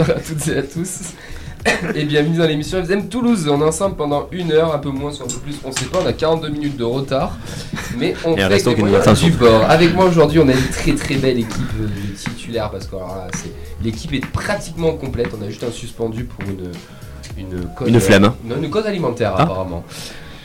[0.00, 0.98] bonjour, bonsoir à toutes et à tous.
[1.94, 3.46] Et bienvenue dans l'émission FZM Toulouse.
[3.50, 5.84] On est ensemble pendant une heure, un peu moins, soit un peu plus, on sait
[5.86, 5.98] pas.
[6.02, 7.36] On a 42 minutes de retard,
[7.98, 9.64] mais on fait avec les moyens du bord.
[9.68, 12.96] Avec moi aujourd'hui, on a une très très belle équipe de titulaires parce que
[13.84, 15.28] l'équipe est pratiquement complète.
[15.38, 16.72] On a juste un suspendu pour une
[17.38, 19.42] une cause, une cause alimentaire Ah.
[19.42, 19.84] apparemment.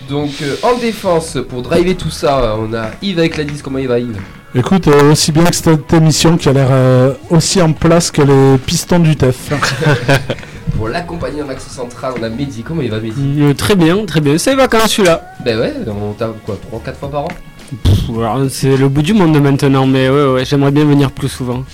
[0.09, 3.61] Donc euh, en défense pour driver tout ça, on a Yves avec la 10.
[3.61, 4.19] Comment il va Yves?
[4.57, 8.21] Écoute, euh, aussi bien que cette émission qui a l'air euh, aussi en place que
[8.21, 9.51] les pistons du TEF.
[10.77, 12.63] Pour l'accompagner en axe central, on a Mehdi.
[12.63, 13.41] Comment il va Mehdi?
[13.41, 14.37] Euh, très bien, très bien.
[14.37, 15.21] C'est vacances celui-là.
[15.43, 18.47] Ben ouais, on tape quoi 3-4 fois par an?
[18.49, 21.65] C'est le bout du monde maintenant, mais ouais, ouais, j'aimerais bien venir plus souvent.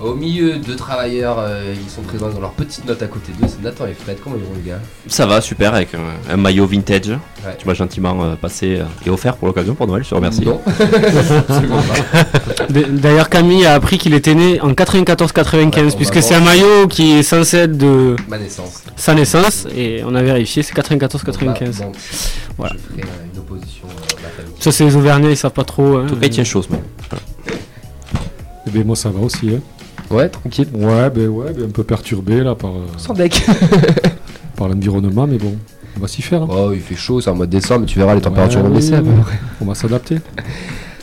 [0.00, 3.48] Au milieu de travailleurs, euh, ils sont présents dans leur petite note à côté d'eux,
[3.48, 4.16] c'est Nathan et Fred.
[4.22, 4.78] Comment ils vont les gars?
[5.08, 7.10] Ça va, super, avec un, un maillot vintage.
[7.58, 10.44] Tu m'as gentiment euh, passé euh, et offert pour l'occasion pour Noël, je te remercie.
[10.44, 10.60] Non,
[11.48, 12.66] absolument pas.
[12.70, 16.34] D- D'ailleurs, Camille a appris qu'il était né en 94-95, Ouais, on va puisque c'est
[16.36, 18.84] un maillot qui est censé être de Ma naissance.
[18.94, 21.78] sa naissance, et on a vérifié, c'est 94-95.
[21.78, 21.98] Bon, bah,
[22.56, 22.76] Voilà.
[22.76, 24.52] Je ferai euh, une opposition euh, à famille.
[24.60, 25.96] Ça, c'est les Auvergnats, ils savent pas trop.
[25.96, 26.06] hein.
[26.08, 26.82] Tout cas, il tient chaud ce mec.
[28.66, 29.48] Eh ben moi ça va aussi.
[29.54, 29.60] Hein.
[30.10, 30.68] Ouais, tranquille.
[30.74, 33.44] Ouais, ben ouais, ben un peu perturbé là par, euh, Sans deck.
[34.56, 35.54] par l'environnement, mais bon,
[35.96, 36.42] on va s'y faire.
[36.42, 36.48] hein.
[36.50, 38.68] Oh, il fait chaud, c'est en mois de décembre, mais tu verras les températures vont
[38.70, 38.94] Ouais, baisser.
[38.94, 39.32] oui, oui.
[39.60, 40.18] On va s'adapter.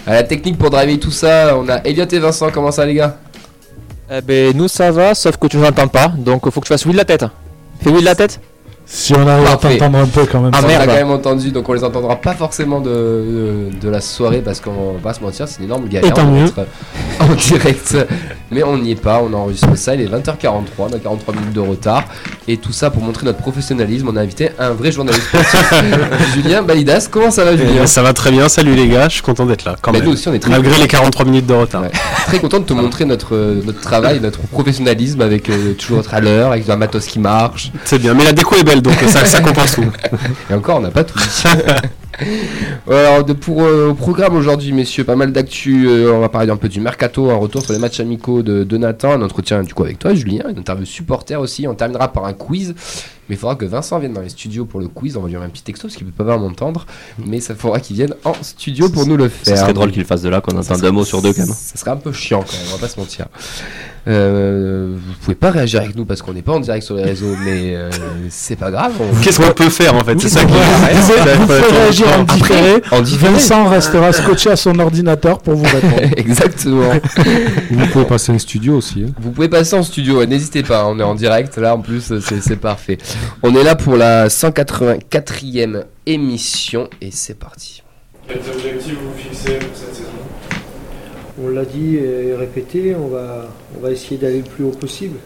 [0.08, 2.50] À la technique pour driver tout ça, on a Elliot et Vincent.
[2.54, 3.18] Comment ça, les gars?
[4.12, 6.74] Eh ben nous ça va, sauf que tu nous entends pas, donc faut que tu
[6.74, 7.26] fasses oui de la tête.
[7.82, 8.40] Fais oui de la tête
[8.86, 10.52] Si on arrive à t'entendre un peu quand même.
[10.54, 10.86] Ah, ça on merde.
[10.86, 14.60] quand même entendu, donc on les entendra pas forcément de, de, de la soirée parce
[14.62, 16.46] qu'on va pas se mentir, c'est une énorme galère Et tant mieux.
[17.20, 17.98] en direct.
[18.52, 21.54] Mais on n'y est pas, on enregistre ça, il est 20h43, on a 43 minutes
[21.54, 22.04] de retard.
[22.48, 25.96] Et tout ça pour montrer notre professionnalisme, on a invité un vrai journaliste sportif,
[26.36, 27.08] Julien Balidas.
[27.10, 29.22] Comment ça va, Eh Julien bien, ça va très bien, salut les gars, je suis
[29.24, 30.08] content d'être là quand Bah, même.
[30.08, 31.82] Nous aussi, on est très, Malgré les 43 minutes de retard.
[31.82, 31.92] Ouais.
[32.28, 36.14] très content de te montrer notre, euh, notre travail, notre professionnalisme avec euh, toujours être
[36.14, 37.72] à l'heure, avec un matos qui marche.
[37.84, 39.86] C'est bien, mais la déco est belle donc ça, ça compense tout.
[40.50, 41.44] Et encore, on n'a pas tout dit.
[42.90, 45.88] Alors, de, pour euh, au programme aujourd'hui, messieurs, pas mal d'actu.
[45.88, 48.64] euh, on va parler un peu du mercato, un retour sur les matchs amicaux de,
[48.64, 51.68] de Nathan, un entretien du coup avec toi, Julien, une interview supporter aussi.
[51.68, 52.76] On terminera par un quiz.
[53.30, 55.18] Mais il faudra que Vincent vienne dans les studios pour le quiz.
[55.18, 56.86] On va lui envoyer un petit texto parce qu'il peut pas m'entendre.
[57.26, 59.56] Mais ça faudra qu'il vienne en studio pour nous le faire.
[59.58, 61.42] Ça serait drôle qu'il le fasse de là, qu'on entende un mot sur deux quand
[61.46, 61.54] même.
[61.56, 63.26] Ça serait un peu chiant quand même, on va pas se mentir.
[64.08, 67.04] Euh, vous pouvez pas réagir avec nous parce qu'on n'est pas en direct sur les
[67.04, 67.90] réseaux, mais euh,
[68.30, 68.92] c'est pas grave.
[69.00, 70.20] on- Qu'est-ce qu'on peut faire en fait?
[70.22, 70.54] C'est ça qui
[71.48, 72.82] pouvez réagir en Après, différé.
[72.92, 73.34] en différé.
[73.34, 76.12] Vincent restera scotché à son ordinateur pour vous répondre.
[76.18, 76.92] Exactement.
[77.72, 79.06] vous pouvez passer un studio aussi.
[79.08, 79.12] hein.
[79.20, 82.42] Vous pouvez passer en studio, n'hésitez pas, on est en direct là en plus, c'est
[82.42, 83.00] c'est parfait.
[83.44, 87.82] On est là pour la 184e émission et c'est parti.
[88.28, 90.10] Quels objectifs vous fixez pour cette saison?
[91.44, 95.18] On l'a dit et répété, on va, on va essayer d'aller le plus haut possible.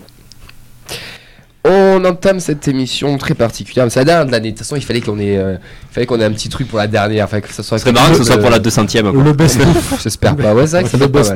[1.65, 4.51] On entame cette émission très particulière, mais c'est la dernière de l'année.
[4.51, 5.55] De toute façon, il fallait qu'on ait, euh,
[5.91, 7.77] il fallait qu'on ait un petit truc pour la dernière, fallait que ça soit.
[7.77, 9.11] Ce serait marrant que ce soit pour la 200ème.
[9.11, 9.23] quoi.
[9.23, 9.99] Le best of.
[10.03, 10.55] J'espère pas.
[10.55, 11.35] Ouais, ça le best.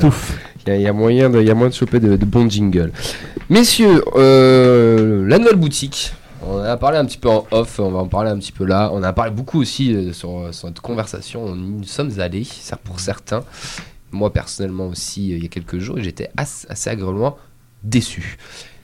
[0.65, 2.15] Il y, a- il y a moyen de, il y a moyen de choper de,
[2.15, 2.91] de bons jingles.
[3.49, 6.13] Messieurs, euh, la nouvelle boutique.
[6.45, 8.51] On en a parlé un petit peu en off, on va en parler un petit
[8.51, 8.89] peu là.
[8.93, 11.45] On a parlé beaucoup aussi euh, sur, sur notre conversation.
[11.45, 13.43] On- Nous sommes allés, ça pour certains.
[14.11, 17.37] Moi personnellement aussi, euh, il y a quelques jours, j'étais assez, assez agréablement
[17.83, 18.37] déçu.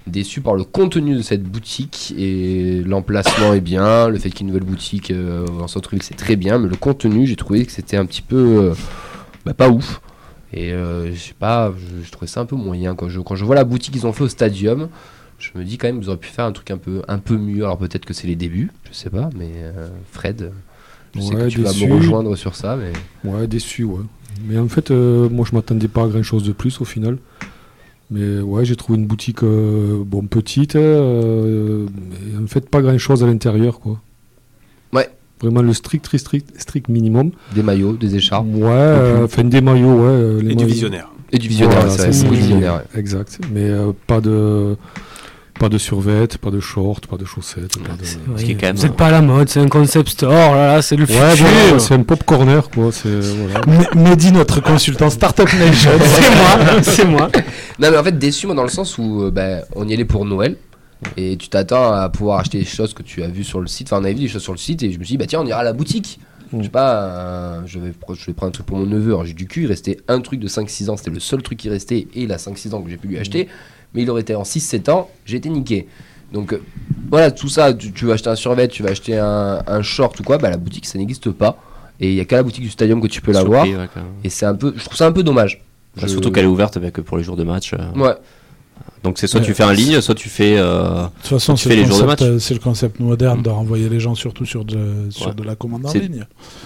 [0.08, 4.41] Déçu par le contenu de cette boutique et l'emplacement est bien, le fait qu'il y
[4.41, 7.66] ait une nouvelle boutique euh, en centre-ville c'est très bien, mais le contenu j'ai trouvé
[7.66, 8.38] que c'était un petit peu
[8.72, 8.74] euh,
[9.46, 10.02] bah, pas ouf.
[10.52, 12.96] Et euh, je sais pas, je, je trouvais ça un peu moyen.
[12.96, 14.90] Quand je, quand je vois la boutique qu'ils ont fait au stadium,
[15.40, 17.38] je me dis quand même qu'ils auraient pu faire un truc un peu, un peu
[17.38, 17.64] mieux.
[17.64, 20.52] Alors peut-être que c'est les débuts, je sais pas, mais euh, Fred,
[21.16, 22.78] je sais que tu vas me rejoindre sur ça.
[22.78, 22.91] Mais...
[23.30, 24.03] Ouais, déçu, ouais.
[24.47, 27.18] Mais en fait, euh, moi je m'attendais pas à grand chose de plus au final.
[28.12, 32.97] Mais ouais, j'ai trouvé une boutique euh, bon petite, euh, mais en fait pas grand
[32.97, 34.02] chose à l'intérieur quoi.
[34.94, 35.08] Ouais.
[35.42, 37.32] Vraiment le strict, strict, strict, strict minimum.
[37.53, 40.03] Des maillots, des écharpes Ouais, euh, enfin des maillots,
[40.38, 40.42] ouais.
[40.44, 41.09] les Et du visionnaire.
[41.32, 41.78] et du visionnaire.
[41.82, 42.30] Voilà, c'est vrai, c'est c'est ça.
[42.32, 42.76] du visionnaire.
[42.78, 43.00] ouais.
[43.00, 43.40] Exact.
[43.53, 44.76] Mais euh, pas de
[45.59, 47.78] pas de survêt, pas de short, pas de chaussettes.
[47.78, 48.38] Pas de...
[48.40, 50.56] Ce qui est quand même, Vous êtes pas à la mode, c'est un concept store,
[50.56, 51.79] là, là c'est le Ouais, futur.
[51.82, 52.91] c'est un pop corner quoi.
[52.91, 53.61] C'est voilà.
[53.96, 55.91] Mehdi, notre consultant Startup Nation.
[56.02, 57.29] c'est moi, c'est moi.
[57.78, 60.06] Non, mais en fait, déçu, moi, dans le sens où euh, bah, on y allait
[60.06, 60.56] pour Noël.
[61.16, 63.88] Et tu t'attends à pouvoir acheter des choses que tu as vues sur le site.
[63.88, 65.28] Enfin, on avait vu des choses sur le site et je me suis dit, bah
[65.28, 66.20] tiens, on ira à la boutique.
[66.52, 69.11] Je sais pas, euh, je, vais, je vais prendre un truc pour mon neveu.
[69.11, 70.97] Alors, j'ai du cul, il restait un truc de 5-6 ans.
[70.97, 72.08] C'était le seul truc qui restait.
[72.14, 73.47] Et il a 5-6 ans que j'ai pu lui acheter.
[73.94, 75.88] Mais il aurait été en 6-7 ans, j'ai été niqué.
[76.32, 76.62] Donc euh,
[77.09, 80.20] voilà, tout ça, tu, tu veux acheter un survêt, tu vas acheter un, un short
[80.20, 81.58] ou quoi, bah la boutique ça n'existe pas.
[82.00, 83.66] Et il y a qu'à la boutique du stadium que tu peux l'avoir.
[83.66, 83.76] ouais.
[84.24, 85.62] Et c'est un peu, je trouve ça un peu dommage.
[85.97, 87.74] Je- Surtout qu'elle est ouverte avec, pour les jours de match.
[87.74, 87.78] euh.
[88.00, 88.14] Ouais.
[89.03, 89.46] Donc c'est soit Ouais.
[89.46, 90.56] tu fais en ligne, soit tu fais.
[90.58, 92.30] euh, De toute façon, tu c'est fais le, les jours de concept, match.
[92.30, 95.34] euh, c'est le concept moderne de renvoyer les gens surtout sur de, sur Ouais.
[95.34, 96.26] de la commande en ligne.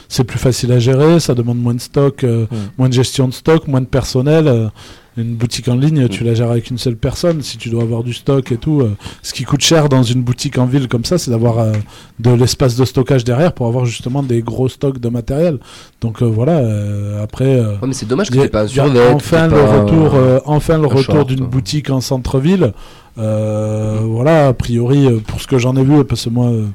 [0.09, 2.45] C'est plus facile à gérer, ça demande moins de stock, euh,
[2.77, 4.69] moins de gestion de stock, moins de personnel.
[5.17, 6.09] Une boutique en ligne, Mm.
[6.09, 7.41] tu la gères avec une seule personne.
[7.41, 10.23] Si tu dois avoir du stock et tout, euh, ce qui coûte cher dans une
[10.23, 11.71] boutique en ville comme ça, c'est d'avoir euh,
[12.19, 15.59] de l'espace de stockage derrière pour avoir justement des gros stocks de matériel.
[16.01, 16.57] Donc euh, voilà.
[16.57, 17.45] euh, après.
[17.59, 19.11] euh, Ouais, mais c'est dommage que t'aies pas un survêt.
[19.13, 22.73] enfin le retour, euh, enfin le retour d'une boutique en centre-ville.
[23.17, 26.65] Euh, Voilà, a priori, pour ce que j'en ai vu, parce que moi, euh,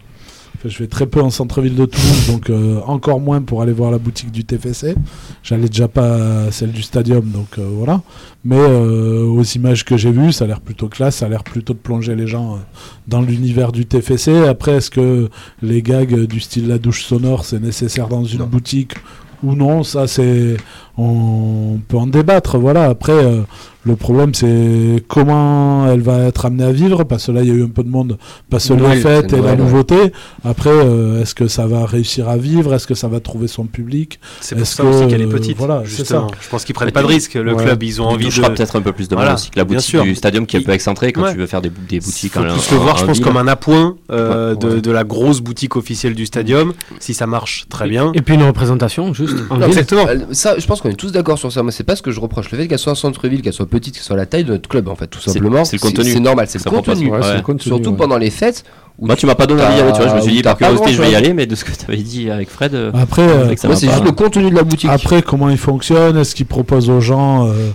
[0.65, 3.91] je vais très peu en centre-ville de Toulouse, donc euh, encore moins pour aller voir
[3.91, 4.95] la boutique du TFC.
[5.43, 8.03] J'allais déjà pas à celle du Stadium, donc euh, voilà.
[8.45, 11.45] Mais euh, aux images que j'ai vues, ça a l'air plutôt classe, ça a l'air
[11.45, 12.59] plutôt de plonger les gens
[13.07, 14.47] dans l'univers du TFC.
[14.49, 15.29] Après, est-ce que
[15.63, 18.47] les gags du style la douche sonore, c'est nécessaire dans une Non.
[18.47, 18.95] boutique
[19.43, 19.85] ou non?
[19.85, 20.57] Ça, c'est
[20.97, 22.59] on peut en débattre.
[22.59, 22.85] Voilà.
[22.87, 23.43] Après, euh,
[23.89, 27.51] le problème, c'est comment elle va être amenée à vivre, parce que là, il y
[27.51, 28.19] a eu un peu de monde,
[28.51, 30.13] parce que les Noël, fêtes c'est et la nouveauté.
[30.45, 32.75] Après, euh, est-ce que ça va réussir à vivre?
[32.75, 34.21] Est-ce que ça va trouver son public?
[34.41, 35.57] C'est pour Est-ce ça aussi que, qu'elle est euh, petite.
[35.57, 36.27] voilà, c'est ça.
[36.41, 37.35] Je pense qu'ils prennent pas de risque.
[37.35, 37.65] Le Ouais.
[37.65, 38.47] club, ils ont envie de.
[38.49, 40.63] peut-être un peu plus de Voilà, aussi que la boutique du stadium qui est un
[40.63, 41.33] peu excentrée quand Ouais.
[41.33, 43.37] tu veux faire des, des boutiques faut en plus le voir, je en pense, comme
[43.37, 46.73] un appoint euh, Ouais, de, la grosse boutique officielle du stadium.
[47.01, 48.13] Si ça marche, très bien.
[48.15, 49.37] Et puis une représentation, juste.
[49.67, 50.07] Exactement.
[50.33, 51.63] Ça, je pense qu'on est tous d'accord sur ça.
[51.63, 52.51] Moi, c'est pas ce que je reproche.
[52.51, 54.69] Le fait qu'elle soit en centre-ville, qu'elle soit petite, qu'elle soit la taille de notre
[54.69, 55.65] club, en fait, tout simplement.
[55.65, 56.11] c'est le contenu.
[56.11, 57.11] C'est normal, c'est le contenu.
[57.11, 57.97] Ouais, le contenu, Surtout ouais.
[57.97, 58.65] pendant les fêtes.
[58.99, 60.09] où Moi, tu m'as pas donné envie d'y aller, tu vois.
[60.09, 61.85] Je me suis dit, par curiosité, je vais y aller, mais de ce que tu
[61.87, 62.75] avais dit avec Fred.
[62.75, 64.91] euh, Après, c'est euh, que c'est juste le contenu de la boutique.
[64.91, 67.73] Après, comment il fonctionne Est-ce qu'il propose aux gens euh,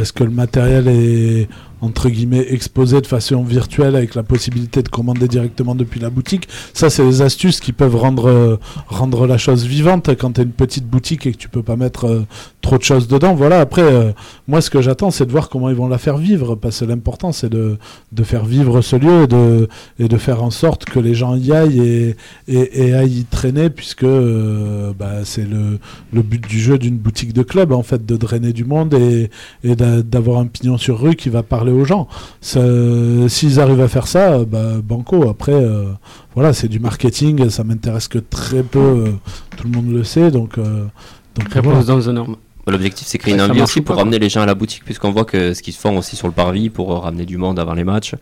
[0.00, 1.48] Est-ce que le matériel est
[1.80, 6.48] entre guillemets exposé de façon virtuelle avec la possibilité de commander directement depuis la boutique?
[6.72, 8.56] Ça, c'est des astuces qui peuvent rendre euh,
[8.88, 12.06] rendre la chose vivante quand tu une petite boutique et que tu peux pas mettre
[12.06, 12.26] euh,
[12.64, 13.34] trop de choses dedans.
[13.34, 13.60] Voilà.
[13.60, 14.12] Après, euh,
[14.48, 16.86] moi, ce que j'attends, c'est de voir comment ils vont la faire vivre, parce que
[16.86, 17.76] l'important, c'est de
[18.18, 19.68] de faire vivre ce lieu et de
[19.98, 22.16] et de faire en sorte que les gens y aillent et
[22.48, 25.78] et, et aillent y traîner, puisque euh, bah, c'est le
[26.12, 29.30] le but du jeu d'une boutique de club, en fait, de drainer du monde et,
[29.62, 32.08] et d'a- d'avoir un pignon sur rue qui va parler aux gens.
[33.28, 35.28] S'ils arrivent à faire ça, bah, banco.
[35.28, 35.84] Après, euh,
[36.34, 39.12] voilà, c'est du marketing, ça m'intéresse que très peu,
[39.56, 40.58] tout le monde le sait, donc.
[40.58, 40.84] euh,
[41.36, 41.68] donc voilà.
[41.70, 42.36] Réponse dans un norme.
[42.66, 44.54] Bah, L'objectif, c'est créer une marche aussi ou pour pas, ramener les gens à la
[44.54, 47.58] boutique, puisqu'on voit que ce qu'ils font aussi sur le parvis pour ramener du monde
[47.58, 48.14] avant les matchs.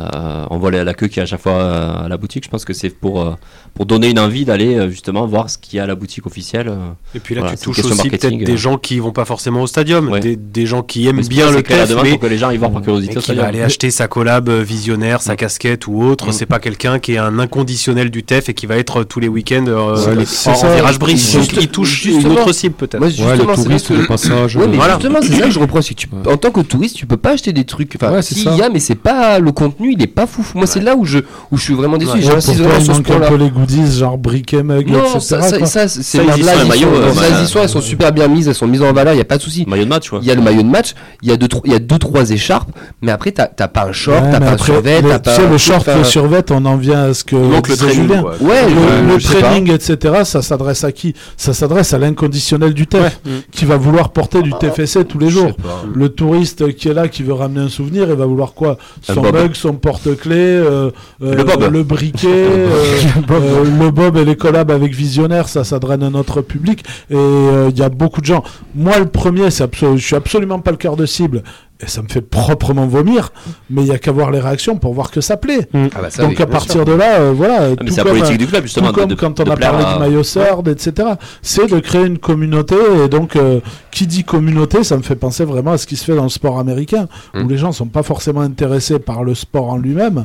[0.00, 2.44] Euh, on voit la, queue qui est à chaque fois euh, à la boutique.
[2.44, 3.34] Je pense que c'est pour, euh,
[3.74, 6.26] pour donner une envie d'aller euh, justement voir ce qu'il y a à la boutique
[6.26, 6.72] officielle.
[7.14, 9.24] Et puis là, Voilà, tu une touches aussi marketing, peut-être des gens qui vont pas
[9.24, 10.18] forcément au stadium, Ouais.
[10.20, 12.50] des, des gens qui aiment Mais bien le la TEF, mais pour que les gens
[12.50, 15.86] y voient par curiosité mais au qui va aller acheter sa collab visionnaire, sa casquette
[15.86, 16.28] ou autre.
[16.28, 16.32] Mm.
[16.32, 19.28] C'est pas quelqu'un qui est un inconditionnel du TEF et qui va être tous les
[19.28, 21.32] week-ends euh, Ouais, en, en virage brise.
[21.32, 22.34] Juste- il touche une justement.
[22.42, 23.00] autre cible peut-être.
[23.00, 24.58] Ouais, justement, le touriste, le passage.
[24.58, 25.84] Justement, c'est ça que je reproche.
[26.26, 27.92] En tant que touriste, tu peux pas acheter des trucs.
[27.96, 30.44] Enfin, il y a, mais c'est pas le contenu, il est pas fou.
[30.54, 31.18] Moi, c'est là où je,
[31.50, 32.12] où je suis vraiment déçu.
[32.12, 32.20] Ouais.
[32.22, 33.28] Toi, vraiment sur ce point-là.
[33.28, 35.18] peu les goodies, genre briquet, mug, Non, etc.
[35.20, 38.28] ça, ça, ça, c'est les sont- maillots, euh, bah, y sont, elles sont super bien
[38.28, 39.64] mises, elles sont mises en valeur, il y a pas de souci.
[39.68, 40.10] Maillot de match.
[40.20, 41.78] Il y a le maillot de match, il y a deux, trois- il y a
[41.78, 42.70] deux trois écharpes,
[43.02, 45.38] mais après t'as t'as pas un short, t'as pas un survêt, le- t'as pas.
[45.50, 48.10] le short, le survêt, on en vient à ce que Donc le training.
[48.40, 51.14] Ouais, Le, training, etc., ça s'adresse à qui?
[51.36, 53.32] Ça s'adresse à l'inconditionnel du TEF, Ouais.
[53.50, 55.52] qui va vouloir porter du TFC tous les jours.
[55.94, 58.76] Le touriste qui est là, qui veut ramener un souvenir, il va vouloir quoi?
[59.02, 60.90] Son mug, son porte-clés, euh,
[61.22, 61.70] euh, Le bob.
[61.70, 62.28] le briquet,
[63.30, 66.84] euh, le bob et les collabs avec Visionnaire, ça, ça draine notre public.
[67.10, 68.44] Et il y a beaucoup de gens.
[68.74, 71.42] Moi, le premier, je suis absolument pas le cœur de cible.
[71.84, 73.30] Et ça me fait proprement vomir,
[73.68, 75.68] mais il y a qu'à voir les réactions pour voir que ça plaît.
[75.74, 76.84] Ah bah ça, Donc oui, à partir sûr.
[76.86, 77.58] de là, euh, voilà.
[77.60, 78.88] Ah, mais tout c'est la comme, politique euh, du club, justement.
[78.88, 81.08] tout comme de- quand on de a parlé à- du maillot Third, etc.
[81.42, 82.74] C'est de créer une communauté.
[83.04, 83.60] Et donc, euh,
[83.90, 86.28] qui dit communauté, ça me fait penser vraiment à ce qui se fait dans le
[86.30, 87.42] sport américain, Mm.
[87.44, 90.24] où les gens sont pas forcément intéressés par le sport en lui-même,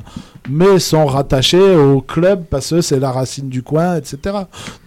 [0.49, 4.35] mais sont rattachés au club parce que c'est la racine du coin, etc.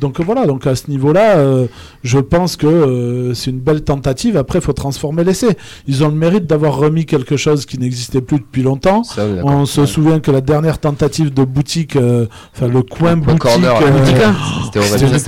[0.01, 0.47] Donc euh, voilà.
[0.47, 1.67] Donc à ce niveau-là, euh,
[2.03, 4.37] je pense que euh, c'est une belle tentative.
[4.37, 5.57] Après, il faut transformer l'essai.
[5.87, 9.05] Ils ont le mérite d'avoir remis quelque chose qui n'existait plus depuis longtemps.
[9.05, 13.21] Ça, on se souvient que la dernière tentative de boutique, euh, enfin le coin Le
[13.21, 14.33] boutique, corner, euh,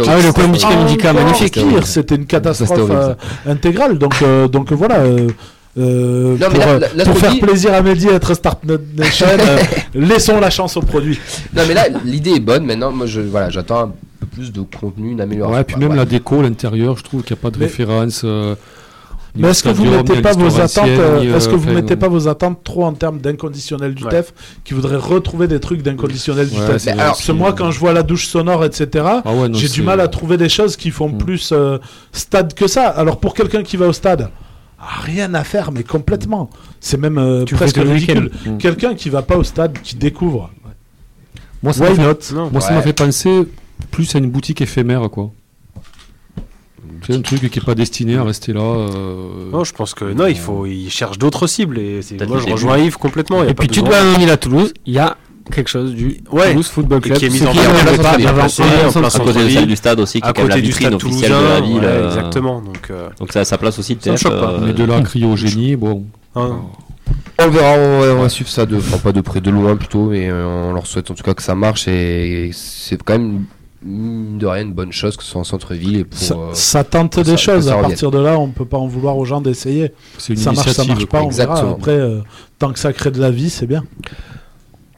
[0.06, 1.58] Ah le coin boutique encore magnifique.
[1.84, 3.14] c'était une catastrophe euh,
[3.46, 3.98] intégrale.
[3.98, 5.04] Donc, euh, donc voilà.
[5.78, 8.34] Euh, Non, pour là- euh, là- là, pour ce qu'on faire plaisir à Mehdi être
[8.34, 9.58] Startup Nation, euh,
[9.94, 11.18] laissons la chance au produit.
[11.54, 12.64] Non, mais là, l'idée est bonne.
[12.64, 15.56] Maintenant, moi, je, voilà, j'attends un peu plus de contenu, une amélioration.
[15.56, 15.96] Ouais, puis même Ouais.
[15.96, 18.22] la déco, l'intérieur, je trouve qu'il n'y a pas de Mais- référence.
[18.24, 18.54] euh,
[19.36, 22.28] Mais est-ce que vous mettez à pas vos attentes Est-ce que vous mettez pas vos
[22.28, 24.10] attentes trop en termes d'inconditionnel du Ouais.
[24.10, 27.72] TEF qui voudrait retrouver des trucs d'inconditionnel du Ouais, TEF alors, Parce que moi, quand
[27.72, 30.36] je vois la douche sonore, etc., Ah ouais, non, j'ai c'est- du mal à trouver
[30.36, 31.18] des choses qui font Mm.
[31.18, 31.52] plus
[32.12, 32.86] stade que ça.
[32.90, 34.28] Alors pour quelqu'un qui va au stade,
[34.88, 36.50] rien à faire, mais complètement.
[36.80, 38.30] C'est même euh, Tu presque ridicule.
[38.44, 38.56] week-end.
[38.58, 40.50] Quelqu'un qui va pas au stade, qui découvre.
[41.62, 42.50] Moi, ça Why m'a fait, Non.
[42.50, 43.44] moi, ça fait penser
[43.90, 45.30] plus à une boutique éphémère, quoi.
[47.06, 48.60] C'est un truc qui est pas destiné à rester là.
[48.62, 52.50] euh, Non, je pense que non, il faut, il cherche d'autres cibles et moi je
[52.50, 53.44] rejoins Yves complètement.
[53.44, 55.16] Et puis tu à un île à Toulouse, il y a
[55.52, 56.50] quelque chose du Ouais.
[56.50, 57.18] Toulouse Football Et Club.
[57.18, 60.42] qui est mis en qui place, À côté centre-ville, du stade aussi, qui est quand
[60.42, 61.74] la côté du vitrine officielle de la ville.
[61.76, 62.60] ouais, euh, exactement.
[62.60, 64.20] Donc, euh, Donc ça, ça place aussi le Ça TF.
[64.22, 64.50] choque pas.
[64.52, 66.04] euh, Mais de là à crier au génie, bon.
[66.36, 66.60] hein.
[67.40, 69.76] On verra, on va, on va suivre ça de, enfin pas de près, de loin
[69.76, 73.18] plutôt, mais euh, on leur souhaite en tout cas que ça marche et c'est quand
[73.18, 73.44] même
[73.86, 76.18] de rien une bonne chose que ce soit en centre-ville et pour.
[76.18, 77.68] Ça, euh, ça tente que des ça- choses.
[77.68, 79.92] À partir de là, on peut pas en vouloir aux gens d'essayer.
[80.16, 81.58] C'est une Ça marche, ça marche pas, on verra.
[81.72, 82.20] Après, euh,
[82.58, 83.84] tant que ça crée de la vie, c'est bien.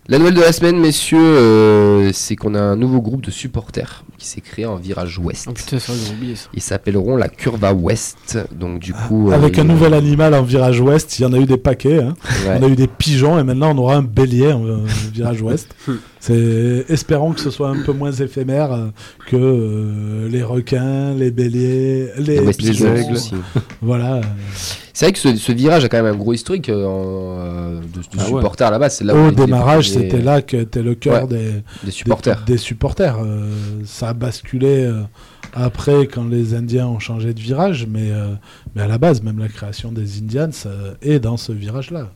[0.09, 4.05] La nouvelle de la semaine, messieurs, euh, c'est qu'on a un nouveau groupe de supporters
[4.19, 5.47] qui s'est créé en virage ouest.
[5.51, 6.49] Oh putain, ça, j'ai oublié ça.
[6.55, 8.39] Ils s'appelleront la Curva Ouest.
[8.53, 11.39] Donc du coup, Avec euh, un nouvel animal en virage ouest, il y en a
[11.39, 12.03] eu des paquets.
[12.03, 12.15] hein.
[12.47, 12.57] ouais.
[12.61, 14.77] On a eu des pigeons et maintenant on aura un bélier en euh,
[15.13, 15.75] virage ouest.
[16.21, 18.87] C'est espérons que ce soit un peu moins éphémère euh,
[19.27, 23.13] que euh, les requins, les béliers, les, Les aigles.
[23.13, 23.35] aussi.
[23.83, 24.21] Voilà.
[24.99, 27.99] C'est vrai que ce, ce virage a quand même un gros historique euh, euh, de,
[28.01, 28.27] de Ah ouais.
[28.29, 28.89] supporters là-bas.
[28.89, 31.29] C'est là où Au démarrage, premiers- c'était là que était le cœur Ouais.
[31.29, 31.51] des,
[31.85, 32.43] des supporters.
[32.47, 33.19] Des, des supporters.
[33.23, 33.51] Euh,
[33.85, 35.03] ça a basculé euh,
[35.53, 38.11] après quand les Indiens ont changé de virage, mais,
[38.75, 40.49] mais à la base, même la création des Indians
[41.03, 42.09] est dans ce virage-là.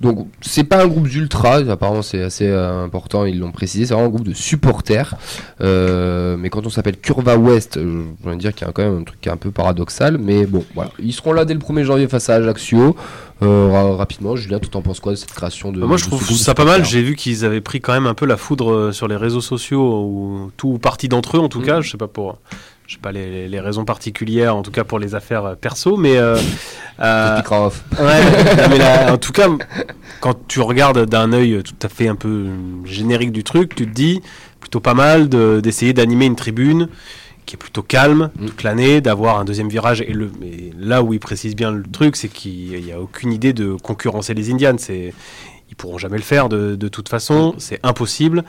[0.00, 3.94] Donc c'est pas un groupe d'ultra, apparemment c'est assez euh, important, ils l'ont précisé, c'est
[3.94, 5.14] vraiment un groupe de supporters.
[5.60, 8.82] Euh, mais quand on s'appelle Curva West, euh, je veux dire qu'il y a quand
[8.84, 11.54] même un truc qui est un peu paradoxal, mais bon voilà, ils seront là dès
[11.54, 12.94] le 1er janvier face à Ajaccio.
[13.42, 16.08] Euh, ra- rapidement, Julien, tu en penses quoi de cette création de Moi, je de
[16.10, 16.84] trouve de ça pas mal.
[16.84, 20.02] J'ai vu qu'ils avaient pris quand même un peu la foudre sur les réseaux sociaux,
[20.04, 21.64] ou tout ou partie d'entre eux, en tout Mm.
[21.64, 21.80] cas.
[21.80, 22.38] Je sais pas pour,
[22.88, 25.96] je sais pas les, les raisons particulières, en tout cas pour les affaires euh, perso,
[25.98, 26.38] mais euh,
[27.00, 27.84] euh, off.
[28.00, 29.46] ouais, mais là, en tout cas,
[30.20, 32.46] quand tu regardes d'un œil tout à fait un peu
[32.86, 34.22] générique du truc, tu te dis
[34.58, 36.88] plutôt pas mal de- d'essayer d'animer une tribune
[37.44, 38.46] qui est plutôt calme Mm.
[38.46, 40.00] toute l'année, d'avoir un deuxième virage.
[40.00, 40.30] Et le,
[40.78, 44.32] là où il précise bien le truc, c'est qu'il n'y a aucune idée de concurrencer
[44.32, 44.76] les Indians.
[44.78, 45.12] C'est
[45.70, 48.42] ils pourront jamais le faire de, de toute façon, c'est impossible.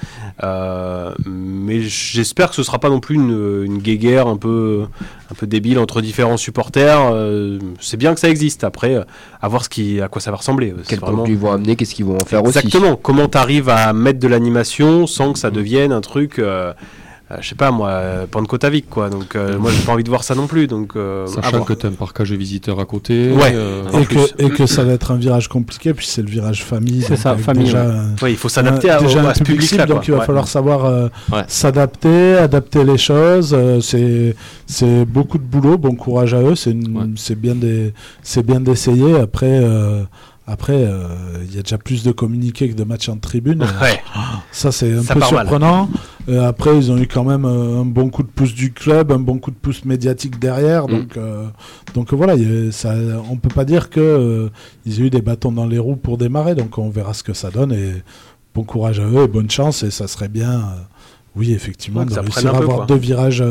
[0.44, 4.86] Euh, mais j'espère que ce sera pas non plus une, une guéguerre un peu,
[5.32, 7.00] un peu débile entre différents supporters.
[7.12, 8.64] Euh, c'est bien que ça existe.
[8.64, 9.04] Après, euh,
[9.42, 10.74] à voir ce qui, à quoi ça va ressembler.
[10.88, 12.58] Quel vraiment- ils vont amener, qu'est-ce qu'ils vont en faire aussi.
[12.58, 12.96] Exactement.
[12.96, 16.74] Comment tu arrives à mettre de l'animation sans que ça devienne un truc, euh,
[17.42, 19.10] je sais pas moi, euh, Pentecôte-Avic, quoi.
[19.10, 20.66] Donc euh, moi j'ai pas envie de voir ça non plus.
[20.68, 23.32] Donc euh, Sachant que tu as un parcage visiteur à côté.
[23.32, 23.52] Ouais.
[23.54, 26.64] euh, Et que, et que ça va être un virage compliqué, puis c'est le virage
[26.64, 27.02] famille.
[27.04, 27.92] C'est ça, famille, Déjà, ouais.
[27.94, 29.84] un- Ouais, il faut s'adapter à, déjà à ce public public-là.
[29.86, 30.26] cible, donc il va Ouais.
[30.26, 31.44] falloir savoir euh, Ouais.
[31.48, 33.54] s'adapter, adapter les choses.
[33.54, 35.78] euh, c'est c'est beaucoup de boulot.
[35.78, 36.56] Bon courage à eux.
[36.56, 36.76] C'est
[37.16, 37.94] c'est bien des
[38.24, 39.16] c'est bien d'essayer.
[39.20, 40.04] Après euh,
[40.50, 41.08] après euh,
[41.44, 43.64] il y a déjà plus de communiqués que de matchs en tribune.
[43.82, 44.00] Ouais.
[44.52, 45.90] Ça, c'est un Ça peu surprenant.
[46.28, 49.12] Euh, après, ils ont eu quand même euh, un bon coup de pouce du club,
[49.12, 50.86] un bon coup de pouce médiatique derrière.
[50.88, 50.92] Mm.
[50.92, 51.18] Donc,
[51.94, 52.96] donc voilà, a- ça,
[53.30, 54.50] on peut pas dire que
[54.86, 56.56] ils aient eu des bâtons dans les roues pour démarrer.
[56.56, 57.72] Donc on verra ce que ça donne.
[57.72, 57.94] Et
[58.56, 59.84] bon courage à eux et bonne chance.
[59.84, 60.64] Et ça serait bien,
[61.36, 62.86] oui, effectivement, Ouais, de réussir à peu, avoir quoi.
[62.88, 63.44] deux virages,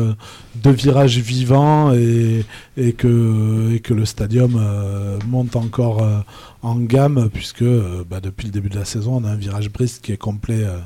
[0.63, 2.45] deux virages vivants et,
[2.77, 6.19] et, que, et que le stadium euh, monte encore euh,
[6.61, 9.69] en gamme, puisque euh, bah, depuis le début de la saison, on a un virage
[9.69, 10.63] Brest qui est complet.
[10.63, 10.77] euh,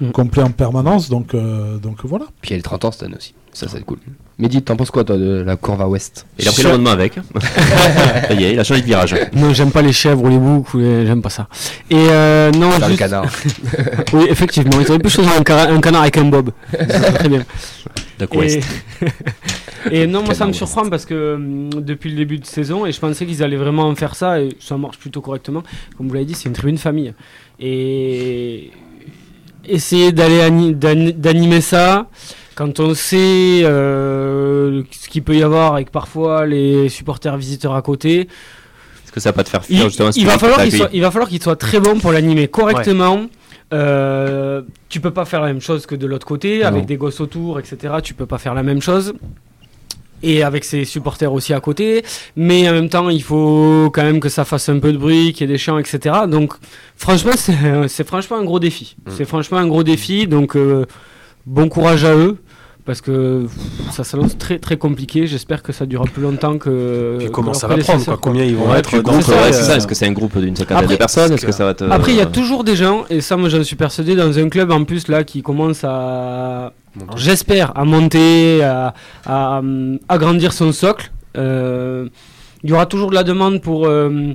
[0.00, 0.10] Mm.
[0.10, 3.02] complet en permanence donc euh, donc voilà Puis il y a les 30 ans cette
[3.02, 3.34] année aussi.
[3.52, 3.98] Ça, c'est cool.
[4.38, 6.24] Mehdi, t'en penses quoi toi de la Curva Ouest?
[6.38, 7.14] Il a pris l'amendement avec.
[8.26, 9.14] Ça y est, il a changé de virage.
[9.34, 11.46] Non, j'aime pas les chèvres ou les boucs, j'aime pas ça.
[11.90, 13.26] Et euh, non, Faire le juste- canard.
[14.14, 16.50] oui, effectivement, ils auraient pu choisir un, un canard avec un bob.
[16.72, 17.44] Très bien.
[18.18, 18.62] Duck Et, West.
[19.90, 22.92] Et non, moi ça me surprend parce que hum, depuis le début de saison, et
[22.92, 25.62] je pensais qu'ils allaient vraiment en faire ça, et ça marche plutôt correctement.
[25.96, 27.14] Comme vous l'avez dit, c'est une tribune famille.
[27.60, 28.70] Et
[29.68, 32.08] essayer d'aller ani- d'ani- d'animer ça
[32.54, 37.82] quand on sait euh, ce qu'il peut y avoir avec parfois les supporters visiteurs à
[37.82, 38.20] côté.
[38.22, 41.00] Est-ce que ça va pas te faire fuir justement il va falloir qu'il soit, il
[41.02, 43.26] va falloir qu'il soit très bon pour l'animer correctement.
[43.72, 44.60] Euh,
[44.90, 47.58] tu peux pas faire la même chose que de l'autre côté, avec des gosses autour,
[47.58, 47.94] etc.
[48.02, 49.14] Tu peux pas faire la même chose.
[50.22, 52.04] Et avec ses supporters aussi à côté.
[52.36, 55.32] Mais en même temps, il faut quand même que ça fasse un peu de bruit,
[55.32, 56.14] qu'il y ait des chants, etc.
[56.28, 56.54] Donc,
[56.96, 57.52] franchement, c'est
[57.88, 58.96] c'est franchement un gros défi.
[59.04, 59.10] Mm.
[59.16, 60.26] C'est franchement un gros défi.
[60.26, 60.86] Donc, euh,
[61.46, 62.38] bon courage à eux.
[62.84, 65.28] Parce que pff, ça s'annonce très très compliqué.
[65.28, 67.14] J'espère que ça durera plus longtemps que.
[67.18, 69.22] Puis que comment ça va prendre quoi Combien ils vont Ouais, être dans ouais,
[69.52, 69.76] c'est ça.
[69.76, 71.84] Est-ce que c'est un groupe d'une cinquantaine de personnes Est-ce que que- ça va te.
[71.84, 74.36] Après, il y a euh, toujours des gens, et ça, moi, j'en suis persuadé, dans
[74.36, 76.72] un club en plus là qui commence à,
[77.16, 78.94] j'espère, à monter, à,
[79.26, 81.12] à, hum, agrandir son socle.
[81.38, 82.08] Euh,
[82.64, 84.34] il y aura toujours de la demande pour, euh,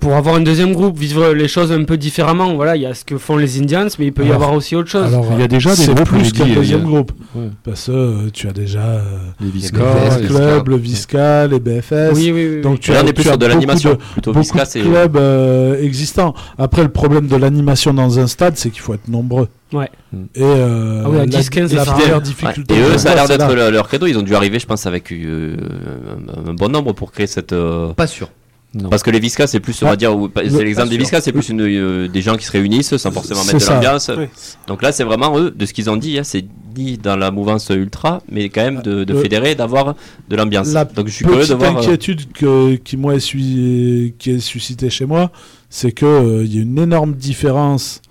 [0.00, 2.54] pour avoir un deuxième groupe, vivre les choses un peu différemment.
[2.54, 4.76] Voilà, il y a ce que font les Indians, mais il peut y avoir aussi
[4.76, 5.06] autre chose.
[5.06, 7.12] Alors, Il y a déjà des c'est groupes, plus le qu'un deuxième groupe.
[7.34, 7.48] Ouais.
[7.64, 9.02] Parce que euh, tu as déjà euh,
[9.40, 11.46] Les le Visca, BFS, les- club, le Visca.
[11.46, 12.10] Les BFS.
[12.14, 12.60] oui, oui, oui.
[12.62, 13.96] Donc tu Là, as, on est plus sur de l'animation.
[14.12, 14.80] Plutôt beaucoup Visca, de c'est.
[14.80, 16.34] clubs euh, existants.
[16.58, 19.48] Après, le problème de l'animation dans un stade, c'est qu'il faut être nombreux.
[19.72, 19.90] Ouais.
[20.34, 22.72] Et euh, Ah oui, à la, 10, 15, la première difficulté.
[22.74, 22.80] Ouais.
[22.80, 23.66] Et eux, ça a l'air d'être là.
[23.66, 24.06] le- leur credo.
[24.06, 25.56] Ils ont dû arriver, je pense, avec euh,
[26.46, 27.52] un, un bon nombre pour créer cette.
[27.52, 28.30] euh, Pas sûr.
[28.74, 28.90] Non.
[28.90, 30.98] Parce que les Viscas, c'est plus, on va dire, ou- le- c'est l'exemple des.
[30.98, 34.10] Viscas, c'est plus une, euh, des gens qui se réunissent sans forcément mettre de l'ambiance.
[34.16, 34.26] Oui.
[34.66, 36.44] Donc là, c'est vraiment eux, de ce qu'ils ont dit, hein, c'est
[36.76, 39.94] ni dans la mouvance ultra, mais quand même de, de Euh, fédérer, d'avoir
[40.28, 40.68] de l'ambiance.
[40.74, 41.76] la Donc je suis curieux de voir.
[41.76, 45.30] euh, inquiétude que, qui, moi, est sui- qui est suscitée chez moi,
[45.70, 48.02] c'est qu'il il y a une énorme différence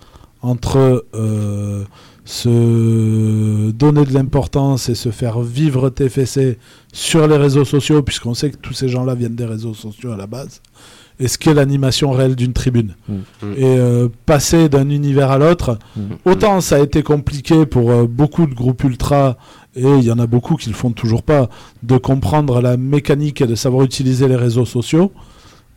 [0.41, 1.83] entre euh,
[2.27, 6.57] se donner de l'importance et se faire vivre TFC
[6.91, 10.17] sur les réseaux sociaux, puisqu'on sait que tous ces gens-là viennent des réseaux sociaux à
[10.17, 10.61] la base,
[11.21, 12.95] et ce qu'est l'animation réelle d'une tribune.
[13.07, 13.13] Mm.
[13.55, 16.01] Et euh, passer d'un univers à l'autre, Mm.
[16.25, 19.37] autant ça a été compliqué pour euh, beaucoup de groupes ultra,
[19.77, 21.47] et il y en a beaucoup qui le font toujours pas,
[21.83, 25.13] de comprendre la mécanique et de savoir utiliser les réseaux sociaux.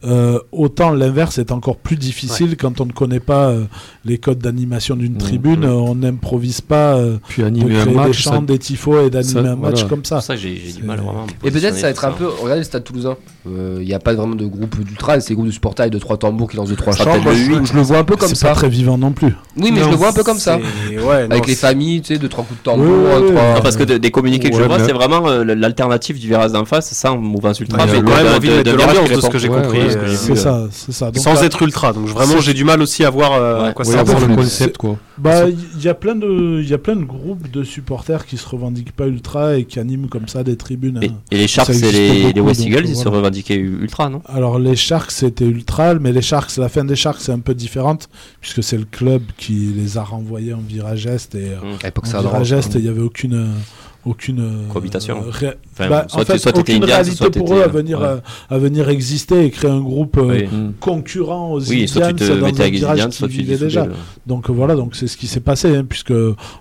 [0.05, 3.65] Euh, autant l'inverse est encore plus difficile quand on ne connaît pas euh,
[4.05, 5.19] les codes d'animation d'une Mm.
[5.19, 8.41] tribune, euh, on n'improvise pas euh, Puis de animer un créer des match, chants, ça-
[8.41, 9.89] des tifos et d'animer ça- un match voilà.
[9.89, 10.21] comme ça.
[10.21, 11.27] ça j'ai j'ai du mal vraiment.
[11.45, 12.27] Et peut-être ça va être un peu.
[12.27, 13.17] Regardez le stade toulousain.
[13.47, 16.19] Il n'y a pas vraiment de groupe d'ultra, c'est des groupes de supporters avec 2-3
[16.19, 17.21] tambours qui lancent 2-3 Ça chants.
[17.23, 18.49] je, le vois un peu comme C'est ça.
[18.49, 19.35] pas très vivant non plus.
[19.57, 20.59] Oui, mais je le vois un peu comme ça.
[20.99, 22.85] C'est- Ouais, non, Avec les familles, tu sais, 2-3 coups de tambour.
[22.87, 23.31] Oui, oui, oui.
[23.35, 26.19] trois- Non, parce que de- des communiqués que je vois, mais- c'est vraiment euh, l'alternative
[26.19, 27.85] du virage d'en face, sans mouvance ultra.
[27.87, 29.39] Mais ont quand de- même de- envie de de- mettre de l'ambiance de ce que
[29.39, 29.79] j'ai compris.
[29.79, 31.07] ouais, euh, C'est ça, c'est ça.
[31.11, 31.93] Donc, Sans là- être ultra.
[31.93, 34.97] Donc vraiment, j'ai du mal aussi à voir euh, quoi ça le concept, quoi.
[35.19, 38.39] Bah, il y a plein de, il y a plein de groupes de supporters qui
[38.39, 40.99] se revendiquent pas ultra et qui animent comme ça des tribunes.
[41.03, 41.15] Et, hein.
[41.31, 44.23] et les Sharks Ça et les, West Eagles, ils se revendiquaient ultra, non?
[44.27, 47.53] Alors les Sharks c'était ultra, mais les Sharks, la fin des Sharks c'est un peu
[47.55, 48.09] différente
[48.41, 52.07] puisque c'est le club qui les a renvoyés en virage est et euh, À l'époque,
[52.07, 53.47] ça en virage est il y avait aucune euh,
[54.07, 55.21] aucune euh, Cohabitation.
[55.29, 57.65] ré- Enfin, bah, soit en tu- fait, soit aucune Indians, réalité soit pour eux à
[57.67, 58.07] euh, venir ouais.
[58.07, 58.17] euh,
[58.49, 60.45] à venir exister et créer un groupe euh, Oui.
[60.47, 60.73] Mm.
[60.81, 63.43] concurrent aux Oui, soit Indians tu te dans mettais un avec les virage soit tu
[63.43, 63.85] déjà.
[63.87, 63.93] le-
[64.27, 66.15] Donc euh, voilà, donc c'est ce qui s'est passé, hein, puisque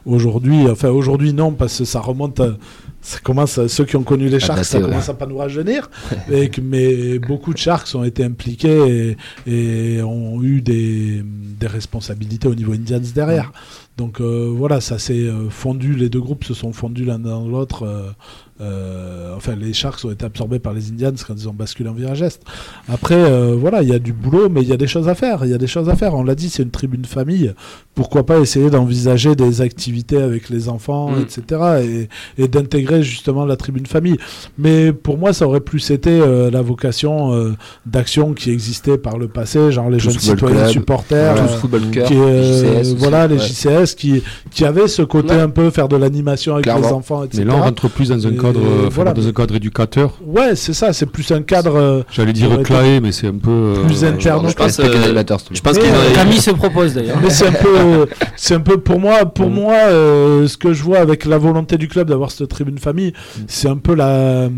[0.06, 2.58] aujourd'hui, enfin aujourd'hui non, parce que ça remonte, à-
[3.02, 4.84] ça commence, à- ceux qui ont connu les Sharks, ça ouais.
[4.86, 5.90] commence à pas nous rajeunir,
[6.32, 9.16] et que- mais beaucoup de Sharks ont été impliqués
[9.48, 13.52] et, et ont eu des, des responsabilités au niveau Indians derrière.
[14.00, 17.46] Donc euh, voilà, ça s'est euh, fondu, les deux groupes se sont fondus l'un dans
[17.46, 18.16] l'autre.
[18.62, 21.94] Euh, enfin, les Sharks ont été absorbés par les Indians quand ils ont basculé en
[21.94, 22.42] virage est.
[22.90, 25.16] Après, euh, voilà, il y a du boulot, mais il y a des choses à
[25.16, 25.46] faire.
[25.46, 26.14] Il y a des choses à faire.
[26.16, 27.54] On l'a dit, c'est une tribune famille.
[27.96, 31.22] Pourquoi pas essayer d'envisager des activités avec les enfants, Mm.
[31.22, 32.08] etc.
[32.38, 34.18] Et, et d'intégrer justement la tribune famille.
[34.58, 37.54] Mais pour moi, ça aurait plus été euh, la vocation euh,
[37.86, 41.36] d'action qui existait par le passé, genre les Tous jeunes citoyens Club, supporters.
[41.36, 42.96] Tous euh, Football Cœur, qui est, euh, JCS aussi.
[42.98, 43.48] voilà les Ouais.
[43.48, 45.40] JCS qui, qui avaient ce côté Ouais.
[45.42, 48.26] un peu faire de l'animation avec les enfants etc Mais là, on rentre plus dans
[48.28, 49.14] un Et cadre, euh, voilà.
[49.14, 50.14] dans un cadre éducateur.
[50.26, 53.38] ouais c'est ça c'est plus un cadre euh, J'allais dire été claé, mais c'est un
[53.38, 53.50] peu.
[53.50, 56.14] euh, plus euh, interne je pense, euh, Je euh, ont.
[56.16, 57.18] Camille se propose d'ailleurs.
[57.22, 59.54] mais c'est un peu c'est un peu pour moi pour Mm.
[59.54, 63.14] moi euh, ce que je vois avec la volonté du club d'avoir cette tribune famille
[63.48, 64.50] c'est un peu la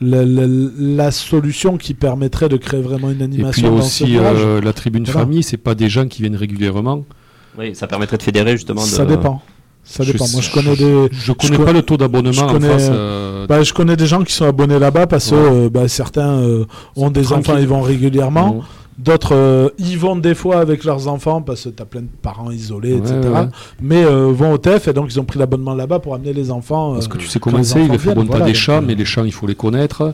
[0.00, 0.46] la, la-
[0.78, 3.82] la solution qui permettrait de créer vraiment une Et puis il y animation a dans
[3.82, 4.36] ce aussi village.
[4.38, 5.20] euh, la tribune Voilà.
[5.20, 7.04] famille, c'est pas des gens qui viennent régulièrement.
[7.58, 8.80] Oui, ça permettrait de fédérer justement.
[8.82, 9.42] ça de- dépend
[9.88, 12.42] ça Je dépend moi je connais des Je connais co- pas le taux d'abonnement je
[12.42, 15.40] en connais, euh, Bah, je connais des gens qui sont abonnés là-bas parce que Ouais.
[15.66, 16.64] euh, bah, certains euh,
[16.96, 17.50] ont des Tranquille.
[17.52, 18.60] enfants, ils vont régulièrement.
[18.98, 22.08] D'autres euh, y vont des fois avec leurs enfants parce que tu as plein de
[22.20, 23.14] parents isolés, Ouais, etc.
[23.32, 23.48] ouais.
[23.80, 26.50] Mais euh, vont au TEF et donc ils ont pris l'abonnement là-bas pour amener les
[26.50, 26.94] enfants.
[26.94, 29.04] Parce que tu sais comment c'est, il viennent, bon, t'as voilà, des euh, mais les
[29.04, 30.02] champs, il faut les connaître.
[30.02, 30.12] Euh,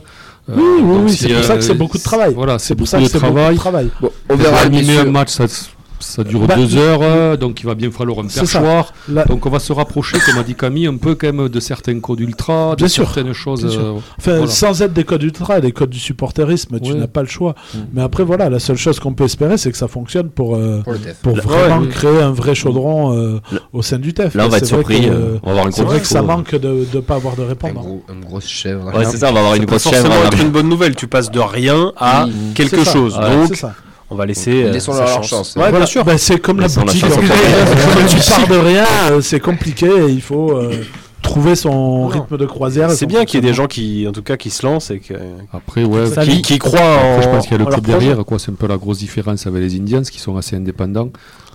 [0.55, 2.33] Oui, oui, oui, c'est pour ça que c'est beaucoup de travail.
[2.35, 3.89] Voilà, C'est pour beaucoup ça que de c'est beaucoup de travail.
[3.99, 5.45] Bon, on verra, animer un match, ça,
[6.05, 8.41] ça dure Bah, deux heures, euh, donc il va bien falloir un ça.
[8.41, 8.93] perchoir.
[9.27, 11.99] Donc on va se rapprocher, comme a dit Camille, un peu quand même de certains
[11.99, 13.05] codes ultra, de Bien sûr.
[13.05, 13.61] certaines choses.
[13.63, 13.81] Bien sûr.
[13.81, 14.47] euh, Enfin, Voilà.
[14.47, 16.97] sans être des codes ultra, des codes du supporterisme, tu Ouais.
[16.99, 17.55] n'as pas le choix.
[17.73, 17.77] Mm.
[17.93, 20.81] Mais après, voilà, la seule chose qu'on peut espérer, c'est que ça fonctionne pour, euh,
[21.21, 21.87] Pour vraiment ouais.
[21.87, 23.39] créer un vrai chaudron euh,
[23.73, 24.35] au sein du TEF.
[24.35, 25.01] Là, on va être surpris.
[25.01, 27.35] que, euh, On va avoir une C'est vrai que ça manque de ne pas avoir
[27.35, 27.81] de Un répondant.
[27.81, 28.93] gros- Une grosse chèvre.
[28.95, 29.95] Ouais, c'est ça, on va avoir Ça une grosse chèvre.
[30.07, 30.95] forcément à être une bonne nouvelle.
[30.95, 32.31] Tu passes de rien à Oui.
[32.55, 32.93] quelque ça.
[32.93, 33.15] chose.
[33.15, 33.73] Donc, C'est ça.
[34.15, 35.29] On va laisser euh, Laissons-leur sa leur chance.
[35.29, 35.55] chance.
[35.55, 35.77] Ouais, Voilà.
[35.77, 36.03] bien sûr.
[36.05, 37.03] Ben, c'est comme la Laissons la boutique.
[37.03, 39.87] tu pars de rien, euh, c'est compliqué.
[39.87, 40.71] et Il faut euh,
[41.21, 41.71] trouver son
[42.03, 42.07] Non.
[42.07, 42.91] rythme de croisière.
[42.91, 44.99] C'est bien qu'il y ait des gens qui, en tout cas, qui se lancent et
[44.99, 45.13] que-
[45.53, 46.05] Après, ouais.
[46.43, 47.21] Qui, croient Après, en.
[47.21, 48.39] je pense qu'il y a le leur club derrière, quoi.
[48.39, 51.09] C'est un peu la grosse différence avec les Indians qui sont assez indépendants.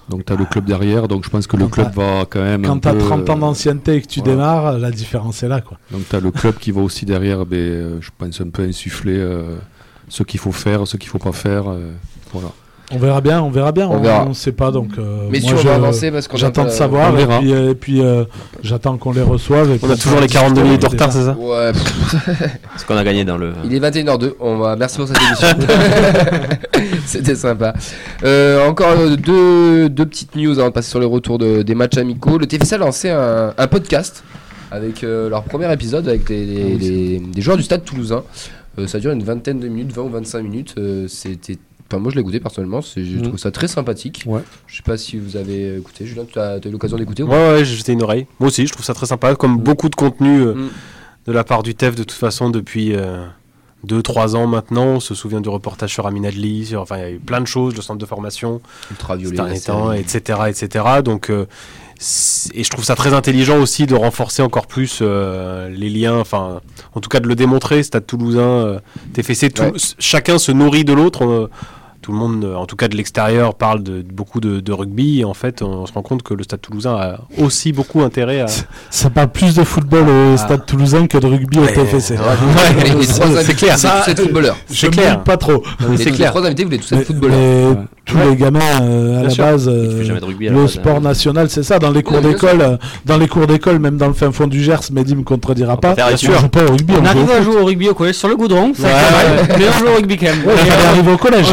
[0.08, 2.42] Donc tu as le club derrière, donc je pense que le Quand club va quand
[2.42, 2.66] même.
[2.66, 4.32] Quand t'as peu, 30 ans d'ancienneté et que tu voilà.
[4.34, 5.60] démarres, la différence est là.
[5.60, 5.78] Quoi.
[5.92, 8.64] Donc tu as le club qui va aussi derrière, ben, euh, je pense, un peu
[8.64, 9.42] insuffler euh,
[10.08, 11.70] ce qu'il faut faire, ce qu'il faut pas faire.
[11.70, 11.92] euh,
[12.32, 12.48] voilà.
[12.92, 13.86] On verra bien, on verra bien.
[13.88, 14.72] On On ne sait pas.
[14.72, 17.16] Donc, euh, Messieurs, moi, on va je- avancer parce qu'on a J'attends de savoir on
[17.16, 17.38] et verra.
[17.38, 18.24] puis, euh, et puis, euh,
[18.64, 19.70] j'attends qu'on les reçoive.
[19.70, 21.70] et On a toujours les 42 minutes de retard, c'est ça Ouais,
[22.76, 23.52] Ce qu'on a gagné dans le.
[23.64, 24.34] il est 21h02.
[24.40, 24.74] On va...
[24.74, 25.46] Merci pour cette émission.
[27.06, 27.74] C'était sympa.
[28.24, 31.96] Euh, encore deux, deux petites news avant de passer sur les retours de- des matchs
[31.98, 32.38] amicaux.
[32.38, 34.24] Le TFC a lancé un, un podcast
[34.72, 38.24] avec euh, leur premier épisode avec les, les- les- les joueurs du stade toulousain.
[38.78, 40.74] Euh, ça dure une vingtaine de minutes, 20 ou 25 minutes.
[40.78, 41.56] Euh, C'était.
[41.92, 43.22] Enfin, moi je l'ai écouté personnellement, je Mhm.
[43.22, 44.22] trouve ça très sympathique.
[44.26, 44.42] Ouais.
[44.68, 47.50] Je sais pas si vous avez écouté, Julien, tu as, eu l'occasion d'écouter ou Ouais,
[47.54, 48.26] ouais, j'ai jeté une oreille.
[48.38, 49.34] Moi aussi, je trouve ça très sympa.
[49.34, 50.68] Comme beaucoup de contenu euh, Mm.
[51.26, 52.94] de la part du TEF, de toute façon, depuis
[53.84, 54.84] 2-3 ans maintenant.
[54.86, 57.40] On se souvient du reportage sur Amin Adli, sur, enfin, il y a eu plein
[57.40, 59.54] de choses, le centre de formation, Ultraviolet.
[59.98, 60.38] etc.
[60.48, 60.84] etc.
[61.04, 61.46] Donc, euh,
[62.54, 66.60] et je trouve ça très intelligent aussi de renforcer encore plus euh, les liens, enfin,
[66.94, 67.82] en tout cas de le démontrer.
[67.82, 68.78] Stade Toulousain, euh,
[69.14, 69.72] TFC, tout- Ouais.
[69.98, 71.50] chacun se nourrit de l'autre.
[72.10, 75.20] Tout le monde, en tout cas de l'extérieur, parle de, de beaucoup de, de rugby.
[75.20, 78.40] Et en fait, on, se rend compte que le Stade Toulousain a aussi beaucoup intérêt
[78.40, 78.46] à.
[78.90, 81.66] Ça parle plus de football au stade toulousain que de rugby au.
[81.66, 82.14] TFC.
[82.14, 83.76] Ouais, c'est clair.
[84.08, 84.56] être footballeurs.
[84.72, 85.22] Je clair.
[85.22, 85.62] pas trop.
[85.96, 86.30] c'est clair.
[86.30, 87.38] trois invités, vous voulez tous Mais, être footballeurs.
[87.38, 87.76] mais Ouais.
[88.06, 88.30] tous Ouais.
[88.30, 89.44] les gamins euh, à Bien la sûr.
[89.44, 90.20] base, Il euh, à la
[90.50, 90.66] le base, hein.
[90.80, 91.78] sport national, c'est ça.
[91.78, 94.60] Dans les cours d'école, euh, dans les cours d'école, même dans le fin fond du
[94.62, 95.94] Gers, Mehdi me contredira pas.
[95.94, 98.28] faire On joue pas au rugby, On arrive à jouer au rugby au collège sur
[98.28, 100.42] le goudron, ça Ouais, fait mal, mais on joue au rugby quand même.
[100.46, 101.46] On arrive au collège.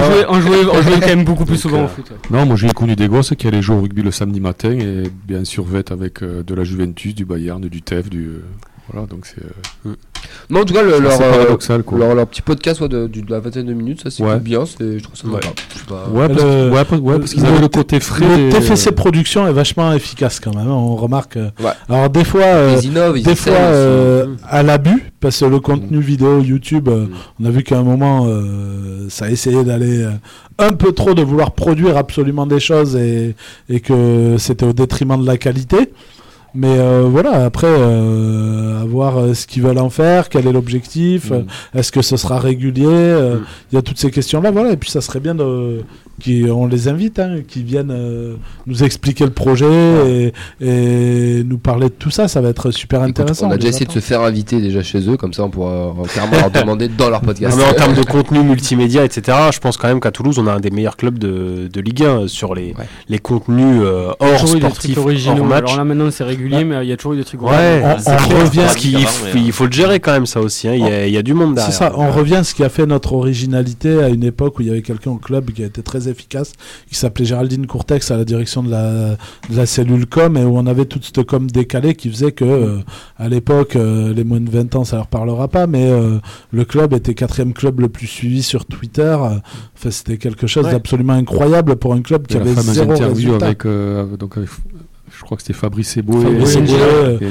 [0.47, 2.09] On jouait, on, quand même beaucoup plus Donc, souvent euh, au foot.
[2.11, 2.17] ouais.
[2.37, 5.03] Non, moi j'ai connu des gosses qui allaient jouer au rugby le samedi matin et
[5.27, 8.25] bien sûr vêtent avec euh, de la Juventus, du Bayern, du TEF, du.
[8.27, 8.41] euh,
[8.91, 9.41] voilà, donc c'est
[9.85, 9.95] euh,
[10.49, 11.97] Non, en tout cas, le- leur, euh, paradoxal quoi.
[11.99, 14.39] leur, leur petit podcast ouais, de, du- de la vingtaine de minutes, ça c'est Ouais.
[14.39, 15.33] bien, c'est- je trouve ça Ouais.
[15.43, 15.55] sympa.
[15.89, 16.09] Pas.
[16.13, 18.25] Ouais, parce, ouais, parce- ouais, parce qu'ils avaient le côté frais.
[18.37, 20.67] Le et, TFC Production est vachement efficace quand même.
[20.67, 21.35] hein, On remarque.
[21.37, 21.71] euh, Ouais.
[21.89, 25.59] Alors des fois, euh, Ils innovent, ils des fois euh, à l'abus, parce que le
[25.59, 27.09] contenu vidéo YouTube, euh, Mm.
[27.41, 30.11] on a vu qu'à un moment, euh, ça a essayé d'aller euh,
[30.59, 33.35] un peu trop, de vouloir produire absolument des choses et,
[33.69, 35.91] et que c'était au détriment de la qualité.
[36.55, 40.51] Mais euh, voilà, après, euh, à voir euh, ce qu'ils veulent en faire, quel est
[40.51, 41.33] l'objectif, Mm.
[41.33, 41.41] euh,
[41.79, 43.43] est-ce que ce sera régulier euh, Mm.
[43.71, 44.71] Il y a toutes ces questions-là, voilà.
[44.71, 45.81] Et puis ça serait bien de,
[46.19, 49.65] qui, on les invite, hein, qui viennent euh, nous expliquer le projet
[50.07, 52.27] et, et nous parler de tout ça.
[52.27, 53.47] Ça va être super Écoute, intéressant.
[53.49, 55.93] on a déjà essayé de se faire inviter déjà chez eux, comme ça on pourra
[56.13, 57.57] carrément leur demander dans leur Non, podcast.
[57.57, 60.53] mais en termes de contenu multimédia, etc., je pense quand même qu'à Toulouse, on a
[60.53, 62.85] un des meilleurs clubs de, de Ligue 1 sur les, Ouais.
[63.09, 65.63] les contenus euh, hors sportifs, hors match.
[65.65, 68.39] Alors là maintenant c'est régulier, mais il y a toujours eu des trucs Ouais, on-
[68.39, 68.97] revient- Parce qu'il
[69.35, 70.67] il faut le gérer quand même, ça aussi.
[70.67, 70.73] hein.
[70.73, 71.71] Il, y a, il y a du monde derrière.
[71.71, 74.61] C'est ça, on revient à ce qui a fait notre originalité à une époque où
[74.61, 76.53] il y avait quelqu'un au club qui a été très efficace,
[76.89, 79.11] qui s'appelait Géraldine Courtex à la direction de la,
[79.49, 82.45] de la cellule com et où on avait toute cette com décalée qui faisait que
[82.45, 82.77] euh,
[83.17, 86.17] à l'époque, euh, les moins de 20 ans, ça leur parlera pas, mais euh,
[86.51, 89.15] le club était quatrième club le plus suivi sur Twitter.
[89.19, 90.71] Enfin, c'était quelque chose Ouais.
[90.71, 93.45] d'absolument incroyable pour un club qui avait zéro interview résultat.
[93.45, 94.49] avec, euh, donc, avec-
[95.15, 96.75] je crois que c'était Fabrice Eboué Fabrice et, Eboué,
[97.21, 97.29] et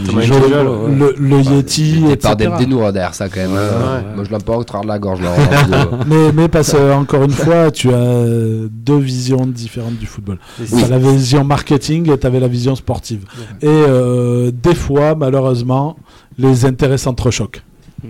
[1.18, 3.50] le, Yeti, Il par des Denour derrière ça quand même.
[3.54, 3.96] hein.
[3.96, 4.14] Ouais.
[4.16, 5.34] Moi je l'aime pas au travers de la gorge là.
[6.06, 8.24] Mais, mais parce que, encore une fois, tu as
[8.70, 10.38] deux visions différentes du football.
[10.60, 10.66] Oui.
[10.78, 13.24] Tu as la vision marketing et tu avais la vision sportive.
[13.62, 15.96] Et euh, des fois, malheureusement,
[16.38, 17.62] les intérêts s'entrechoquent.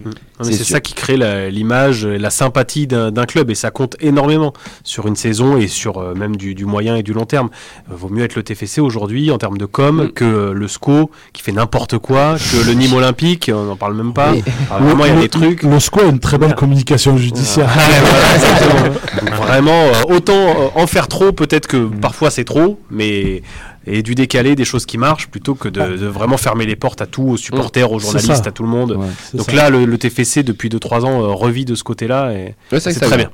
[0.05, 3.97] Mais C'est ça qui crée la- l'image, et la sympathie d'un club et ça compte
[4.01, 4.53] énormément
[4.85, 7.49] sur une saison et sur euh, même du, du moyen et du long terme.
[7.91, 10.13] Euh, vaut mieux être le TFC aujourd'hui en termes de com Mm.
[10.13, 14.13] que le SCO qui fait n'importe quoi, que le Nîmes Olympique, on n'en parle même
[14.13, 14.33] pas.
[14.33, 14.43] Oui.
[14.71, 15.63] Alors, vraiment, il y a Le- des trucs.
[15.63, 17.67] Le SCO a une très bonne communication judiciaire.
[17.69, 18.95] Ouais, voilà, exactement.
[19.21, 23.43] Donc, vraiment, euh, autant euh, en faire trop, peut-être que parfois c'est trop, mais
[23.87, 27.01] et du décalé, des choses qui marchent, plutôt que de, de vraiment fermer les portes
[27.01, 28.93] à tout, aux supporters, aux journalistes, à tout le monde.
[28.93, 29.07] Ouais.
[29.35, 29.57] Donc ça.
[29.57, 32.93] là, le, le TFC depuis 2-3 ans euh, revit de ce côté-là et Ouais, c'est
[32.93, 33.31] ça très bien.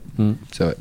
[0.52, 0.76] C'est vrai.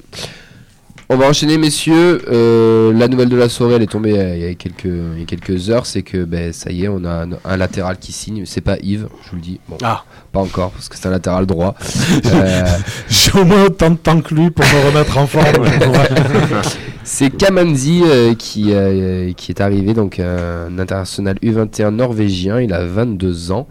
[1.13, 2.21] On va enchaîner, messieurs.
[2.31, 5.19] Euh, la nouvelle de la soirée, elle est tombée euh, il y a quelques, il
[5.19, 5.85] y a quelques heures.
[5.85, 8.43] C'est que ben, ça y est, on a un, un latéral qui signe.
[8.45, 9.59] C'est pas Yves, je vous le dis.
[9.67, 10.05] Bon, Ah.
[10.31, 11.75] pas encore, parce que c'est un latéral droit.
[12.33, 12.63] Euh,
[13.09, 15.65] J'ai au moins autant de temps que lui pour me remettre en forme.
[17.03, 22.61] c'est Kamanzi euh, qui, euh, qui est arrivé, donc un international U21 norvégien.
[22.61, 23.67] Il a 22 ans.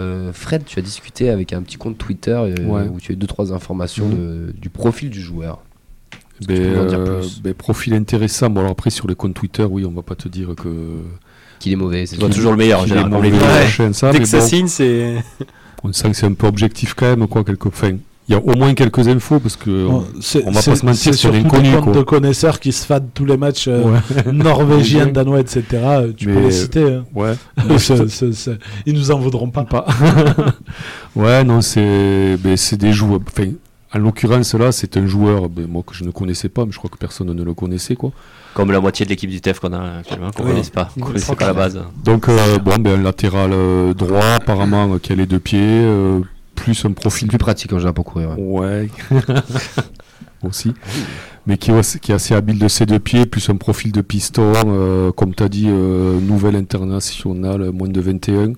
[0.00, 2.82] Euh, Fred, tu as discuté avec un petit compte Twitter euh, Ouais.
[2.92, 5.60] où tu as eu deux trois informations de- du profil du joueur.
[6.46, 8.50] Ben, euh, ben, profil intéressant.
[8.50, 10.68] Bon, alors après, sur les comptes Twitter, oui, on va pas te dire que.
[11.58, 13.12] Qu'il est mauvais, c'est toujours le meilleur qu'il est général.
[13.12, 13.92] mauvais, Ouais.
[13.92, 15.14] ça, Dès que ça bon, signe, c'est.
[15.84, 17.68] on sent que c'est un peu objectif quand même, quoi, quelque.
[17.88, 20.04] Il il y a au moins quelques infos parce que Bon,
[20.46, 21.92] on, va pas se mentir, surtout l'inconnu, quoi.
[21.92, 24.32] de connaisseurs qui se fadent tous les matchs euh, Ouais.
[24.32, 25.64] norvégiens, danois, etc.
[26.16, 26.84] Tu peux les citer.
[26.84, 27.04] hein.
[27.14, 27.34] Ouais.
[28.86, 29.64] Ils nous en voudront pas.
[29.64, 29.86] Pas.
[31.16, 33.20] ouais, non, c'est ben, c'est des joueurs.
[33.26, 33.50] Enfin,
[33.94, 36.78] en l'occurrence, là, c'est un joueur ben, moi, que je ne connaissais pas, mais je
[36.78, 37.94] crois que personne ne le connaissait.
[37.96, 38.12] quoi.
[38.54, 40.52] Comme la moitié de l'équipe du TEF qu'on a actuellement, qu'on ne Oui.
[40.54, 40.90] connaisse pas.
[40.94, 41.80] Qu'on connaissait pas à la base.
[42.04, 45.60] Donc, euh, bon, ben, un latéral euh, droit, apparemment, euh, qui a les deux pieds,
[45.62, 46.20] euh,
[46.54, 48.38] plus un profil plus pratique en général pour courir.
[48.38, 48.88] ouais.
[49.10, 49.20] Ouais.
[50.42, 50.74] Aussi.
[51.46, 53.92] Mais qui est, assez- qui est assez habile de ses deux pieds, plus un profil
[53.92, 58.52] de piston, euh, comme tu as dit, euh, nouvelle internationale, moins de 21.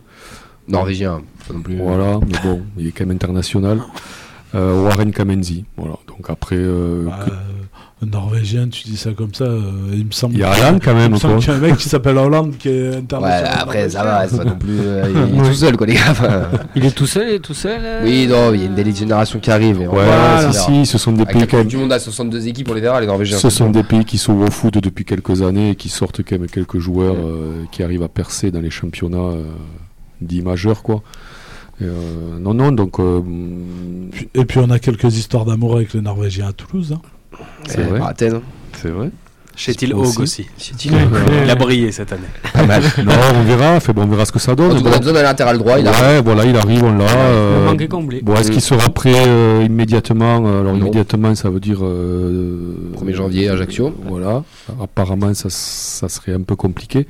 [0.67, 1.77] Norvégien, pas non plus.
[1.77, 3.83] Voilà, mais bon, il est quand même international.
[4.55, 5.65] Euh, Warren Kamenzi.
[5.77, 6.57] Voilà, donc après.
[6.57, 7.31] euh, Bah, que-
[8.03, 9.63] un Norvégien, tu dis ça comme ça, euh,
[9.95, 10.35] il me semble.
[10.35, 11.43] Il y a Haaland quand il même, me semble quoi.
[11.43, 13.57] qu'il y a un mec qui s'appelle Hollande qui est Ouais, international.
[13.61, 14.77] après ça va, c'est pas non plus.
[14.79, 16.51] euh, il est tout seul quoi les gars.
[16.77, 17.81] Il est tout seul, il est tout seul.
[17.83, 19.81] euh, oui, non, il y a une délit génération qui arrive.
[19.81, 21.67] et Ouais, va- si, si, ce sont des pays quand même.
[21.69, 23.39] du monde à 62 équipes, on les verra, les Norvégiens.
[23.39, 26.39] Ce sont des pays qui sont au foot depuis quelques années et qui sortent quand
[26.39, 29.45] même quelques joueurs euh, qui arrivent à percer dans les championnats euh,
[30.21, 31.03] dits majeurs, quoi.
[31.83, 33.21] Euh, non, non, donc euh,
[34.13, 36.95] Puis- Et puis on a quelques histoires d'amour avec les Norvégiens à Toulouse.
[36.97, 37.39] hein.
[37.67, 38.01] c'est vrai.
[38.01, 38.41] à Athènes.
[38.81, 39.11] C'est vrai.
[39.57, 40.17] Chez-il Aussi.
[40.19, 40.43] Haug aussi.
[40.91, 40.97] Ouais.
[40.97, 42.23] euh, Il a brillé cette année.
[42.53, 42.83] Pas mal.
[43.05, 43.79] non, on verra.
[43.79, 44.73] Fait, bon, on verra ce que ça donne.
[44.73, 45.79] On a besoin d'un latéral droit.
[45.79, 47.05] Il a ouais, voilà, il arrive, on l'a.
[47.05, 48.21] Le euh, manque est comblé.
[48.21, 50.39] Bon, est-ce qu'il sera prêt euh, immédiatement?
[50.39, 50.77] Alors Non.
[50.77, 53.95] immédiatement, ça veut dire euh, 1er janvier, Ajaccio.
[54.09, 54.43] Voilà.
[54.83, 57.07] Apparemment, ça, ça serait un peu compliqué.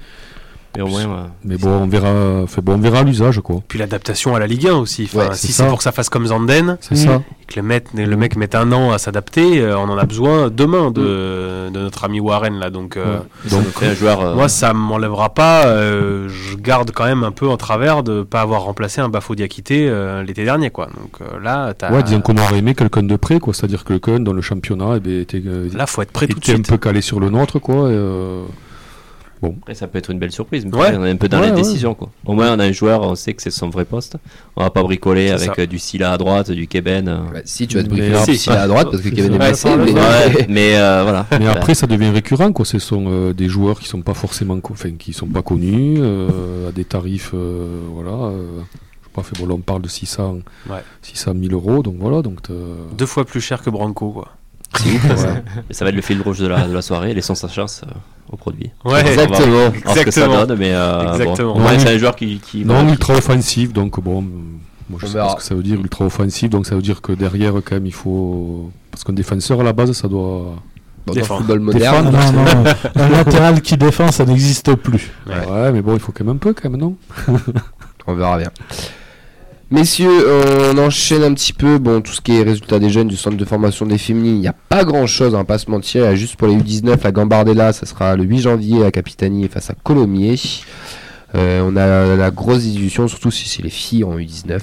[0.77, 2.47] Mais au moins, euh, Mais bon, on verra.
[2.49, 3.61] Fait, bon, on verra l'usage, quoi.
[3.69, 5.05] Puis l'adaptation à la Ligue 1 aussi.
[5.13, 7.23] Enfin, Ouais, si c'est pour que ça fasse comme Zanden, C'est ça.
[7.41, 10.05] et que le mec, le mec mette un an à s'adapter, euh, on en a
[10.05, 12.71] besoin demain de, de notre ami Warren là.
[12.71, 13.21] Donc, euh, Ouais.
[13.47, 14.21] ça Donc, nous fait un joueur.
[14.21, 15.67] euh, moi, ça m'enlèvera pas.
[15.67, 19.35] euh, je garde quand même un peu en travers de pas avoir remplacé un Bafo
[19.37, 20.87] Diakité euh, l'été dernier, quoi.
[20.87, 23.55] Donc euh, là, t'as- Ouais, disons qu'on aurait aimé quelqu'un de près, quoi.
[23.55, 26.53] C'est-à-dire quelqu'un dans le championnat eh était, euh, là, faut être prêt tout de était
[26.53, 26.69] un suite.
[26.69, 27.91] peu calé sur le nôtre, quoi.
[27.93, 27.95] et,
[29.49, 30.65] euh, Après, ça peut être une belle surprise.
[30.67, 30.97] Mais Ouais.
[30.97, 31.61] on est un peu dans Ouais, la ouais.
[31.63, 31.95] décision.
[31.95, 32.11] Quoi.
[32.27, 34.17] Au moins, on a un joueur, on sait que c'est son vrai poste.
[34.57, 35.53] On va pas bricoler avec ça.
[35.59, 37.09] euh, du Silla à droite, du Keben.
[37.09, 37.19] euh.
[37.33, 38.33] Bah, si tu vas te bricoler si.
[38.33, 39.69] petit à droite parce que Kevin est blessé.
[39.77, 41.27] Mais- Ouais, mais euh, voilà.
[41.33, 42.65] Mais Bah, après, ça devient récurrent, quoi.
[42.65, 46.69] Ce sont euh, des joueurs qui sont pas forcément, enfin, qui sont pas connus, euh,
[46.69, 48.11] à des tarifs, euh, voilà.
[48.11, 50.77] euh, je sais pas, fait, bon, là, on parle de 600, Ouais.
[51.03, 52.39] 600 000 euros, donc voilà, donc.
[52.97, 54.29] Deux fois plus cher que Branco, quoi.
[54.85, 55.43] Ouais.
[55.71, 57.15] Et ça va être le fil rouge de la, de la soirée.
[57.15, 57.91] Laissons sa chance euh,
[58.31, 58.71] au produit.
[58.85, 59.47] Ouais, Exactement.
[59.47, 60.47] On va voir ce que ça Exactement.
[60.47, 61.55] donne, mais euh, Exactement.
[61.55, 62.39] bon, c'est un joueur qui.
[62.41, 64.27] qui Non, voilà, ultra offensif, donc bon, euh,
[64.91, 66.83] moi je On sais pas ce que ça veut dire, ultra offensif, donc ça veut
[66.83, 68.71] dire que derrière, quand même, il faut.
[68.91, 70.57] Parce qu'un défenseur à la base, ça doit.
[71.07, 71.41] Dans le Défendre.
[71.41, 72.11] football Non, moderne.
[72.11, 72.65] non, non,
[72.97, 75.13] un latéral qui défend, ça n'existe plus.
[75.27, 75.35] Ouais.
[75.51, 75.71] Ouais.
[75.73, 76.97] mais bon, il faut quand même un peu, quand même, non
[78.07, 78.51] On verra bien.
[79.71, 80.27] Messieurs,
[80.73, 81.79] on enchaîne un petit peu.
[81.79, 84.41] Bon, tout ce qui est résultat des jeunes du centre de formation des féminines, il
[84.41, 86.15] n'y a pas grand chose, va pas se mentir.
[86.15, 89.75] Juste pour les U19, la Gambardella, ça sera le 8 janvier à Capitanie face à
[89.83, 90.39] Colomiers.
[91.37, 94.61] Euh, on a la grosse discussion, surtout si c'est les filles en U19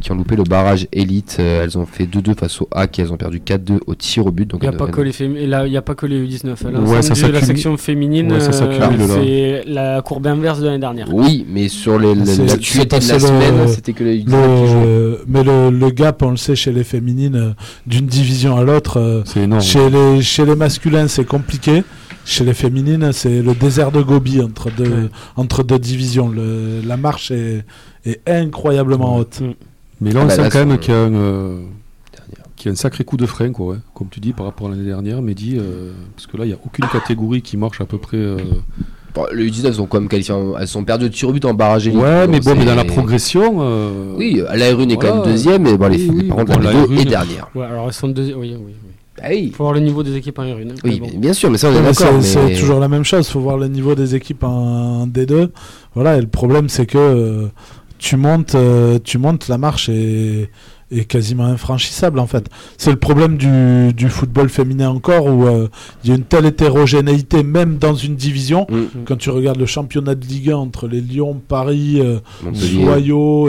[0.00, 1.36] qui ont loupé le barrage élite.
[1.38, 4.24] Euh, elles ont fait 2-2 face au HAC et elles ont perdu 4-2 au tir
[4.26, 4.48] au but.
[4.48, 6.06] Donc Il n'y a, pas que les fémi- et là, il y a pas que
[6.06, 6.70] les U19.
[6.72, 10.78] Là, Ouais, ça la section féminine, Ouais, ça euh, c'est la courbe inverse de l'année
[10.78, 11.12] dernière.
[11.12, 14.24] Oui, mais sur les- C'est- l'actualité c'est de la le- semaine, c'était que les U19
[14.24, 14.84] qui jouaient.
[14.84, 17.54] Le, mais le, le gap, on le sait, chez les féminines,
[17.86, 19.60] d'une division à l'autre, C'est énorme.
[19.62, 21.82] chez, les, chez les masculins, c'est compliqué.
[22.24, 25.08] Chez les féminines, c'est le désert de Gobi entre deux, Ouais.
[25.36, 26.28] entre deux divisions.
[26.28, 27.64] Le- la marche est,
[28.06, 29.40] est incroyablement haute.
[30.00, 31.58] Mais là, Ah on bah, sent là, quand même sur- qu'il y, a un, euh,
[32.56, 33.78] qu'il y a un sacré coup de frein, quoi, ouais.
[33.94, 36.54] comme tu dis, par rapport à l'année dernière, Mehdi, euh, parce que là, il n'y
[36.54, 38.16] a aucune catégorie qui marche à peu près.
[38.16, 38.36] euh,
[39.14, 41.44] Bon, les U19 elles ont quand même qualifié, elles sont perdues de tir au but
[41.44, 42.00] en barrage élite.
[42.00, 43.58] Ouais, mais bon, mais dans la progression.
[43.60, 46.38] euh, Oui, la R1 est quand même deuxième, mais bon, les, Oui, les oui, par
[46.38, 47.48] contre, bon, la la R2 est R1, dernière.
[47.54, 48.34] Ouais, alors elles sont deux.
[48.34, 48.72] Oui, oui, oui.
[49.22, 50.72] Ah oui, Faut voir le niveau des équipes en urine.
[50.72, 51.08] hein, oui bon.
[51.16, 52.20] bien sûr, mais ça on est d'accord.
[52.20, 53.26] c'est mais- toujours la même chose.
[53.28, 55.50] Il faut voir le niveau des équipes en, en D2.
[55.94, 57.46] Voilà, et le problème, c'est que euh,
[57.98, 60.50] tu, montes, euh, tu montes, la marche est,
[60.98, 62.48] est quasiment infranchissable en fait.
[62.78, 65.68] C'est le problème du, du football féminin encore où euh,
[66.02, 68.66] il y a une telle hétérogénéité, même dans une division.
[68.70, 69.04] Mm.
[69.04, 72.18] Quand tu regardes le championnat de Ligue 1 entre les Lyon, Paris, euh,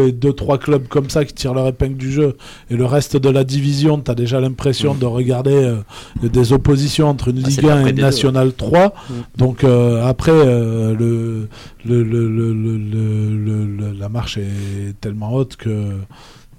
[0.07, 2.35] et deux trois clubs comme ça qui tirent leur épingle du jeu
[2.69, 5.77] et le reste de la division, tu as déjà l'impression de regarder euh,
[6.23, 8.01] des oppositions entre une Ah, Ligue 1 pas et une.
[8.01, 8.87] Nationale 3.
[8.87, 9.13] Mm.
[9.37, 11.47] Donc euh, après euh, le,
[11.85, 15.91] le, le, le, le- le- le- le- la marche est tellement haute que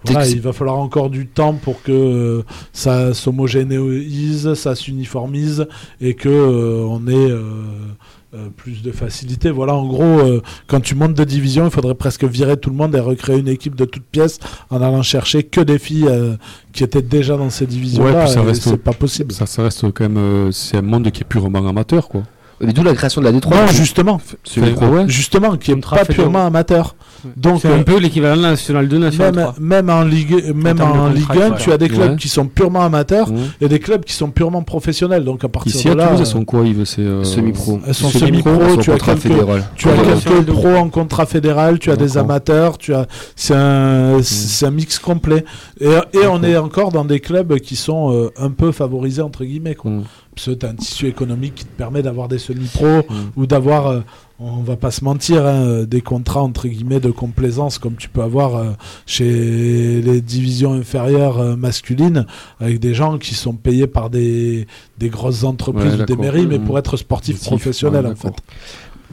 [0.05, 5.67] voilà, il va falloir encore du temps pour que euh, ça s'homogénéise, ça s'uniformise
[6.01, 9.51] et que euh, on ait euh, plus de facilité.
[9.51, 10.21] Voilà, en gros,
[10.67, 13.49] quand tu montes de division, il faudrait presque virer tout le monde et recréer une
[13.49, 14.39] équipe de toutes pièces
[14.71, 16.11] en allant chercher que des filles
[16.73, 18.27] qui étaient déjà dans ces divisions-là.
[18.27, 19.33] c'est pas possible.
[19.33, 20.53] Ça, ça reste quand même.
[20.53, 22.23] c'est un monde qui est purement amateur, quoi.
[22.61, 23.51] D'où la création de la D3.
[23.51, 25.05] Non, justement, C'est le Enfin, ouais.
[25.09, 26.97] justement, qui est pas purement amateur.
[27.37, 29.55] Donc, C'est euh, un peu l'équivalent de la National 2, National même, 3.
[29.61, 31.57] même en Ligue, même de en Ligue 1, ouais.
[31.59, 32.17] tu as des clubs Ouais.
[32.17, 33.37] qui sont purement amateurs Mmh.
[33.61, 35.25] et des clubs qui sont purement professionnels.
[35.25, 36.85] Donc à partir Ici de à là, Toulouse, euh, elles sont quoi, Yves?
[36.85, 37.81] C'est euh, Semi-pro.
[37.87, 39.65] elles sont semi-pro, tu as contrat quelques, fédéral?
[39.75, 44.19] tu as quelques pros en contrat fédéral, tu as des amateurs, tu as c'est un
[44.23, 45.45] c'est un mix complet.
[45.81, 49.45] Et, et on est encore dans des clubs qui sont euh, un peu favorisés entre
[49.45, 49.91] guillemets quoi.
[50.37, 53.15] Parce que tu as un tissu économique qui te permet d'avoir des semi-pros Mmh.
[53.37, 54.01] ou d'avoir euh,
[54.39, 58.21] on va pas se mentir, hein, des contrats entre guillemets de complaisance comme tu peux
[58.23, 58.71] avoir euh,
[59.07, 62.27] chez les divisions inférieures euh, masculines
[62.61, 64.67] avec des gens qui sont payés par des,
[64.99, 66.65] des grosses entreprises Ouais, ou des mairies, mais Mmh.
[66.65, 68.35] pour être sportif Sportif, professionnel ouais, en fait.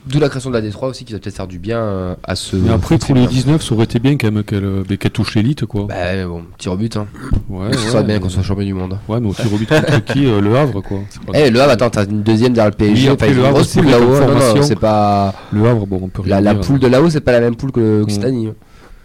[0.06, 2.36] D'où la création de la D3 aussi qui va peut-être faire du bien euh, à
[2.36, 2.56] ce.
[2.58, 3.30] Mais après, pour les bien.
[3.30, 5.86] 19, ça aurait été bien quand même qu'elle euh, touche l'élite, quoi.
[5.88, 6.90] Bah bon, petit rebut.
[6.96, 7.08] Hein.
[7.50, 8.98] ouais, Ce serait bien qu'on soit champion du monde.
[9.08, 11.00] Ouais, mais au tir au but contre qui euh, Le Havre, quoi.
[11.34, 13.08] Eh, le Havre, attends, t'as une deuxième derrière le PSG.
[13.08, 14.20] Oui, après, le une Havre, grosse c'est poule là-haut.
[14.20, 15.34] Non, non, c'est pas.
[15.54, 16.62] Le Havre, bon, on peut rien La, la dire.
[16.68, 18.50] poule de là-haut, c'est pas la même poule que l'Occitanie.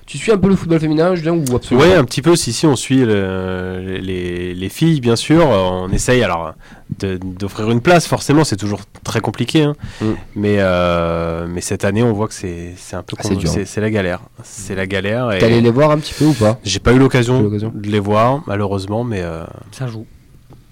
[0.09, 2.35] Tu suis un peu le football féminin, Julien, ou absolument Ouais, pas un petit peu.
[2.35, 5.47] Si, si, on suit le- les, les filles, bien sûr.
[5.47, 6.55] On essaye alors
[6.99, 8.07] d'offrir une place.
[8.07, 9.65] Forcément, c'est toujours très compliqué.
[9.65, 9.75] hein.
[10.01, 10.07] Mm.
[10.35, 13.51] Mais, euh, mais cette année, on voit que c'est c'est un peu Ah, c'est dur.
[13.67, 14.21] c'est la galère.
[14.45, 15.29] C'est la galère.
[15.39, 16.59] T'es allé les voir un petit peu ou pas?
[16.65, 19.05] J'ai pas eu l'occasion de les voir, malheureusement.
[19.05, 20.07] Mais euh, Ça joue.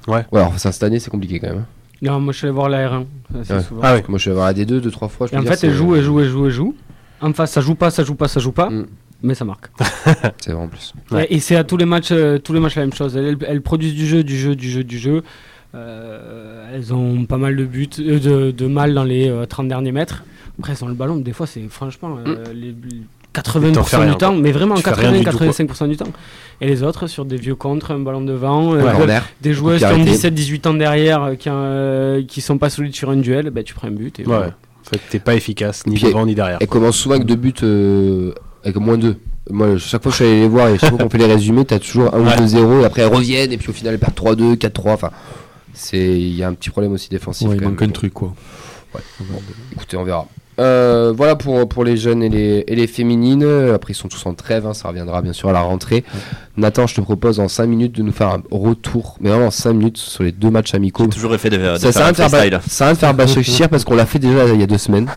[0.09, 1.59] Ouais, alors ça, cette année, c'est compliqué quand même.
[1.59, 1.67] hein.
[2.01, 3.05] Non, moi je suis allé voir la R1.
[3.41, 3.63] assez Ouais.
[3.63, 3.81] souvent.
[3.85, 4.05] ah ouais.
[4.09, 5.27] Moi, je vais voir la D2 deux, trois fois.
[5.27, 6.75] Je Et en dire, fait, elle c'est- joue, elle joue, elle joue, elle joue.
[7.21, 8.87] En face, ça joue pas, ça joue pas, ça joue pas, Mm.
[9.23, 9.69] Mais ça marque.
[10.39, 10.93] C'est vrai en plus.
[11.11, 11.27] Ouais.
[11.31, 13.17] Et, et c'est à tous les matchs, euh, tous les matchs la même chose.
[13.17, 15.23] Elles, elles produisent du jeu, du jeu, du jeu, du jeu.
[15.75, 19.69] Euh, elles ont pas mal de buts, euh, de, de mal dans les euh, 30
[19.69, 20.25] derniers mètres.
[20.59, 21.17] Après, elles ont le ballon.
[21.17, 23.03] Des fois, c'est franchement euh, les, les
[23.33, 24.41] T'en fais 80% rien, du temps, quoi.
[24.41, 25.49] mais vraiment Tu fais rien du tout, quoi.
[25.49, 26.07] 80-85% du temps.
[26.63, 28.83] Et les autres, sur des vieux contres, un ballon devant, Ouais,
[29.43, 30.13] des joueuses qui ont arrêter.
[30.31, 33.89] 17-18 ans derrière, qui, euh, qui sont pas solides sur un duel, bah, tu prends
[33.89, 34.19] un but.
[34.21, 34.29] Et Ouais.
[34.29, 34.47] voilà.
[34.47, 36.57] En fait, t'es pas efficace, ni Puis- devant ni derrière.
[36.63, 38.33] Elle commence souvent avec deux buts, euh,
[38.67, 39.17] avec moins deux.
[39.49, 41.27] Moi, chaque fois que je suis allé les voir et chaque fois qu'on fait les
[41.27, 42.37] résumés, t'as toujours un ou Ouais.
[42.37, 44.93] deux 0 et après elles reviennent et puis au final elles perdent 3-2, 4-3.
[44.93, 45.11] Enfin,
[45.73, 47.49] c'est il y a un petit problème aussi défensif.
[47.49, 48.35] Ouais, il manque un truc, quoi.
[49.73, 50.27] Écoutez, on verra.
[50.59, 53.45] Euh, voilà pour, pour les jeunes et les, et les féminines.
[53.75, 54.67] Après, ils sont tous en trêve.
[54.67, 56.03] hein, ça reviendra bien sûr à la rentrée.
[56.57, 59.51] Nathan, je te propose en 5 minutes de nous faire un retour, mais vraiment en
[59.51, 61.05] 5 minutes sur les deux matchs amicaux.
[61.05, 62.95] J'ai toujours effet de, de Ça faire sert à un rien de faire, ça rien
[62.95, 65.09] de faire bâcher parce qu'on l'a fait déjà il y a deux semaines.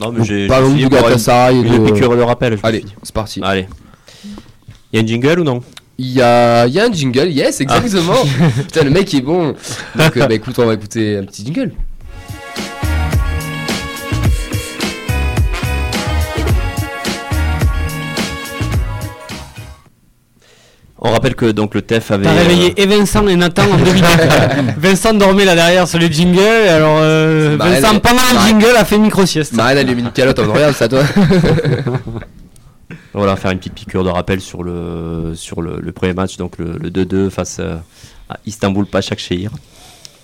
[0.00, 1.56] Non, mais j'ai Parlons du Galatasaray.
[1.60, 2.58] une, de- piqûre de rappel.
[2.62, 3.40] Allez, c'est parti.
[3.42, 3.66] Allez.
[4.92, 5.62] Il y a une jingle ou non?
[5.98, 8.14] Il y a, il y a un jingle, yes, exactement.
[8.56, 9.54] Putain, le mec est bon.
[9.94, 11.72] Donc, euh, bah, écoute, on va écouter un petit jingle.
[21.02, 22.24] On rappelle que donc le TEF avait.
[22.24, 24.04] T'as euh, réveillé et Vincent et Nathan en deux minutes.
[24.76, 28.76] Vincent dormait là derrière sur les jingles, et alors euh, Vincent elle- pendant le jingle
[28.76, 29.54] a fait micro-sieste.
[29.54, 31.02] Marine a mis une calotte en regarde, à toi.
[33.12, 36.58] Voilà, faire une petite piqûre de rappel sur le, sur le, le premier match, donc
[36.58, 37.74] le, le 2-2 face euh,
[38.28, 39.50] à Istanbul Başakşehir.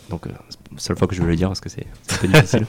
[0.08, 1.84] Donc, euh, c'est la seule fois que je veux le dire parce que c'est
[2.28, 2.64] difficile.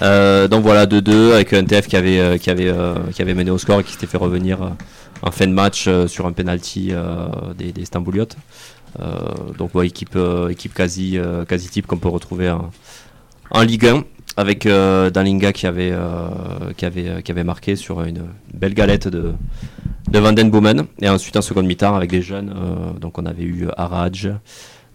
[0.50, 2.72] Donc voilà, 2-2 avec un TF qui avait, qui, avait,
[3.12, 4.58] qui avait mené au score et qui s'était fait revenir
[5.22, 8.36] en fin de match euh, sur un penalty euh, des, des Istanbuliotes.
[9.00, 9.16] Euh,
[9.56, 10.18] donc, ouais, équipe,
[10.50, 12.50] équipe quasi, quasi type qu'on peut retrouver
[13.50, 14.04] en, Ligue 1
[14.36, 15.92] avec Dalinga qui avait,
[16.76, 19.32] qui, avait, qui avait marqué sur une belle galette de,
[20.10, 20.34] de Van.
[21.00, 22.54] Et ensuite en seconde mi-temps avec des jeunes.
[23.00, 24.30] donc on avait eu Araj,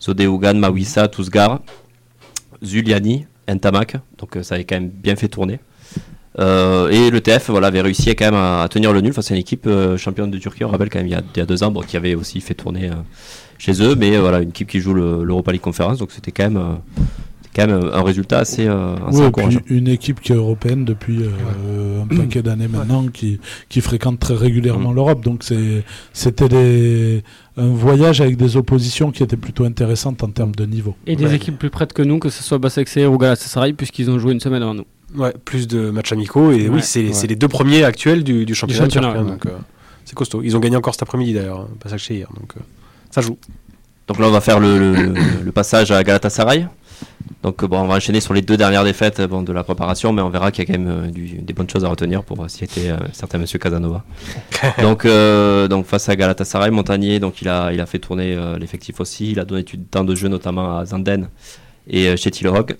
[0.02, 1.60] Zodeugan, Mawissa, Tousgar,
[2.64, 3.98] Zuliani, Ntamak.
[4.18, 5.60] Donc ça avait quand même bien fait tourner.
[6.39, 9.30] Euh, et le TF voilà, avait réussi quand même à, à tenir le nul face
[9.32, 11.38] à une équipe euh, championne de Turquie, on rappelle quand même il y a, il
[11.38, 12.93] y a deux ans, bon, qui avait aussi fait tourner euh,
[13.60, 16.43] chez eux, mais voilà, une équipe qui joue le- l'Europa League Conference, donc c'était quand
[16.50, 17.04] même, euh,
[17.56, 19.60] quand même un résultat assez, euh, assez Ouais, et encourageant.
[19.67, 24.34] une équipe qui est européenne depuis euh, un paquet d'années maintenant, qui, qui fréquente très
[24.34, 24.96] régulièrement Mm.
[24.96, 25.23] l'Europe.
[25.23, 27.23] Donc c'est- c'était des-
[27.58, 30.96] un voyage avec des oppositions qui étaient plutôt intéressantes en termes de niveau.
[31.06, 31.36] Et des Ouais.
[31.36, 34.40] équipes plus prêtes que nous, que ce soit Basaksehir ou Galatasaray, puisqu'ils ont joué une
[34.40, 34.86] semaine avant nous.
[35.16, 36.52] Ouais, plus de matchs amicaux.
[36.52, 37.28] Et Ouais, oui, c'est ouais.
[37.28, 38.86] les deux premiers actuels du, du championnat.
[38.86, 39.50] championnat, turc, hein, donc, euh,
[40.06, 40.42] c'est costaud.
[40.44, 42.28] Ils ont gagné encore cet après-midi d'ailleurs, pas ça hier.
[42.40, 42.62] Donc euh,
[43.12, 43.38] ça joue.
[44.08, 46.68] Donc là, on va faire le, le- le passage à Galatasaray.
[47.42, 50.12] Donc euh, bon, on va enchaîner sur les deux dernières défaites bon, de la préparation,
[50.14, 52.24] mais on verra qu'il y a quand même euh, du- des bonnes choses à retenir
[52.24, 54.04] pour euh, citer euh, certain Monsieur Casanova.
[54.82, 58.58] donc, euh, donc face à Galatasaray, Montagnier, donc il a, il a fait tourner euh,
[58.58, 59.32] l'effectif aussi.
[59.32, 61.30] Il a donné du temps de jeu notamment à Zanden
[61.88, 62.76] et euh, chez Tillerog.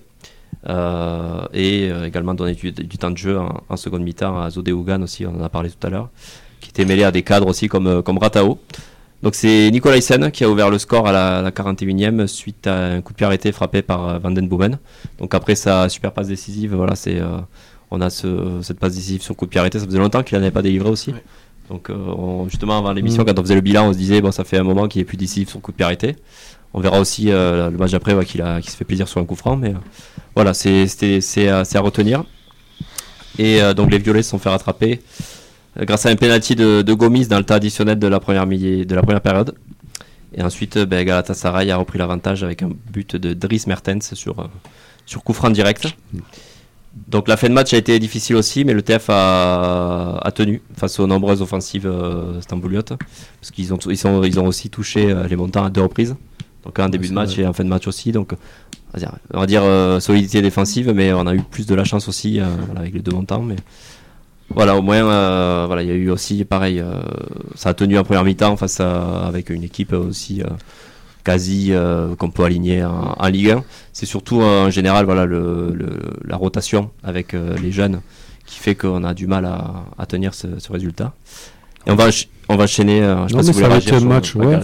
[0.68, 4.50] Euh, et euh, également donner du, du temps de jeu en, en seconde mi-temps à
[4.50, 6.08] Zodé aussi, on en a parlé tout à l'heure,
[6.60, 8.58] qui était mêlé à des cadres aussi comme, euh, comme Ratao.
[9.22, 12.88] Donc c'est Nicolas Hyssen qui a ouvert le score à la, la 41e suite à
[12.92, 14.78] un coup de pied arrêté frappé par Van Den Boomen.
[15.18, 17.38] Donc après sa super passe décisive, voilà, c'est euh,
[17.90, 19.78] on a ce- cette passe décisive sur coup de pied arrêté.
[19.78, 21.12] Ça faisait longtemps qu'il n'en avait pas délivré aussi.
[21.12, 21.22] Ouais.
[21.70, 23.26] Donc euh, on- justement avant l'émission, Mm.
[23.26, 25.04] quand on faisait le bilan, on se disait bon ça fait un moment qu'il est
[25.06, 26.16] plus décisif sur coup de pied arrêté.
[26.76, 29.36] On verra aussi euh, le match d'après ouais, qu'il se fait plaisir sur un coup
[29.36, 29.78] franc, mais euh,
[30.34, 32.24] voilà c'est à, retenir.
[33.38, 35.00] Et euh, donc les Violets se sont fait rattraper
[35.78, 38.94] grâce à un penalty de, Gomis dans le temps additionnel de la première mi- de
[38.94, 39.54] la première période.
[40.36, 44.48] Et ensuite, ben, Galatasaray a repris l'avantage avec un but de Dries Mertens sur,
[45.24, 45.86] coup franc direct.
[47.08, 50.98] Donc la fin de match a été difficile aussi, mais le TF a, tenu face
[50.98, 52.94] aux nombreuses offensives euh, stambouliotes.
[53.40, 56.16] Parce qu'ils ont, aussi touché les montants à deux reprises.
[56.64, 58.12] Donc un début de match et en fin de match aussi.
[58.12, 58.32] Donc
[59.34, 62.40] on va dire, euh, solidité défensive, mais on a eu plus de la chance aussi
[62.40, 63.42] euh, voilà, avec les deux montants.
[63.42, 63.56] Mais
[64.50, 66.82] voilà, au moins, euh, voilà, il y a eu aussi pareil.
[67.54, 70.42] ça a tenu en première mi-temps face à, avec une équipe aussi
[71.24, 71.72] quasi
[72.18, 73.64] qu'on peut aligner en, en Ligue 1.
[73.92, 78.00] C'est surtout en général voilà, le, le- la rotation avec les jeunes
[78.46, 81.14] qui fait qu'on a du mal à, à tenir ce, ce résultat.
[81.86, 82.08] Et on va,
[82.48, 83.00] on va enchaîner.
[83.00, 84.56] je Non, mais ça un match, ouais,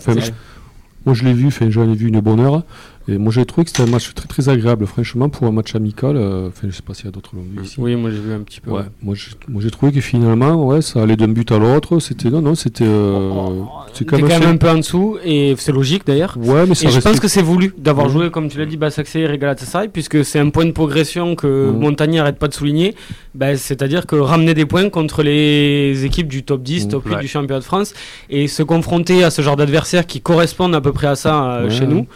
[1.07, 2.65] Moi, je l'ai vu, j'en ai vu une bonne heure.
[3.09, 5.75] Et moi, j'ai trouvé que c'était un match très très agréable, franchement, pour un match
[5.75, 6.17] amical.
[6.17, 7.77] euh, Enfin, je sais pas s'il y a d'autres l'ont vu ici.
[7.79, 8.71] Oui, moi j'ai vu un petit peu.
[8.71, 9.15] Ouais, moi
[9.59, 11.99] j'ai trouvé que finalement, ouais, ça allait d'un but à l'autre.
[11.99, 12.85] C'était non, non, c'était.
[12.87, 13.63] euh,
[13.95, 16.37] c'est quand même un peu en dessous, et c'est logique d'ailleurs.
[16.39, 18.77] Ouais, mais ça Et je pense que c'est voulu d'avoir joué, comme tu l'as dit,
[18.77, 21.79] Bassaxé et Galatasaray, puisque c'est un point de progression que Mhm.
[21.81, 22.95] Montagny n'arrête pas de souligner.
[23.35, 26.91] Bah, C'est-à-dire que ramener des points contre les équipes du top 10, Mhm.
[26.91, 27.21] top 8 Ouais.
[27.23, 27.95] du championnat de France,
[28.29, 31.65] et se confronter à ce genre d'adversaires qui correspondent à peu près à ça euh,
[31.65, 31.71] Ouais.
[31.71, 32.07] chez nous.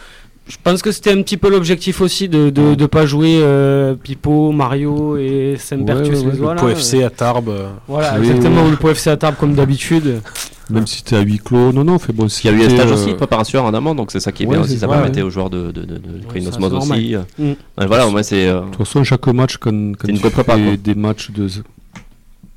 [0.47, 3.95] Je pense que c'était un petit peu l'objectif aussi de ne de, pas jouer euh,
[3.95, 6.59] Pipo, Mario et Saint-Bertus Ouais, ouais, Le.
[6.61, 7.49] POFC à Tarbes.
[7.49, 10.21] euh, Voilà, Oui, exactement, le POFC à Tarbes comme d'habitude.
[10.69, 12.27] Même si c'était à huis clos, non, non, fait bon.
[12.27, 14.31] Il y a eu un stage euh, aussi de préparation en amont, donc c'est ça
[14.31, 14.77] qui est ouais, bien aussi.
[14.77, 15.27] Ça ouais, permettait ouais.
[15.27, 17.15] aux joueurs de, de, de, de créer une aussi.
[17.37, 17.43] Mm.
[17.77, 18.47] Ouais, voilà, moins c'est.
[18.47, 21.47] euh, De toute façon, chaque match, quand, quand tu fais des matchs de,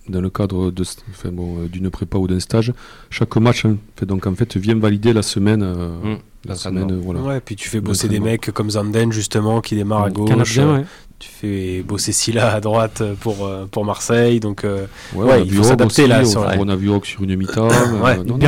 [0.09, 2.73] dans le cadre de, enfin, bon, euh, d'une prépa ou d'un stage,
[3.11, 5.63] chaque match hein, fait donc en fait vient valider la semaine.
[5.63, 6.19] euh, Mm.
[6.49, 7.21] la semaine, euh, voilà.
[7.21, 8.33] Ouais, puis tu fais bosser des L'entraînement.
[8.47, 10.11] mecs comme Zanden justement qui démarre à.
[10.11, 10.57] Canadien, gauche.
[10.79, 10.85] ouais.
[11.19, 14.39] Tu fais bosser Silla à droite pour, euh, pour Marseille.
[14.39, 16.77] Donc euh, Ouais, Ouais, on a il faut s'adapter, là, on, sur la- on a
[16.77, 17.67] vu Rock sur une mi-temps.
[17.67, 18.19] Ouais.
[18.19, 18.39] euh, non,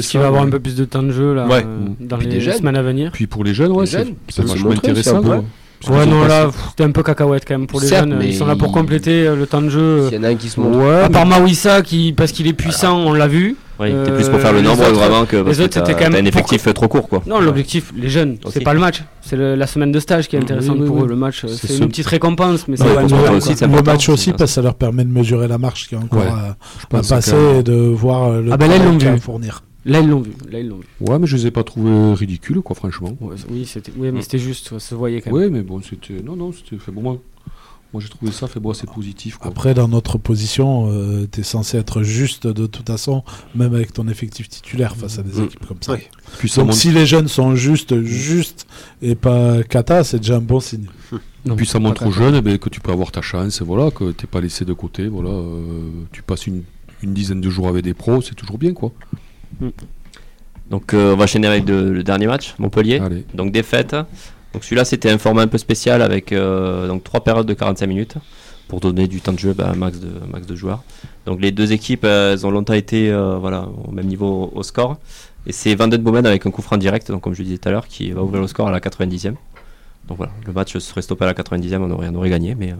[0.00, 1.62] qui va avoir un peu plus de temps de jeu là, Ouais.
[1.66, 2.54] euh, dans Puis les jeunes.
[2.54, 3.10] semaines à venir.
[3.12, 4.06] Puis pour les jeunes, ouais, c'est
[4.42, 5.22] vachement intéressant.
[5.90, 8.20] Ouais, non, là, c'était un peu cacahuète quand même pour les Certes, jeunes.
[8.22, 10.08] Ils sont là pour compléter euh, le temps de jeu.
[10.08, 10.78] S'il y en a un qui se montre.
[10.78, 13.56] Ouais, À part Mawissa, qui, parce qu'il est puissant, on l'a vu.
[13.78, 15.92] T'es Euh, plus pour faire le nombre autres- vraiment que parce les que autres, c'était
[16.02, 17.22] quand même un effectif euh, trop court quoi.
[17.26, 19.02] Non, l'objectif, les jeunes, c'est pas le match.
[19.20, 21.02] C'est la semaine de stage qui est Oui, intéressante oui, pour oui.
[21.02, 21.08] eux.
[21.08, 24.08] Le match, euh, C'est c'est ce- une petite récompense, mais c'est pas aussi, le match
[24.08, 26.26] aussi parce que ça leur permet de mesurer la marche qui est encore Ouais.
[26.26, 29.18] à, passer que- et de voir euh, le Ah bah là, ils l'ont vu.
[29.20, 29.62] fournir.
[29.86, 30.32] Là, ils l'ont vu.
[30.50, 30.86] Là, ils l'ont vu.
[31.00, 33.16] Ouais, mais je les ai pas trouvés ridicules, quoi, franchement.
[33.20, 35.38] Ouais, oui, c'était, oui, mais c'était juste, ça se voyait quand même.
[35.40, 36.22] Ouais, mais bon, c'était.
[36.22, 36.76] Non, non, c'était.
[36.76, 37.18] Fait bon, moi,
[37.92, 39.46] moi j'ai trouvé ça, fait bon, assez positif, quoi.
[39.48, 40.90] Après, dans notre position,
[41.30, 43.22] tu es censé être juste de toute façon,
[43.54, 45.44] même avec ton effectif titulaire face à des Mm.
[45.44, 45.92] équipes comme ça.
[45.94, 46.00] Oui.
[46.38, 48.66] Puis Donc si les jeunes sont justes, justes
[49.02, 50.86] et pas cata, c'est déjà un bon signe.
[51.44, 53.92] Non, puis ça montre aux jeunes eh ben, que tu peux avoir ta chance, voilà,
[53.92, 55.30] que t'es pas laissé de côté, voilà.
[55.30, 55.62] euh,
[56.10, 56.64] tu passes une,
[57.04, 58.92] une dizaine de jours avec des pros, c'est toujours bien, quoi.
[60.70, 62.98] Donc euh, on va enchaîner avec le, le dernier match, Montpellier.
[63.00, 63.24] Allez.
[63.34, 63.94] Donc défaite.
[64.56, 67.86] Donc celui-là c'était un format un peu spécial avec euh, donc trois périodes de 45
[67.86, 68.14] minutes
[68.68, 70.82] pour donner du temps de jeu bah, à un max de max de joueurs.
[71.26, 74.62] Donc les deux équipes euh, elles ont longtemps été euh, voilà au même niveau au
[74.62, 74.96] score
[75.46, 77.58] et c'est Van Den Bomen avec un coup franc direct donc comme je le disais
[77.58, 79.34] tout à l'heure qui va ouvrir le score à la 90e.
[80.08, 82.70] Donc voilà, le match serait stoppé à la 90e, on aurait, on aurait gagné mais
[82.72, 82.74] euh,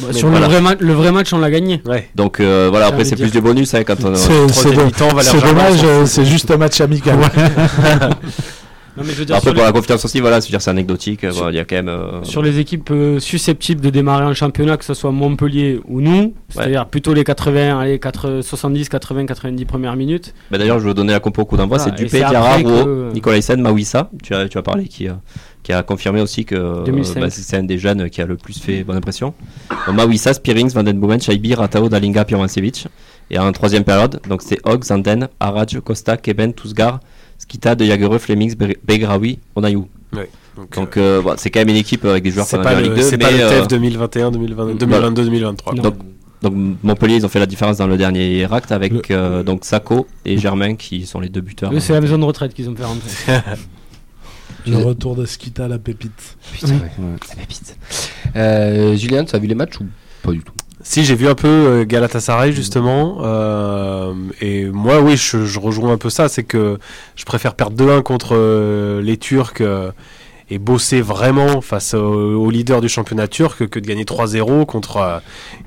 [0.00, 0.46] Bah, Mais sur voilà.
[0.46, 1.82] le, vrai ma- le vrai match, on l'a gagné.
[1.86, 2.08] ouais.
[2.14, 6.06] donc euh, voilà après c'est plus du bonus hein, quand on C'est dommage, s'en euh,
[6.06, 7.18] c'est juste un match amical.
[8.94, 11.20] Non, mais je veux dire, Après sur, pour les, la confiance aussi voilà, c'est anecdotique,
[11.20, 14.34] Sur- voilà, y a quand même euh, sur les équipes euh, susceptibles de démarrer en
[14.34, 19.24] championnat, que ce soit Montpellier ou nous, c'est-à-dire plutôt les 80, allez, 80, 70, 80,
[19.24, 20.34] 90 premières minutes.
[20.50, 21.78] Bah D'ailleurs, je vais donner la compo au coup d'envoi.
[21.78, 22.58] C'est et Dupé, Diarra,
[23.14, 24.10] Nicolas Hyssen, Mawissa.
[24.22, 25.08] Tu as, tu as parlé qui,
[25.62, 27.20] qui a confirmé aussi que euh, 2005.
[27.20, 29.32] bah, c'est un des jeunes qui a le plus fait bonne impression.
[29.86, 32.86] Donc, Mawissa, Spirings, Van Den Boomen, Shaibi, Ratao, Dalinga, Piromancevic.
[33.30, 37.00] Et en troisième période, donc c'est Hogg, Zanden, Araj, Costa, Keben, Tousgar,
[37.38, 39.88] Skita, De Jagereux, Flemings, Be- Begraoui, Onaïou.
[40.12, 42.94] Donc, Donc euh, euh, c'est quand même une équipe avec des joueurs pas le, Ligue
[42.96, 43.02] 2.
[43.02, 45.74] c'est pas le euh, TEF 2021, 2020, 2022, 2023.
[45.74, 45.82] Non.
[45.82, 45.94] Donc,
[46.42, 46.52] donc
[46.82, 50.36] Montpellier, ils ont fait la différence dans le dernier acte avec euh, donc Sako et
[50.36, 51.72] Germain qui sont les deux buteurs.
[51.78, 53.08] C'est la maison de retraite qu'ils ont fait rentrer.
[54.66, 56.36] Le retour de Skita, la pépite.
[56.52, 56.90] Putain, ouais.
[57.28, 57.76] La pépite.
[58.36, 59.86] Euh, Julien, tu as vu les matchs ou
[60.22, 60.52] pas du tout?
[60.84, 63.18] Si, j'ai vu un peu euh, Galatasaray justement.
[63.22, 66.28] euh, et moi, oui, je, je rejoins un peu ça.
[66.28, 66.78] C'est que
[67.16, 69.92] je préfère perdre 2-1 contre euh, les Turcs euh,
[70.52, 72.00] et bosser vraiment face au,
[72.44, 75.18] au leader du championnat turc que de gagner 3-0 contre, euh,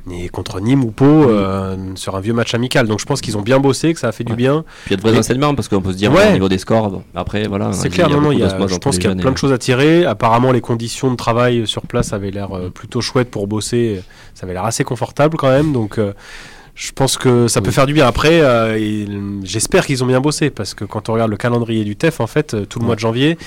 [0.05, 2.88] ni- contre Nîmes ou Pau euh, sur un vieux match amical.
[2.88, 4.63] Donc je pense qu'ils ont bien bossé, que ça a fait du bien.
[4.86, 6.29] Puis il y a de vrais enseignements parce qu'on peut se dire Ouais.
[6.29, 6.89] au niveau des scores.
[6.91, 7.73] Bon, après, voilà.
[7.73, 9.51] C'est clair, non, non, il y a- je pense qu'il y a plein de choses
[9.53, 10.05] à tirer.
[10.05, 14.01] Apparemment, les conditions de travail sur place avaient l'air euh, plutôt chouettes pour bosser.
[14.33, 15.73] Ça avait l'air assez confortable quand même.
[15.73, 15.99] Donc,
[16.76, 17.73] je pense que ça peut Oui.
[17.73, 18.05] faire du bien.
[18.05, 18.78] Après, euh,
[19.43, 22.28] j'espère qu'ils ont bien bossé parce que quand on regarde le calendrier du TEF, en
[22.28, 23.38] fait, euh, tout le mois de janvier,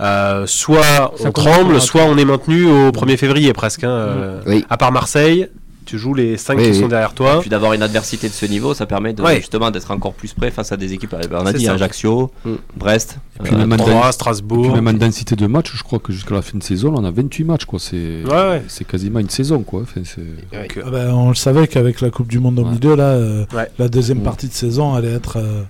[0.00, 3.82] euh, soit Ça on tremble, soit on est maintenu au 1er février presque.
[3.84, 4.64] hein, euh, Oui.
[4.70, 5.48] À part Marseille,
[5.88, 6.78] tu joues les 5 Oui, qui oui.
[6.80, 7.40] sont derrière toi.
[7.40, 9.36] Puis d'avoir une adversité de ce niveau, ça permet de, Ouais.
[9.36, 11.14] justement d'être encore plus près face à des équipes.
[11.14, 11.72] euh, On a dit ça.
[11.72, 12.52] Ajaccio, Mm.
[12.76, 13.18] Brest.
[13.42, 13.92] puis euh, même en- Troyes.
[13.92, 14.74] Troyes, Puis Strasbourg.
[14.74, 17.10] même en densité de match, je crois que jusqu'à la fin de saison, on a
[17.10, 17.64] 28 matchs.
[17.64, 17.78] quoi.
[17.78, 18.62] C'est Ouais, ouais.
[18.68, 19.62] c'est quasiment une saison.
[19.62, 19.80] Quoi.
[19.82, 22.64] Enfin, c'est- Donc, euh, Ah ben, on le savait qu'avec la Coupe du Monde au
[22.64, 23.68] milieu, là, euh, Ouais.
[23.78, 24.24] la deuxième Ouais.
[24.24, 25.38] partie de saison allait être.
[25.38, 25.62] euh,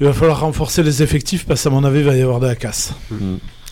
[0.00, 2.46] Il va falloir renforcer les effectifs parce qu'à mon avis, il va y avoir de
[2.46, 2.92] la casse.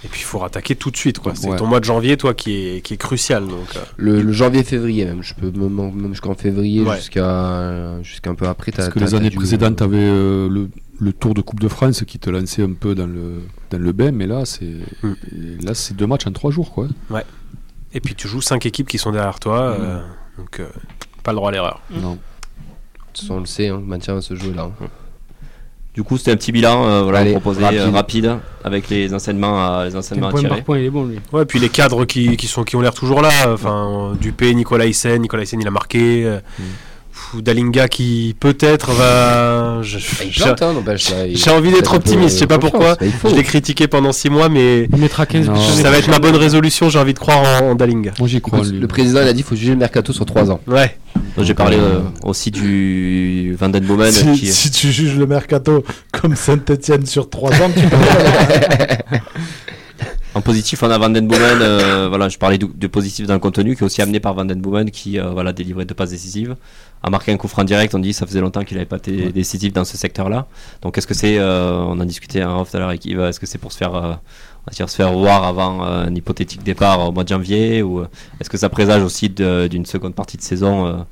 [0.07, 1.19] Et puis il faut rattaquer tout de suite.
[1.19, 1.35] quoi.
[1.35, 1.57] C'est Ouais.
[1.57, 3.45] ton mois de janvier, toi, qui est, qui est crucial.
[3.49, 5.21] Donc, euh, le, le janvier-février même.
[5.23, 6.95] Je peux même, même jusqu'en février, Ouais.
[6.97, 8.71] jusqu'à jusqu'à un peu après.
[8.71, 12.05] Parce que les années du- précédentes, tu avais le, le Tour de Coupe de France
[12.07, 13.41] qui te lançait un peu dans le,
[13.71, 14.65] dans le bain, mais là, c'est
[15.03, 15.13] Mm.
[15.61, 16.73] et là c'est deux matchs en trois jours.
[16.73, 16.87] Quoi.
[17.93, 20.01] Et puis tu joues cinq équipes qui sont derrière toi, euh,
[20.39, 20.69] donc euh,
[21.25, 21.81] pas le droit à l'erreur.
[21.91, 22.13] Non.
[22.13, 22.19] De
[23.13, 24.71] toute façon, on le sait, hein, le maintien va se jouer là.
[24.81, 24.87] hein.
[25.97, 27.81] Du coup, c'était un petit bilan euh, voilà, Allez, proposé rapide.
[27.81, 30.55] euh, rapide avec les enseignements à, les enseignements à point tirer.
[30.57, 31.19] par point, il est bon lui.
[31.33, 33.31] Ouais, puis les cadres qui, qui sont qui ont l'air toujours là.
[33.49, 36.23] Enfin, euh, Dupé, Nicolas Hyssen, Nicolas Hyssen il a marqué.
[36.27, 36.67] euh, pff,
[37.35, 39.81] Dalinga qui peut-être va.
[39.83, 42.97] j'ai- hein, J'ai envie d'être optimiste, je sais pas pourquoi.
[43.25, 45.53] Je l'ai critiqué pendant six mois, mais Il mettra 15 Non.
[45.55, 46.89] buts l'année ça va être ma bonne résolution.
[46.89, 48.13] J'ai envie de croire en, en Dalinga.
[48.19, 48.61] Moi j'y crois.
[48.65, 50.61] le président il a dit qu'il faut juger le mercato sur 3 ans.
[50.67, 50.97] Ouais.
[51.39, 55.85] J'ai parlé euh, aussi du Van Den Boomen Si, qui si tu juges le mercato
[56.13, 57.97] comme Saint-Etienne sur 3 ans, tu peux
[60.35, 61.59] En positif, on a Van Den Boomen.
[61.63, 64.35] euh, voilà, je parlais de, de positif dans le contenu, qui est aussi amené par
[64.35, 66.57] Van Den Boomen, qui euh, voilà délivrait deux passes décisives,
[67.03, 67.95] a marqué un coup franc direct.
[67.95, 70.47] On dit ça faisait longtemps qu'il n'avait pas été décisif dans ce secteur-là.
[70.83, 73.21] Donc est-ce que c'est, euh, on a discuté en off tout à l'heure avec Yves,
[73.21, 76.07] est-ce que c'est pour se faire, euh, on va dire, se faire voir avant euh,
[76.07, 78.09] un hypothétique départ au mois de janvier, ou euh,
[78.41, 81.05] est-ce que ça présage aussi d'une seconde partie de saison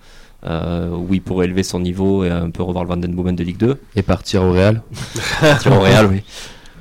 [0.46, 3.34] euh, où il pourrait élever son niveau et un peu revoir le Van Den Boomen
[3.34, 4.82] de Ligue 2, Et partir au Real.
[5.40, 6.22] partir au Real, oui.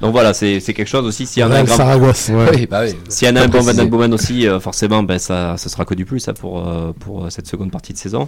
[0.02, 1.26] Donc voilà, c'est c'est quelque chose aussi.
[1.26, 2.30] S'il y en a un grand Saragosse.
[2.30, 2.94] Oui, bah oui.
[3.08, 5.94] s'il y en a un bon Van aussi, euh, forcément, ben, ça, ce sera que
[5.94, 8.28] du plus ça, pour, euh, pour cette seconde partie de saison.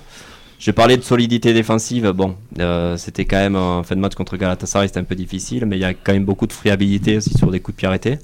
[0.59, 2.07] J'ai parlé de solidité défensive.
[2.11, 5.65] Bon, euh, c'était quand même en fin de match contre Galatasaray, c'était un peu difficile,
[5.65, 7.87] mais il y a quand même beaucoup de friabilité aussi sur des coups de pied
[7.87, 8.19] arrêtés.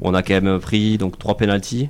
[0.00, 1.88] On a quand même pris donc trois pénalties,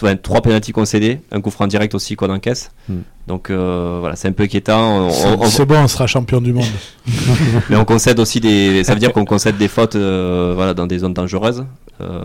[0.00, 2.70] Enfin, trois pénalties concédés, un coup franc direct aussi qu'on encaisse.
[2.88, 3.00] Hmm.
[3.28, 5.06] Donc euh, voilà, c'est un peu inquiétant.
[5.06, 6.64] On- on- on- C'est bon, on sera champion du monde.
[7.70, 8.84] mais on concède aussi des.
[8.84, 11.64] Ça veut dire qu'on concède des fautes euh, voilà, dans des zones dangereuses.
[12.00, 12.22] Euh,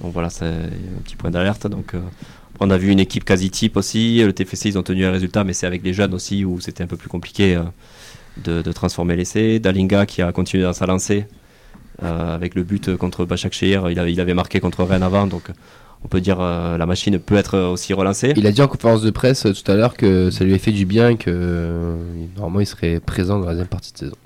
[0.00, 1.66] donc voilà, c'est un petit point d'alerte.
[1.66, 2.00] Donc, euh,
[2.62, 4.22] on a vu une équipe quasi type aussi.
[4.24, 6.84] Le TFC, ils ont tenu un résultat, mais c'est avec les jeunes aussi où c'était
[6.84, 9.58] un peu plus compliqué euh, de, transformer l'essai.
[9.58, 10.86] Dalinga qui a continué dans sa
[12.02, 13.90] euh, avec le but contre Bachak Shehir.
[13.90, 15.26] Il avait, marqué contre Rennes avant.
[15.26, 15.50] Donc
[16.04, 18.32] on peut dire euh, la machine peut être aussi relancée.
[18.36, 20.58] Il a dit en conférence de presse euh, tout à l'heure que ça lui a
[20.58, 21.96] fait du bien que
[22.36, 24.16] normalement il serait présent dans la deuxième partie de saison.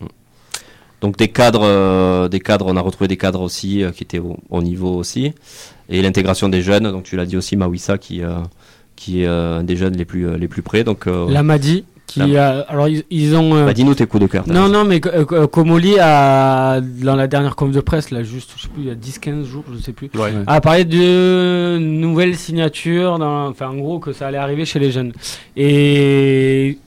[1.03, 4.19] Donc des cadres, euh, des cadres, on a retrouvé des cadres aussi euh, qui étaient
[4.19, 5.33] au, au niveau aussi,
[5.91, 6.91] et l'intégration des jeunes.
[6.91, 8.39] Donc tu l'as dit aussi, Mawissa qui euh,
[8.97, 10.85] qui est euh, un des jeunes les plus euh, les plus près.
[10.85, 12.61] Donc euh, L'Amadi, qui a.
[12.69, 13.55] Alors ils, ils ont.
[13.55, 14.45] euh, bah, dis-nous tes coups de cœur.
[14.49, 18.69] Non, non, mais Komoli a, dans la dernière conf de presse, là, juste, je sais
[18.69, 20.33] plus, il y a 10-15 jours, je sais plus, Ouais.
[20.47, 24.91] a parlé de nouvelles signatures, dans, enfin, en gros, que ça allait arriver chez les
[24.93, 25.13] jeunes.
[25.57, 26.79] Et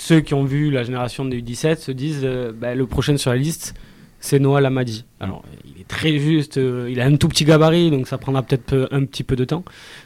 [0.00, 3.30] ceux qui ont vu la génération des U17 se disent, euh, bah, le prochain sur
[3.30, 3.74] la liste,
[4.20, 5.04] c'est Noah Lamadi.
[5.20, 8.42] Alors, il est très juste, euh, il a un tout petit gabarit, donc ça prendra
[8.42, 9.64] peut-être peu- un petit peu de temps.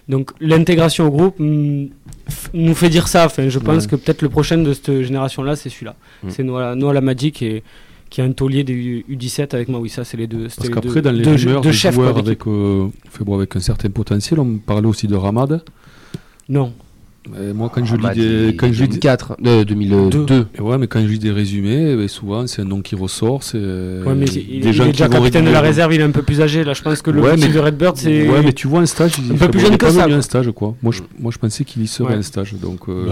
[0.08, 1.84] Donc, l'intégration au groupe mm,
[2.28, 3.26] f- nous fait dire ça.
[3.26, 3.90] Enfin, je pense Ouais.
[3.90, 5.96] que peut-être le prochain de cette génération-là, c'est celui-là.
[6.22, 6.30] Mm.
[6.30, 7.62] C'est Noah, Noah Lamadi qui est,
[8.10, 10.04] qui est un taulier des U- U17 avec Mawissa.
[10.04, 10.48] C'est les deux.
[10.54, 12.46] Parce qu'après, deux- dans les deux- rumeurs deux des chefs, quoi, joueurs d'équipe.
[12.46, 15.62] avec, euh, avec un certain potentiel, on parlait aussi de Ramad.
[16.50, 16.72] Non.
[17.38, 20.46] Et moi, quand je Ah, lis bah, des, quand je lis des- 2004, euh, 2002.
[20.58, 23.42] Et ouais, mais quand je lis des résumés, ben, souvent c'est un nom qui ressort.
[23.44, 26.04] C'est Ouais, mais il, des il gens est déjà capitaine de la réserve, il est
[26.04, 26.64] un peu plus âgé.
[26.64, 28.28] Là, je pense que le Ouais, mais- de Redbird, c'est.
[28.28, 29.12] Ouais, mais tu vois un stage.
[29.18, 30.74] il- Un peu plus jeune que ça, un stage, quoi.
[30.82, 32.18] Moi, je, moi, je pensais qu'il y serait Ouais.
[32.18, 32.54] un stage.
[32.60, 33.06] Donc, euh,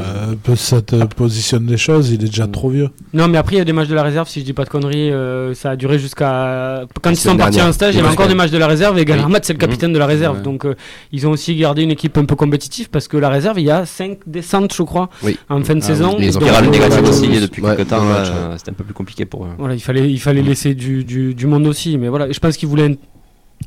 [0.44, 2.50] Bah, ça te positionne les choses, il est déjà Mm.
[2.52, 2.88] trop vieux.
[3.14, 4.64] Non, mais après, il y a des matchs de la réserve, si je dis pas
[4.64, 5.11] de conneries.
[5.12, 6.84] euh, ça a duré jusqu'à.
[7.02, 8.98] Quand ils sont partis en stage, il y avait encore des matchs de la réserve
[8.98, 9.40] et Galharmat, Oui.
[9.44, 10.38] c'est le capitaine de la réserve.
[10.38, 10.42] Ouais.
[10.42, 10.74] Donc, euh,
[11.12, 13.70] ils ont aussi gardé une équipe un peu compétitive parce que la réserve, il y
[13.70, 15.38] a 5 descentes, je crois, Oui.
[15.51, 16.16] en fin de Ah saison.
[16.18, 18.03] oui, ils ont aussi ouais, depuis ouais, quelques temps.
[18.03, 19.51] euh, C'était un peu plus compliqué pour eux.
[19.59, 21.98] Voilà, il fallait, il fallait laisser du, du, du monde aussi.
[21.98, 22.96] Mais voilà, je pense qu'ils voulaient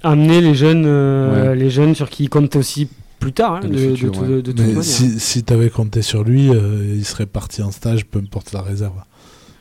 [0.02, 1.56] amener les jeunes, euh, Ouais.
[1.56, 2.88] les jeunes sur qui ils comptent aussi
[3.20, 4.28] plus tard, hein, Dans de, le de futur, tout- ouais.
[4.28, 4.84] de- de toute Mais manière.
[4.84, 8.52] si, si tu avais compté sur lui, euh, il serait parti en stage, peu importe
[8.54, 8.94] la réserve.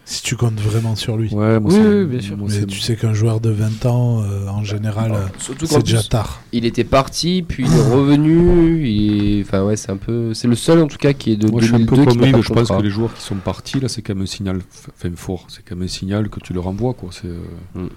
[0.05, 1.33] Si tu comptes vraiment sur lui.
[1.33, 2.37] ouais, moi, Oui, bien sûr.
[2.37, 5.77] moi, Mais tu sais qu'un joueur de 20 ans, euh, en général, euh, Surtout qu'en
[5.77, 6.43] c'est déjà plus, tard.
[6.53, 9.43] il était parti, puis il est revenu.
[9.43, 10.35] Enfin, ouais, c'est un peu.
[10.35, 12.03] C'est le seul en tout cas qui est de Moi, je suis un 2002 peu
[12.11, 14.15] qui comme lui, mais je pense que les joueurs qui sont partis, là, c'est quand
[14.15, 15.47] même un signal enfin, fort.
[15.49, 17.11] C'est quand même un signal que tu leur envoies, quoi.
[17.13, 17.89] C'est, euh,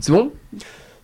[0.00, 0.30] C'est bon?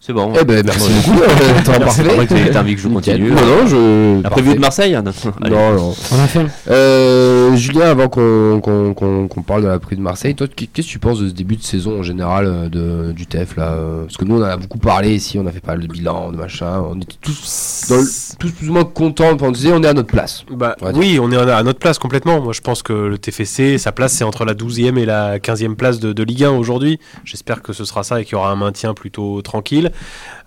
[0.04, 0.32] C'est bon.
[0.36, 1.20] Eh ben, merci beaucoup.
[1.20, 2.92] que je Nickel.
[2.92, 3.30] continue.
[3.30, 4.22] Non, non, je.
[4.24, 5.10] La prévue de Marseille Allez.
[5.48, 5.94] Non, non.
[6.10, 6.44] On a fait.
[6.68, 10.66] Euh, Julien, avant qu'on qu'on- qu'on- qu'on parle de la prix de Marseille, toi, qu'est-
[10.66, 13.54] qu'est-ce que tu penses de ce début de saison en général euh, de, du TEF
[13.56, 15.76] là euh, Parce que nous, on en a beaucoup parlé ici, on a fait pas
[15.76, 16.82] mal de bilan, de machin.
[16.84, 19.36] On était tous, dans le- tous plus ou moins contents.
[19.40, 20.44] On disait, on est à notre place.
[20.50, 22.40] Bah, On oui, on est à notre place complètement.
[22.40, 25.76] Moi, je pense que le TFC, sa place, c'est entre la 12e et la 15e
[25.76, 26.98] place de, de Ligue 1 aujourd'hui.
[27.24, 29.90] J'espère que ce sera ça et qu'il y aura un maintien plutôt tranquille.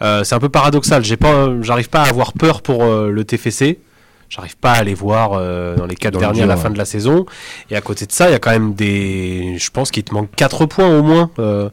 [0.01, 1.03] Euh, c'est un peu paradoxal.
[1.03, 3.79] J'ai pas, j'arrive pas à avoir peur pour euh, le TFC.
[4.27, 6.55] J'arrive pas à les voir euh, dans les quatre Dans le derniers dur, à la
[6.55, 6.61] ouais.
[6.61, 7.25] fin de la saison.
[7.69, 9.55] Et à côté de ça, il y a quand même des.
[9.57, 11.69] Je pense qu'il te manque 4 points au moins euh,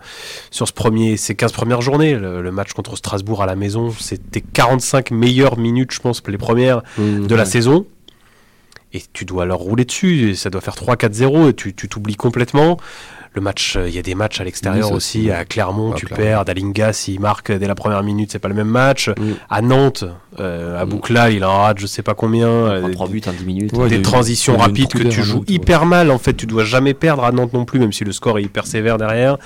[0.50, 2.14] sur ce premier, ces 15 premières journées.
[2.14, 6.38] Le, le match contre Strasbourg à la maison, c'était 45 meilleures minutes, je pense, les
[6.38, 7.86] premières de la saison.
[8.92, 10.30] Et tu dois leur rouler dessus.
[10.30, 12.76] Et ça doit faire 3-4-0 et tu t'oublies complètement.
[13.34, 15.30] Le match, euh, il y a des matchs à l'extérieur Oui, aussi.
[15.30, 16.22] À Clermont, Ah, tu Clermont.
[16.24, 16.44] perds.
[16.44, 19.10] Dalinga, s'il marque dès la première minute, c'est pas le même match.
[19.48, 20.04] À Nantes,
[20.38, 20.88] euh, à Mm.
[20.90, 22.48] Boucla, il en rate je sais pas combien.
[22.48, 23.72] Euh, trois buts en 10 minutes.
[23.72, 25.54] Ouais, des transitions rapides que tu joues Nantes, ouais.
[25.54, 26.10] hyper mal.
[26.10, 28.42] En fait, tu dois jamais perdre à Nantes non plus, même si le score est
[28.42, 29.38] hyper sévère derrière.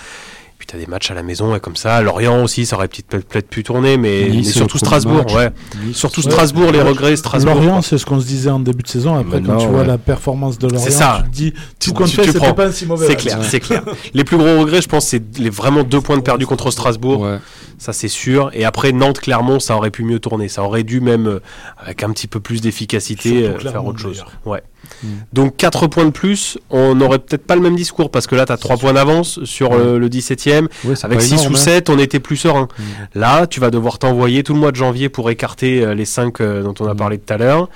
[0.58, 2.00] Puis tu as des matchs à la maison et comme ça.
[2.00, 5.16] Lorient aussi, ça aurait peut-être peut-être pu tourner, mais, Nice, mais surtout Strasbourg.
[5.24, 5.34] match.
[5.34, 5.50] Ouais.
[5.84, 6.30] Nice, Surtout Ouais.
[6.30, 7.54] Strasbourg, les regrets, Strasbourg.
[7.56, 9.16] Lorient, c'est ce qu'on se disait en début de saison.
[9.16, 9.86] Après, quand tu vois ouais.
[9.86, 11.20] la performance de Lorient, C'est ça.
[11.24, 13.60] tu te dis, Tu- tout compte fait, c'était pas un si mauvais C'est clair, c'est
[13.60, 13.82] clair.
[14.14, 17.20] Les plus gros regrets, je pense, c'est les vraiment deux points de perdu contre Strasbourg.
[17.20, 17.38] Ouais.
[17.78, 18.50] Ça, c'est sûr.
[18.54, 20.48] Et après, Nantes, Clermont, ça aurait pu mieux tourner.
[20.48, 21.40] Ça aurait dû même, euh,
[21.78, 24.24] avec un petit peu plus d'efficacité, euh, faire autre chose.
[24.46, 24.62] Ouais.
[25.02, 25.06] Mm.
[25.32, 28.46] Donc 4 points de plus, on n'aurait peut-être pas le même discours parce que là,
[28.46, 30.68] tu as 3 points d'avance sur euh, le 17ème.
[30.84, 31.60] Ouais, c'est Avec pas 6 énorme, ou hein.
[31.60, 32.68] 7, on était plus serein.
[32.78, 32.82] Mm.
[33.18, 36.40] Là, tu vas devoir t'envoyer tout le mois de janvier pour écarter euh, les 5
[36.42, 36.96] dont on a Mm.
[36.96, 37.68] parlé tout à l'heure.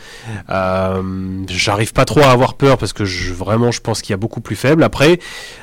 [0.51, 1.03] Euh,
[1.49, 4.17] J'arrive pas trop à avoir peur parce que je, vraiment, je pense qu'il y a
[4.19, 4.83] beaucoup plus faible.
[4.83, 5.19] Après,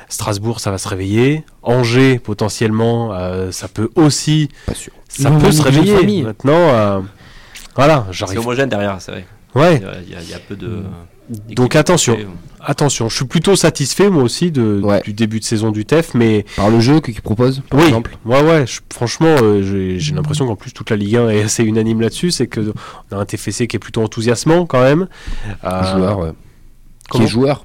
[0.08, 1.44] Strasbourg, ça va se réveiller.
[1.62, 4.48] Angers, potentiellement, euh, ça peut aussi.
[4.66, 4.92] Pas sûr.
[5.08, 6.22] Ça Non, peut se réveiller.
[6.22, 7.00] Maintenant, euh,
[7.76, 8.38] voilà, C'est j'arrive.
[8.40, 9.26] homogène derrière, c'est vrai.
[9.54, 9.76] Ouais.
[9.76, 10.82] Il y a, il y peu de.
[11.54, 12.16] Donc attention,
[12.60, 13.08] attention.
[13.10, 15.02] Je suis plutôt satisfait moi aussi de, Ouais.
[15.02, 17.86] du début de saison du TEF, mais Par le jeu que- qu'il propose, par Oui.
[17.86, 18.16] exemple.
[18.24, 21.64] Ouais, ouais, je- franchement, euh, j'ai l'impression qu'en plus toute la Ligue 1 est assez
[21.64, 22.30] unanime là-dessus.
[22.30, 22.72] C'est que
[23.10, 25.06] on a un TFC qui est plutôt enthousiasmant quand même.
[25.64, 26.30] Euh, joueur, ouais.
[27.10, 27.64] qui est joueur.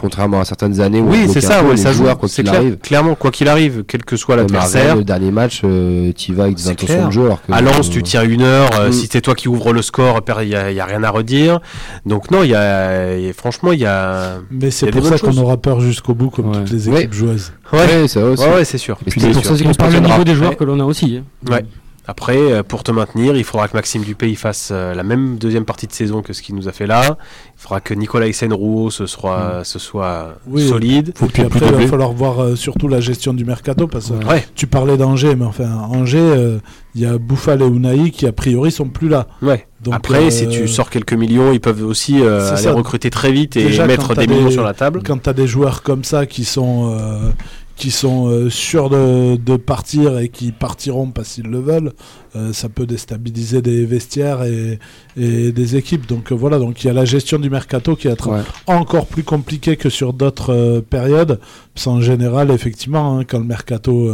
[0.00, 2.04] Contrairement à certaines années où Oui, c'est ça, ouais, les ça joue.
[2.04, 2.76] joueurs, quoi qu'il clair, arrive.
[2.78, 4.96] clairement, quoi qu'il arrive, quel que soit l'adversaire.
[4.96, 7.24] le dernier match, euh, tu y vas avec des intentions de jeu.
[7.26, 8.70] Alors que, À Lens, euh, tu tires une heure.
[8.78, 8.92] euh, Mm.
[8.92, 11.60] Si c'est toi qui ouvre le score, il n'y a, y a rien à redire.
[12.06, 14.38] Donc non, il y a, franchement, il y a.
[14.50, 16.58] Mais c'est pour ça qu'on aura peur jusqu'au bout, comme Ouais.
[16.64, 16.98] toutes les Ouais.
[17.00, 17.52] équipes joueuses.
[17.72, 18.42] Ouais, Ouais, ça aussi.
[18.44, 18.96] ouais, ouais, c'est sûr.
[19.06, 20.08] Et Puis c'est pour ça qu'on parle le positionnera.
[20.12, 21.20] niveau des joueurs que l'on a aussi.
[21.20, 21.52] hein.
[21.52, 21.64] Ouais.
[22.10, 25.36] Après, euh, pour te maintenir, il faudra que Maxime Dupé il fasse euh, la même
[25.36, 27.18] deuxième partie de saison que ce qu'il nous a fait là.
[27.54, 30.66] Il faudra que Nicolas Hyssen-Rouault ce soit, ce soit Oui.
[30.66, 31.12] solide.
[31.22, 34.24] Et puis après, il va falloir voir euh, surtout la gestion du mercato parce que
[34.26, 34.46] Ouais.
[34.54, 36.58] Tu parlais d'Angers, mais enfin, Angers, euh,
[36.94, 39.26] il y a Bouffal et Unai qui a priori sont plus là.
[39.42, 39.66] ouais.
[39.82, 42.72] Donc, Après, euh, si tu sors quelques millions, ils peuvent aussi euh, C'est aller ça.
[42.72, 45.02] recruter très vite et Déjà, mettre des millions des- sur la table.
[45.06, 47.30] quand tu as des joueurs comme ça qui sont, euh,
[47.78, 51.92] qui sont euh, sûrs de, de partir et qui partiront parce qu'ils le veulent,
[52.38, 54.78] euh, ça peut déstabiliser des vestiaires et,
[55.16, 56.06] et des équipes.
[56.06, 58.40] Donc euh, voilà, donc il y a la gestion du mercato qui va être Ouais.
[58.66, 61.40] encore plus compliquée que sur d'autres euh, périodes.
[61.74, 64.10] Parce qu'en général, effectivement, hein, quand le mercato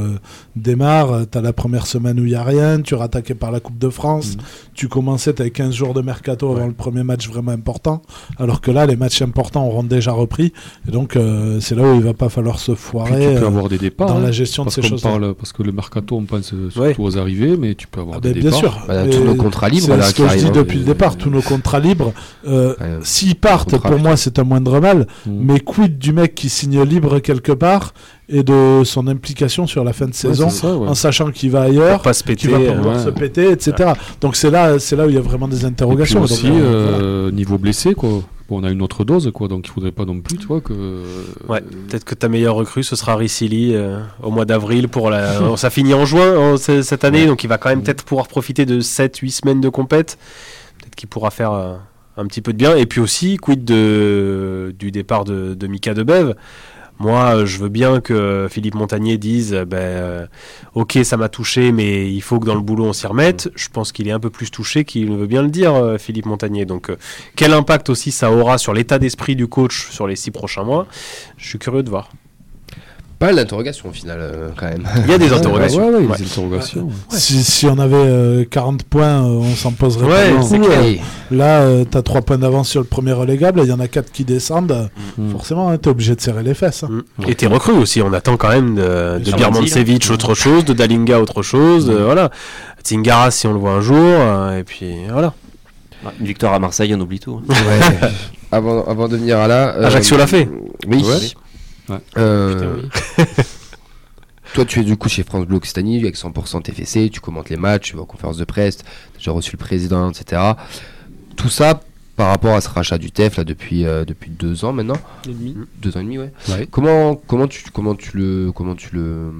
[0.56, 3.50] démarre, tu as la première semaine où il n'y a rien, tu es rattaqué par
[3.50, 4.40] la Coupe de France, Mm.
[4.74, 8.02] tu commençais, tu avais 15 jours de mercato avant le premier match vraiment important,
[8.38, 10.52] alors que là, les matchs importants auront déjà repris.
[10.86, 11.16] Et donc,
[11.60, 14.08] c'est là où il va pas falloir se Puis tu foirer peux avoir des départs.
[14.08, 15.02] dans hein, la gestion de ces choses.
[15.02, 16.94] parle, parce que le mercato, on pense surtout Ouais.
[16.98, 18.84] aux arrivées, mais tu peux avoir Ben, bien sûr.
[18.86, 20.52] Bah, tous nos contrats libres, C'est ce que je dis hein.
[20.54, 21.16] depuis le départ.
[21.16, 22.12] Tous nos contrats libres,
[22.46, 25.06] euh, Ouais, s'ils partent, pour moi, c'est un moindre mal.
[25.26, 25.30] Mm.
[25.40, 27.94] Mais quid du mec qui signe libre quelque part
[28.28, 30.88] et de son implication sur la fin de saison, c'est ça, ouais.
[30.88, 32.48] en sachant qu'il va ailleurs, pas se qu'il péter.
[32.48, 33.04] va euh, pouvoir ouais.
[33.04, 33.92] se péter, etc.
[34.20, 36.22] Donc c'est là, c'est là où il y a vraiment des Et puis interrogations.
[36.22, 37.04] aussi, Donc, euh, voilà.
[37.04, 38.22] euh, niveau blessé, quoi.
[38.48, 39.48] Bon, on a une autre dose, quoi.
[39.48, 40.72] Donc il faudrait pas non plus, tu vois, que.
[41.48, 44.88] Ouais, peut-être que ta meilleure recrue, ce sera Ricili euh, au mois d'avril.
[44.88, 45.40] pour la...
[45.42, 48.28] euh, Ça finit en juin hein, cette année, donc il va quand même peut-être pouvoir
[48.28, 50.18] profiter de 7-8 semaines de compète.
[50.78, 51.74] Peut-être qu'il pourra faire euh,
[52.18, 52.76] un petit peu de bien.
[52.76, 54.74] Et puis aussi, quid de...
[54.78, 56.34] du départ de, de Mika Debev?
[56.98, 60.26] Moi, euh, je veux bien que Philippe Montagnier dise euh, ben, euh,
[60.74, 63.50] Ok, ça m'a touché, mais il faut que dans le boulot on s'y remette.
[63.56, 66.64] Je pense qu'il est un peu plus touché qu'il veut bien le dire, Philippe Montagnier.
[66.64, 66.90] Donc,
[67.36, 70.86] quel impact aussi ça aura sur l'état d'esprit du coach sur les six prochains mois?
[71.36, 72.10] Je suis curieux de voir.
[73.18, 74.82] Pas l'interrogation au final, euh, quand même.
[75.04, 75.86] Il y a des interrogations.
[75.88, 76.16] Ouais, ouais, Ouais.
[76.18, 76.88] des interrogations.
[77.10, 80.70] Si, si on avait euh, 40 points, euh, on s'en poserait Ouais, pas c'est beaucoup.
[80.70, 80.82] clair.
[80.84, 81.00] Et-
[81.30, 84.10] Là, tu as 3 points d'avance sur le premier relégable, il y en a 4
[84.12, 84.90] qui descendent.
[85.16, 85.30] Mm.
[85.30, 86.82] Forcément, tu es obligé de serrer les fesses.
[86.84, 86.88] hein.
[87.18, 87.28] Mm.
[87.28, 91.20] Et tes recrues aussi, on attend quand même de, de Birmancevic autre chose, de Dalinga
[91.20, 92.30] autre chose, euh, voilà.
[92.82, 95.32] Tsingara si on le voit un jour, euh, et puis voilà.
[96.04, 97.40] Ouais, Une victoire à Marseille, on oublie tout.
[97.48, 97.52] hein.
[97.52, 98.08] Ouais.
[98.52, 99.74] avant, avant de venir à là.
[99.76, 100.48] euh, Ajaccio l'a fait.
[100.88, 101.02] Oui.
[101.88, 101.96] Ouais.
[102.18, 102.82] Euh,
[104.54, 107.56] Toi, tu es du coup chez France Bleu Occitanie avec 100% TFC, tu commentes les
[107.56, 110.40] matchs, tu vas aux conférences de presse, tu as déjà reçu le président, etc.
[111.36, 111.80] Tout ça
[112.16, 114.94] par rapport à ce rachat du TEF là, depuis, euh, depuis deux ans maintenant.
[115.28, 115.56] Et demi.
[115.82, 116.30] Deux ans et demi, ouais.
[116.48, 116.68] Ouais.
[116.70, 119.32] Comment, comment, tu, comment, tu le, comment, tu le,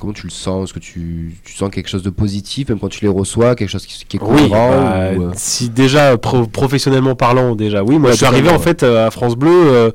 [0.00, 0.64] comment tu le sens?
[0.70, 3.68] Est-ce que tu, tu sens quelque chose de positif, même quand tu les reçois, quelque
[3.68, 7.84] chose qui, qui est Oui, cohérent bah, ou, euh, si déjà pro- professionnellement parlant, déjà,
[7.84, 9.90] oui, moi Ouais, je suis arrivé en fait euh, à France Bleu, euh,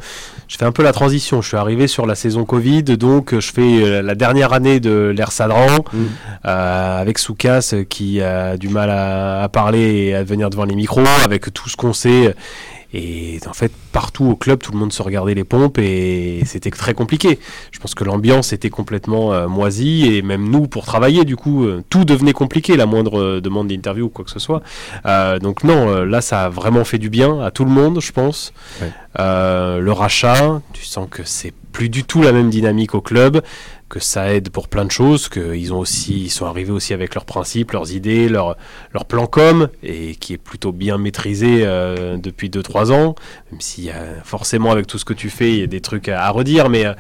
[0.49, 1.41] je fais un peu la transition.
[1.41, 4.79] Je suis arrivé sur la saison Covid, donc euh, je fais euh, la dernière année
[4.81, 5.97] de l'ère Sadran Mm.
[6.45, 10.75] euh, avec Soukas qui a du mal à, à parler et à venir devant les
[10.75, 12.35] micros, avec tout ce qu'on sait.
[12.93, 16.71] Et en fait, partout au club, tout le monde se regardait les pompes et c'était
[16.71, 17.39] très compliqué.
[17.71, 21.65] Je pense que l'ambiance était complètement euh, moisie et même nous, pour travailler, du coup,
[21.65, 24.61] euh, tout devenait compliqué, la moindre euh, demande d'interview ou quoi que ce soit.
[25.41, 28.53] Donc non, là, ça a vraiment fait du bien à tout le monde, je pense.
[28.81, 28.91] Ouais.
[29.17, 33.41] Le rachat, tu sens que c'est plus du tout la même dynamique au club,
[33.89, 37.15] que ça aide pour plein de choses, qu'ils ont aussi, ils sont arrivés aussi avec
[37.15, 38.55] leurs principes, leurs idées, leur,
[38.93, 43.15] leur plan com, et qui est plutôt bien maîtrisé euh, depuis 2-3 ans,
[43.51, 43.59] même
[43.89, 46.29] a forcément avec tout ce que tu fais, il y a des trucs à, à
[46.29, 46.93] redire, mais, euh,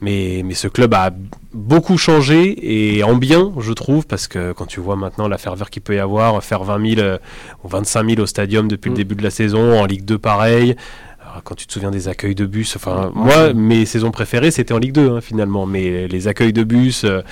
[0.00, 1.10] mais, mais ce club a
[1.52, 5.70] beaucoup changé et en bien, je trouve, parce que quand tu vois maintenant la ferveur
[5.70, 7.18] qu'il peut y avoir, faire 20 000 euh,
[7.64, 8.94] ou 25 000 au stadium depuis Mm.
[8.94, 10.76] le début de la saison, en Ligue 2 pareil.
[11.32, 14.74] Alors, quand tu te souviens des accueils de bus, enfin, moi, mes saisons préférées, c'était
[14.74, 15.64] en Ligue 2, hein, finalement.
[15.64, 17.22] Mais les accueils de bus, euh,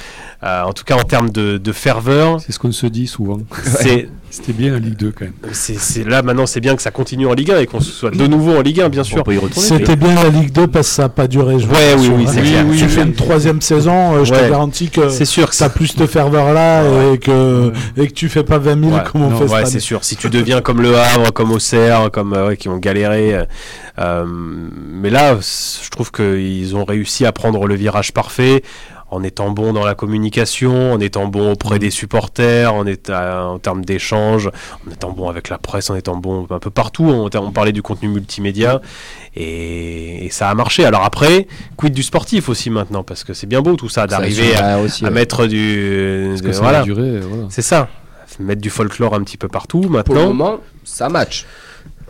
[0.43, 3.41] euh, en tout cas en termes de, de ferveur, C'est ce qu'on se dit souvent.
[3.63, 5.35] c'est, C'était bien la Ligue 2 quand même.
[5.53, 8.11] c'est, c'est- là maintenant, c'est bien que ça continue en Ligue 1 et qu'on soit
[8.13, 9.25] de nouveau en Ligue 1, bien sûr.
[9.57, 11.59] C'était bien la Ligue 2 parce que ça n'a pas duré.
[11.59, 12.65] je Ouais, vous oui, oui, c'est clair.
[12.79, 14.45] Tu fais une troisième saison, euh, je Ouais.
[14.47, 18.07] te garantis que C'est sûr que ça a plus de ferveur là et, que, et
[18.07, 19.01] que tu fais pas 20 000 Ouais.
[19.11, 20.05] comme on Non, fait Ouais, c'est sûr.
[20.05, 23.45] Si tu deviens comme Le Havre, comme Auxerre, comme euh, qui ont galéré, euh,
[23.99, 28.63] euh, mais là, je trouve qu'ils ont réussi à prendre le virage parfait
[29.11, 33.59] en étant bon dans la communication, en étant bon auprès des supporters, en, état, en
[33.59, 34.51] termes d'échange,
[34.87, 37.05] en étant bon avec la presse, en étant bon un peu partout.
[37.05, 38.81] On, on parlait du contenu multimédia
[39.37, 40.85] et, et ça a marché.
[40.85, 41.47] Alors après,
[41.77, 43.03] quid du sportif aussi maintenant?
[43.03, 45.15] Parce que c'est bien beau tout ça d'arriver à, aussi, à ouais.
[45.15, 47.89] mettre du, Parce de- que ça voilà, euh, c'est ça.
[48.39, 50.27] Mettre du folklore un petit peu partout Pour le maintenant.
[50.29, 51.47] moment, ça match.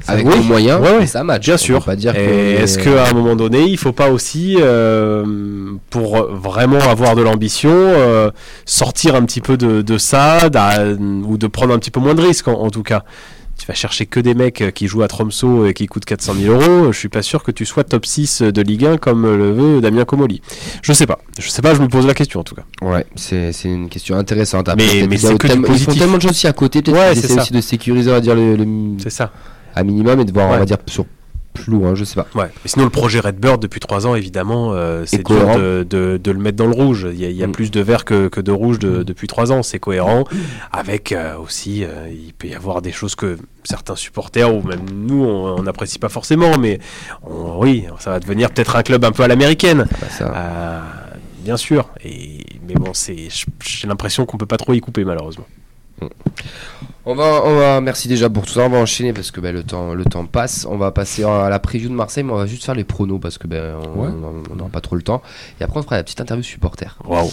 [0.09, 0.35] Avec oui.
[0.39, 0.99] les moyens, Ouais, ouais.
[1.01, 1.45] mais ça match.
[1.45, 1.79] Bien sûr.
[1.81, 2.19] peut Pas dire Et
[2.57, 7.23] que- est-ce qu'à un moment donné, il faut pas aussi, euh, pour vraiment avoir de
[7.23, 8.31] l'ambition, euh,
[8.65, 12.23] sortir un petit peu de, de ça, ou de prendre un petit peu moins de
[12.23, 13.03] risques en, en tout cas?
[13.59, 16.55] Tu vas chercher que des mecs qui jouent à Tromso et qui coûtent 400 000
[16.55, 19.53] euros, je suis pas sûr que tu sois top 6 de Ligue 1 comme le
[19.53, 20.41] veut Damien Comoli.
[20.81, 21.19] Je sais pas.
[21.39, 22.63] Je sais pas, je me pose la question en tout cas.
[22.81, 24.69] Ouais, c'est une question intéressante.
[24.69, 25.99] Mais- peut-être mais a c'est que du tellement- ils font positif.
[25.99, 28.35] tellement de choses aussi à côté, peut-être Ouais, qu'ils aussi de sécuriser, on va dire,
[28.35, 29.31] le, le- C'est ça.
[29.75, 31.05] À minimum et de voir, on va dire, sur
[31.53, 32.29] plus loin, je sais pas.
[32.37, 32.47] Ouais.
[32.63, 36.31] Mais sinon, le projet Redbird depuis trois ans, évidemment, euh, c'est dur de, de- de
[36.31, 37.09] le mettre dans le rouge.
[37.13, 37.53] Il y a, il y a Mm.
[37.53, 39.65] plus de vert que, que de rouge de- depuis trois ans.
[39.65, 40.23] C'est cohérent.
[40.71, 44.89] Avec euh, aussi, euh, il peut y avoir des choses que certains supporters ou même
[44.95, 46.57] nous, on n'apprécie pas forcément.
[46.57, 46.79] Mais
[47.25, 49.87] on- oui, ça va devenir peut-être un club un peu à l'américaine.
[51.45, 51.89] Bien sûr.
[52.05, 53.29] Et, mais bon, c'est,
[53.65, 55.47] j'ai l'impression qu'on peut pas trop y couper, malheureusement.
[56.01, 58.61] On On va, on va, merci déjà pour tout ça.
[58.61, 60.65] On va enchaîner parce que ben, le, temps, le temps passe.
[60.71, 63.19] On va passer à la preview de Marseille, mais on va juste faire les pronos
[63.21, 64.09] parce que ben, on Ouais.
[64.57, 65.21] n'aura pas trop le temps.
[65.61, 66.97] Et après, on fera la petite interview supporter.
[67.05, 67.29] Waouh.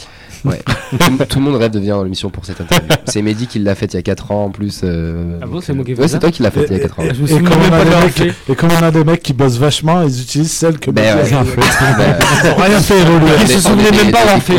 [0.45, 0.59] Ouais.
[0.99, 2.87] tout, tout le monde rêve de venir dans l'émission pour cette interview.
[3.05, 4.81] C'est Mehdi qui l'a faite il y a 4 ans en plus.
[4.83, 6.77] euh, Ah bon, c'est moi qui euh, fait Ouais, c'est toi qui l'as faite il
[6.77, 7.03] y a 4 ans.
[7.03, 8.33] Et même on a des mecs- fait.
[8.51, 11.35] Et comme on a des mecs qui bossent vachement, ils utilisent celles que Ben, Mehdi
[11.35, 11.55] a fait.
[11.97, 12.15] Ben,
[12.57, 13.27] Ils rien fait évoluer.
[13.41, 14.53] Il se souvenait même pas avoir fait.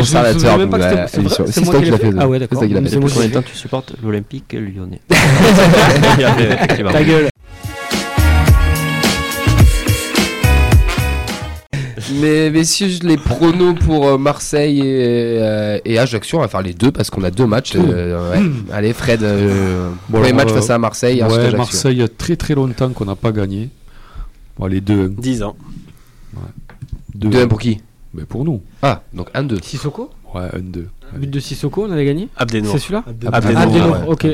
[0.57, 2.11] Même pas que c'était- moi toi qui l'ai l'as fait.
[2.11, 2.17] fait.
[2.19, 2.59] Ah ouais, d'accord.
[2.61, 2.99] C'est toi qui l'as C'est fait.
[2.99, 3.51] moi qui Combien l'ai de temps fait.
[3.51, 7.29] tu supportes l'Olympique lyonnais Ta gueule.
[12.21, 14.83] Mais messieurs, les pronos pour euh, Marseille et,
[15.41, 17.73] euh, et Ajaccio, on va faire les deux parce qu'on a deux matchs.
[17.75, 18.41] euh, ouais.
[18.71, 21.57] Allez, Fred, euh, Bon, premier match euh, face à Marseille et ensuite Ouais, Ajaccio.
[21.57, 23.69] Marseille, il y a très très longtemps qu'on n'a pas gagné.
[24.57, 25.09] Bon, les deux.
[25.09, 25.55] 10 ans.
[27.13, 27.79] deux 2-1 pour qui?
[28.13, 28.61] Mais pour nous.
[28.81, 29.61] Ah, donc 1-2.
[29.61, 30.09] Sissoko?
[30.33, 30.87] Ouais, un, deux.
[31.15, 32.71] But de Sissoko, on avait gagné Abdenour.
[32.71, 34.07] C'est celui-là Abdenour, Abdenour, ouais.
[34.07, 34.27] ok.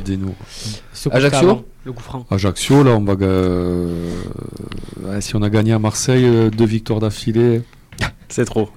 [0.93, 2.25] C'était avant, Le coup franc.
[2.29, 3.13] Ajaccio, là, on va.
[3.21, 4.09] euh,
[5.03, 7.61] ouais, si on a gagné à Marseille, euh, deux victoires d'affilée.
[8.27, 8.69] C'est trop.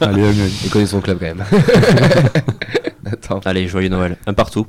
[0.00, 0.48] Allez, un, un.
[0.64, 1.44] Il connaît son club quand même.
[3.06, 3.40] Attends.
[3.44, 4.16] Allez, joyeux Noël.
[4.26, 4.66] Un partout.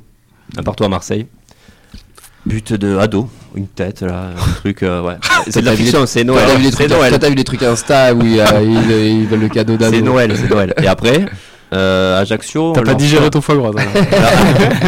[0.56, 1.26] Un partout à Marseille.
[2.46, 3.28] But de ado.
[3.54, 4.30] Une tête, là.
[4.36, 5.14] Un truc, euh, ouais.
[5.48, 6.64] C'est de la fiction, c'est Toi, t'as vu Noël.
[6.64, 7.18] C'est trucs- Noël.
[7.28, 8.90] vu les trucs Insta où ils, euh, ils-
[9.22, 9.92] ils veulent le cadeau d'ado.
[9.94, 10.74] C'est Noël, c'est Noël.
[10.82, 11.20] Et après,
[11.72, 13.70] euh, euh, T'as pas digéré ton foie gras.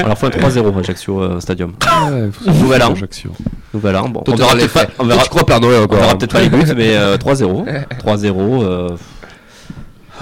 [0.03, 1.75] On leur fait un 3-0 Ajaccio euh, Stadium.
[2.11, 2.93] Ouais, faut- Nouvel an.
[2.93, 3.31] Ajaccio.
[3.73, 4.09] Nouvel an.
[4.09, 6.13] Bon, on verra les peut-être pas, on verra, tu crois Père Noël on encore verra
[6.13, 6.17] hein.
[6.17, 7.67] peut-être pas les buts, mais euh, 3-0.
[8.05, 8.63] 3-0.
[8.65, 8.89] euh,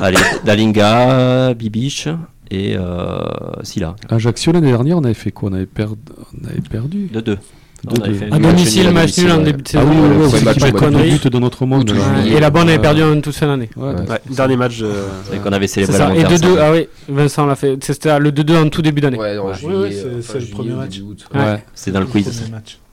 [0.01, 2.09] allez, Dalinga, Bibiche
[2.53, 3.19] et euh,
[3.63, 3.97] Silla.
[4.09, 5.51] Ajaccio, l'année dernière, on avait fait quoi?
[5.51, 5.97] On avait, perdu
[6.43, 7.09] on avait perdu?
[7.13, 7.37] 2-2.
[7.85, 9.89] On avait fait À un match domicile, match nul en début de Ah saison.
[9.91, 10.81] oui, oui, le oui, premier c'est au met mois
[11.19, 11.93] de de notre monde.
[12.29, 12.79] Et là-bas, on avait Ouais.
[12.79, 13.71] perdu en toute fin d'année.
[13.77, 14.09] Ouais, Ouais.
[14.09, 14.79] Ouais, dernier match.
[14.79, 14.89] de-
[15.31, 16.09] C'est qu'on avait célébré ça.
[16.11, 16.61] la Et montée 2-2, ensemble.
[16.63, 17.83] ah oui, Vincent l'a fait.
[17.83, 19.19] C'était le 2-2 en tout début d'année.
[19.19, 19.53] Ouais, Ouais.
[19.65, 21.01] Ouais, ouais, c'est- euh, le premier match.
[21.01, 21.41] Ouais.
[21.41, 22.31] Ouais, C'est dans le quiz.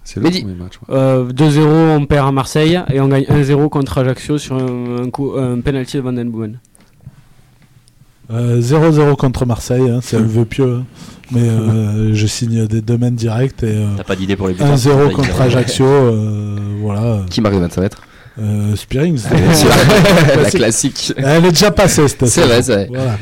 [0.04, 0.80] C'est le premier match.
[0.88, 0.96] ouais.
[0.96, 5.98] Euh, 2-0, on perd à Marseille et on gagne 1-0 contre Ajaccio sur un penalty
[5.98, 6.58] de Van Den Boomen.
[8.32, 10.82] Euh, 0-0 contre Marseille, hein, c'est un vœu pieux.
[10.82, 10.86] hein.
[11.32, 14.64] Mais euh, je signe des domaines directs et euh, T'as pas d'idée pour les buts
[14.64, 15.86] 1-0 contre Ajaccio.
[15.86, 17.20] euh, voilà.
[17.30, 18.02] Qui marque les 25 mètres?
[18.42, 19.22] Euh, Spearings.
[20.44, 21.14] La classique.
[21.18, 22.88] Elle est déjà passée cette C'est vrai, c'est vrai.
[22.90, 23.18] Voilà.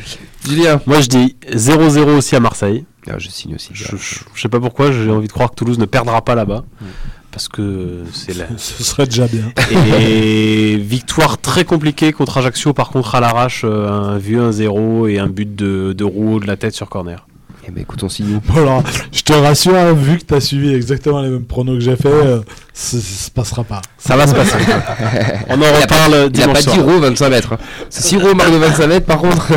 [0.47, 2.85] Julien Moi, je dis 0-0 aussi à Marseille.
[3.09, 3.69] Ah, Je signe aussi.
[3.73, 6.35] Je, je- je sais pas pourquoi, j'ai envie de croire que Toulouse ne perdra pas
[6.35, 6.63] là-bas.
[7.37, 8.45] Parce que c'est la...
[8.57, 9.43] Ce serait déjà bien.
[10.01, 15.19] Et victoire très compliquée contre Ajaccio, par contre à l'arrache, euh, un vieux 1-0 et
[15.19, 17.27] un but de, de Rouault de la tête sur corner.
[17.67, 18.41] Eh ben écoute, on signe où?
[19.11, 21.95] Je te rassure, hein, vu que tu as suivi exactement les mêmes pronos que j'ai
[21.95, 22.39] fait, euh,
[22.73, 23.83] ça se passera pas.
[23.99, 24.57] Ça va se passer.
[25.49, 26.85] On en reparle Il a dimanche pas dit soir.
[26.87, 27.53] Roux 25 mètres.
[27.53, 27.57] hein.
[27.91, 29.47] Si Roux marque de 25 mètres, par contre.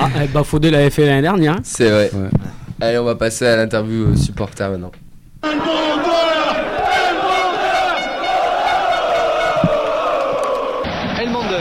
[0.00, 1.52] Ah, eh, Bafodé l'avait fait l'année dernière.
[1.52, 1.60] hein.
[1.64, 2.10] C'est vrai.
[2.14, 2.30] Ouais.
[2.80, 4.92] Allez, on va passer à l'interview supporter maintenant.
[11.20, 11.54] Elmander,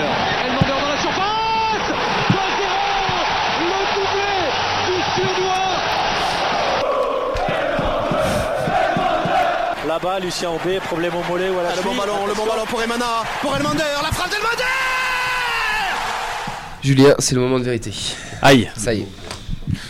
[0.45, 1.89] Elmander dans la surface
[2.29, 2.35] 2-0
[3.61, 4.35] Le doublé
[4.85, 5.73] du Suédois
[10.19, 12.81] Lucien Aubé, problème au mollet ou à la Le bon ballon, le bon ballon pour
[12.81, 14.63] Emana, pour Elmander, la frappe d'Elmander
[16.83, 17.93] Julien, c'est le moment de vérité.
[18.41, 19.07] Aïe, Ça y est.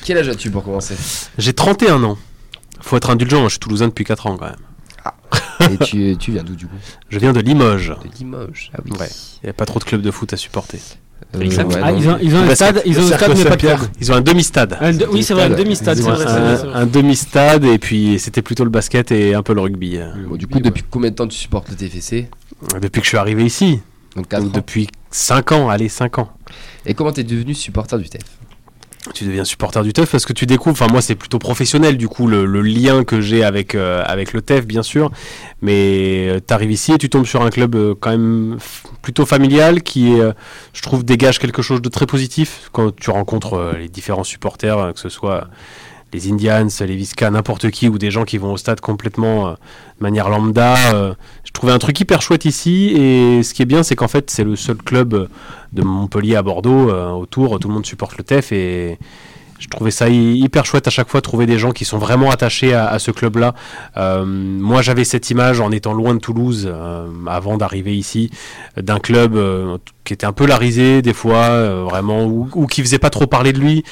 [0.04, 0.96] Quel âge as-tu pour commencer?
[1.38, 2.18] J'ai 31 ans.
[2.82, 5.72] Faut être indulgent, je suis toulousain depuis 4 ans quand même.
[5.72, 6.76] Et tu, tu viens d'où du coup?
[7.10, 7.90] Je viens de Limoges.
[7.90, 8.72] De Limoges.
[8.74, 8.92] Ah oui.
[8.98, 9.10] Ouais.
[9.44, 10.80] Il n'y a pas trop de clubs de foot à supporter.
[11.36, 11.50] Euh, ouais,
[11.84, 13.84] Ah, ils ont, ils ont un stade, ils ont un Cercle stade mais pas de.
[14.00, 14.98] Ils ont un demi-stade.
[14.98, 16.00] De- oui, c'est vrai, un demi-stade.
[16.74, 20.00] Un, demi-stade et puis c'était plutôt le basket et un peu le rugby.
[20.28, 22.30] Bon, du coup, depuis combien de temps tu supportes le TFC
[22.82, 23.80] Depuis que je suis arrivé ici.
[24.16, 24.56] Donc 4 Donc ans.
[24.56, 26.30] depuis 5 ans, allez 5 ans.
[26.86, 28.22] Et comment t'es devenu supporter du TF
[29.14, 32.08] Tu deviens supporter du TEF parce que tu découvres, enfin moi c'est plutôt professionnel du
[32.08, 35.12] coup le, le lien que j'ai avec, euh, avec le TEF bien sûr,
[35.62, 38.58] mais arrives ici et tu tombes sur un club euh, quand même
[39.02, 40.34] plutôt familial qui euh,
[40.74, 44.78] je trouve dégage quelque chose de très positif quand tu rencontres euh, les différents supporters,
[44.78, 45.48] euh, que ce soit
[46.14, 49.52] les Indians, les Visca, n'importe qui ou des gens qui vont au stade complètement euh,
[49.52, 50.76] de manière lambda.
[50.94, 54.08] euh, je trouvais un truc hyper chouette ici et ce qui est bien c'est qu'en
[54.08, 55.28] fait c'est le seul club euh,
[55.74, 58.98] de Montpellier à Bordeaux autour, tout le monde supporte le TEF et
[59.60, 62.30] je trouvais ça hy- hyper chouette à chaque fois trouver des gens qui sont vraiment
[62.32, 63.54] attachés à, ce club-là.
[63.98, 66.72] Moi, j'avais cette image en étant loin de Toulouse
[67.28, 68.30] avant d'arriver ici
[68.78, 69.38] d'un club
[70.04, 73.52] qui était un peu larisé des fois, vraiment ou, ou qui faisait pas trop parler
[73.52, 73.84] de lui.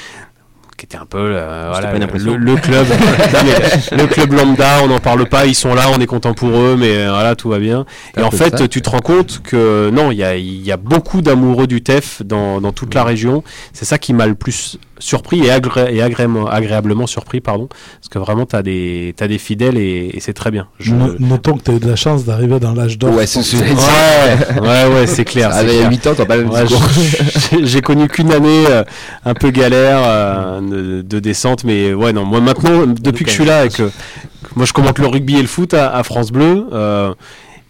[0.77, 2.85] Qui était un peu euh, voilà, le, le club,
[3.93, 6.75] le club lambda, on n'en parle pas, ils sont là, on est content pour eux,
[6.77, 7.85] mais euh, voilà, tout va bien.
[8.17, 8.67] Et en fait, ça.
[8.67, 11.81] tu te rends compte que non, il y a, il y a beaucoup d'amoureux du
[11.81, 13.41] TEF dans, dans toute la région.
[13.71, 18.09] C'est ça qui m'a le plus surpris et, agré- et agréablement, agréablement surpris, pardon, parce
[18.09, 20.67] que vraiment, tu as des, t'as des fidèles et, et c'est très bien.
[20.79, 23.13] Je- No- Notons que tu as eu de la chance d'arriver dans l'âge d'or.
[23.15, 25.53] Ouais, c'est Ouais, ouais, ouais, c'est clair.
[25.53, 25.89] Avec clair.
[25.89, 28.83] 8 ans, t'as pas le même Ouais, j'ai- J'ai connu qu'une année euh,
[29.25, 33.35] un peu galère euh, de, de descente, mais ouais, non, moi maintenant, depuis que je
[33.35, 36.03] suis là et que, que moi je commente le rugby et le foot à, à
[36.03, 37.13] France Bleu, euh,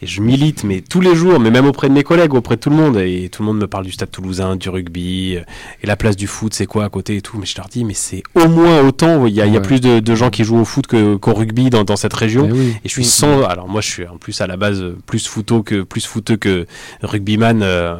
[0.05, 2.61] et je milite, mais tous les jours, mais même auprès de mes collègues, auprès de
[2.61, 5.41] tout le monde, et tout le monde me parle du stade toulousain, du rugby, euh,
[5.81, 7.83] et la place du foot, c'est quoi à côté et tout, mais je leur dis,
[7.83, 9.65] mais c'est au moins autant, il y a, il y a Ouais.
[9.65, 12.47] plus de, de gens qui jouent au foot que- qu'au rugby dans, dans cette région.
[12.49, 12.75] Eh oui.
[12.83, 13.41] Et je suis sans.
[13.43, 16.67] Alors moi, je suis en plus à la base plus footeux que plus footeux que
[17.01, 17.95] rugbyman euh,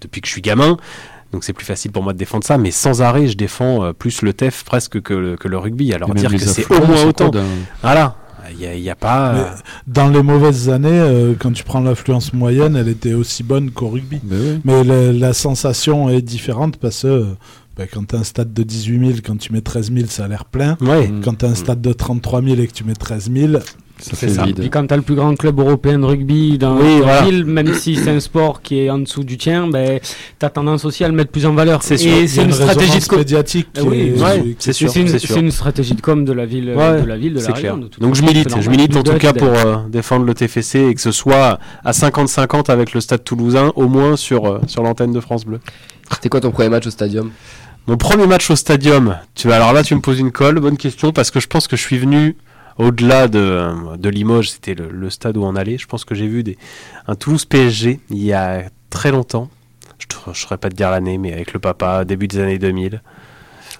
[0.00, 0.76] depuis que je suis gamin.
[1.32, 3.92] Donc c'est plus facile pour moi de défendre ça, mais sans arrêt, je défends euh,
[3.92, 5.92] plus le TEF presque que le, que le rugby.
[5.94, 7.30] Alors dire que c'est au moins autant.
[7.82, 8.16] Voilà.
[8.52, 9.32] Il n'y a, il y a pas.
[9.32, 9.44] Mais euh,
[9.86, 13.88] Dans les mauvaises années, euh, quand tu prends l'affluence moyenne, elle était aussi bonne qu'au
[13.88, 14.20] rugby.
[14.30, 14.60] Oui.
[14.64, 17.26] Mais la, la sensation est différente parce que
[17.76, 20.24] ben, quand tu as un stade de 18 000, quand tu mets 13 000, ça
[20.24, 20.76] a l'air plein.
[20.80, 21.08] ouais.
[21.08, 21.20] Mm.
[21.24, 23.60] Quand tu as un stade de 33 000 et que tu mets 13 000, Ça
[24.00, 24.44] C'est ça.
[24.44, 24.68] Vide.
[24.72, 27.22] quand tu as le plus grand club européen de rugby dans Oui, voilà.
[27.22, 30.00] ville, même si c'est un sport qui est en dessous du tien, ben,
[30.38, 31.82] tu as tendance aussi à le mettre plus en valeur.
[31.82, 32.10] C'est sûr.
[32.12, 33.18] Et une stratégie de com.
[33.18, 33.68] médiatique.
[33.78, 33.86] Oui, qui
[34.20, 34.96] est- ouais, qui est- c'est C'est sûr.
[35.02, 35.34] une, c'est sûr.
[35.34, 37.52] c'est une stratégie de com de la ville, Ouais, de la ville, de la C'est
[37.52, 37.76] région.
[37.78, 37.88] clair.
[37.90, 40.94] de Donc je milite, je milite en tout cas pour euh, défendre le TFC et
[40.94, 45.12] que ce soit à 50-50 avec le stade toulousain, au moins sur, euh, sur l'antenne
[45.12, 45.60] de France Bleu.
[46.12, 47.30] C'était quoi ton premier match au stadium?
[47.86, 51.12] Mon premier match au stadium, tu alors là tu me poses une colle, bonne question,
[51.12, 52.36] parce que je pense que je suis venu
[52.80, 55.78] au-delà de, de Limoges, c'était le, le stade où on allait.
[55.78, 56.56] Je pense que j'ai vu des,
[57.06, 59.48] un Toulouse PSG il y a très longtemps.
[59.98, 63.02] Je ne saurais pas te dire l'année, mais avec le papa, début des années 2000.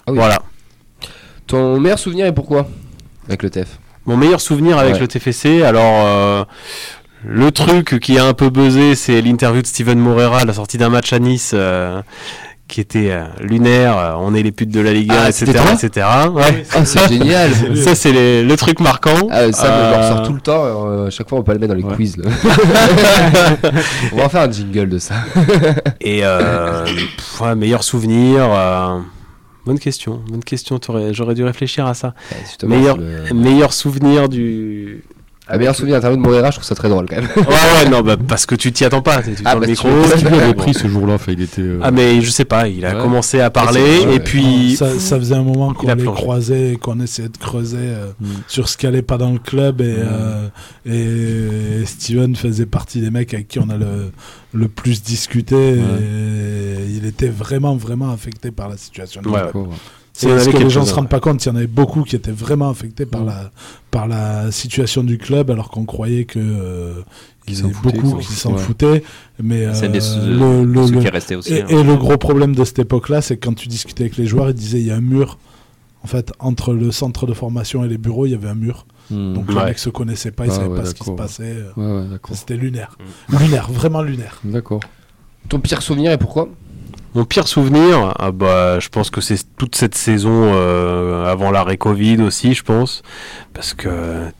[0.05, 0.17] Ah oui.
[0.17, 0.39] Voilà.
[1.47, 2.67] Ton meilleur souvenir et pourquoi
[3.27, 3.79] Avec le TEF.
[4.05, 4.99] Mon meilleur souvenir avec Ouais.
[4.99, 6.43] le TFC, alors euh,
[7.25, 10.77] le truc qui a un peu buzzé, c'est l'interview de Steven Morera à la sortie
[10.77, 11.51] d'un match à Nice.
[11.53, 12.01] euh,
[12.71, 15.51] qui était euh, lunaire, euh, on est les putes de la Ligue 1, Ah, etc.
[15.73, 16.07] etc.
[16.33, 16.63] Ouais.
[16.73, 19.27] Ah, c'est génial Ça, c'est les- le truc marquant.
[19.29, 20.63] Ah, ça, je le Euh, ressors tout le temps.
[20.65, 21.95] euh, chaque fois, on peut le mettre dans les Ouais.
[21.95, 22.17] quiz.
[22.17, 22.29] là.
[24.13, 25.15] on va en faire un jingle de ça.
[26.01, 28.41] Et euh, pff, ouais, meilleur souvenir.
[28.51, 28.99] euh,
[29.65, 30.21] bonne question.
[30.29, 30.79] Bonne question.
[31.11, 32.13] J'aurais dû réfléchir à ça.
[32.63, 35.03] Meilleur, le- meilleur souvenir du.
[35.53, 37.27] Ah, meilleur souvenir d'interview de Moreira, je trouve ça très drôle quand même.
[37.35, 37.43] Ouais,
[37.83, 39.21] ouais, non, bah, parce que tu t'y attends pas.
[39.21, 39.89] Tu Ah, bah, le tu micro.
[39.89, 41.61] lui avait pris ce jour-là Enfin, il était.
[41.61, 42.67] euh, Ah, mais je sais pas.
[42.67, 43.01] Il a Ouais.
[43.01, 44.75] commencé à c'est parler et puis.
[44.77, 48.07] ça, ça faisait un moment qu'on a les croisait et qu'on essayait de creuser euh,
[48.19, 48.25] Mm.
[48.47, 50.47] sur ce qui allait pas dans le club et, euh,
[50.85, 54.11] et Steven faisait partie des mecs avec qui on a le,
[54.53, 59.21] le plus discuté et il était vraiment vraiment affecté par la situation.
[59.21, 59.29] du
[60.23, 61.67] Y en ce que les gens quelques-uns, se rendent pas compte, il y en avait
[61.67, 63.25] beaucoup qui étaient vraiment affectés par Mm.
[63.27, 63.51] la
[63.91, 67.01] par la situation du club alors qu'on croyait que euh,
[67.47, 68.57] il y s'en avait foutaient, beaucoup qui s'en Ouais.
[68.59, 69.03] foutaient
[69.41, 71.53] mais euh, des le- le- ceux le- qui est resté aussi.
[71.53, 71.67] et, hein.
[71.67, 74.49] et le gros problème de cette époque-là, c'est que quand tu discutais avec les joueurs,
[74.49, 75.37] ils disaient il y a un mur.
[76.03, 78.87] En fait, entre le centre de formation et les bureaux, il y avait un mur.
[79.11, 79.33] Hmm.
[79.33, 79.65] Donc les Ouais.
[79.65, 81.57] mecs se connaissaient pas, ils Ah savaient ouais, pas ce qui se passait.
[81.77, 82.35] Ouais, ouais, d'accord.
[82.35, 82.97] C'était lunaire.
[83.29, 84.39] Lunaire, vraiment lunaire.
[84.43, 84.79] D'accord.
[85.49, 86.47] Ton pire souvenir et pourquoi?
[87.13, 91.75] Mon pire souvenir, ah bah, je pense que c'est toute cette saison euh, avant l'arrêt
[91.75, 93.03] Covid aussi, je pense,
[93.53, 93.89] parce que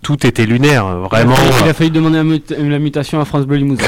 [0.01, 1.36] tout était lunaire, vraiment.
[1.63, 3.84] Il a failli demander la, mut- la mutation à France Bleu Limousin.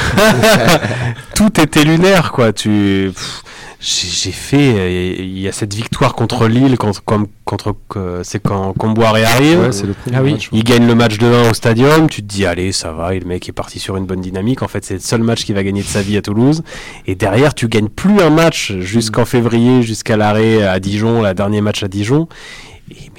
[1.35, 2.51] tout était lunaire, quoi.
[2.51, 3.43] Tu, pff,
[3.85, 8.21] j'ai j'ai fait, euh, il y a cette victoire contre Lille, contre, comme, contre, euh,
[8.23, 9.59] c'est quand Comboiré arrive.
[9.59, 10.31] Ouais, c'est le premier Ah oui.
[10.33, 10.49] match.
[10.51, 10.57] ouais.
[10.59, 13.19] Il gagne le match de 1 au stadium, tu te dis allez ça va, et
[13.19, 14.61] le mec est parti sur une bonne dynamique.
[14.61, 16.63] En fait c'est le seul match qu'il va gagner de sa vie à Toulouse.
[17.07, 21.59] Et derrière tu gagnes plus un match jusqu'en février, jusqu'à l'arrêt à Dijon, la dernier
[21.59, 22.29] match à Dijon.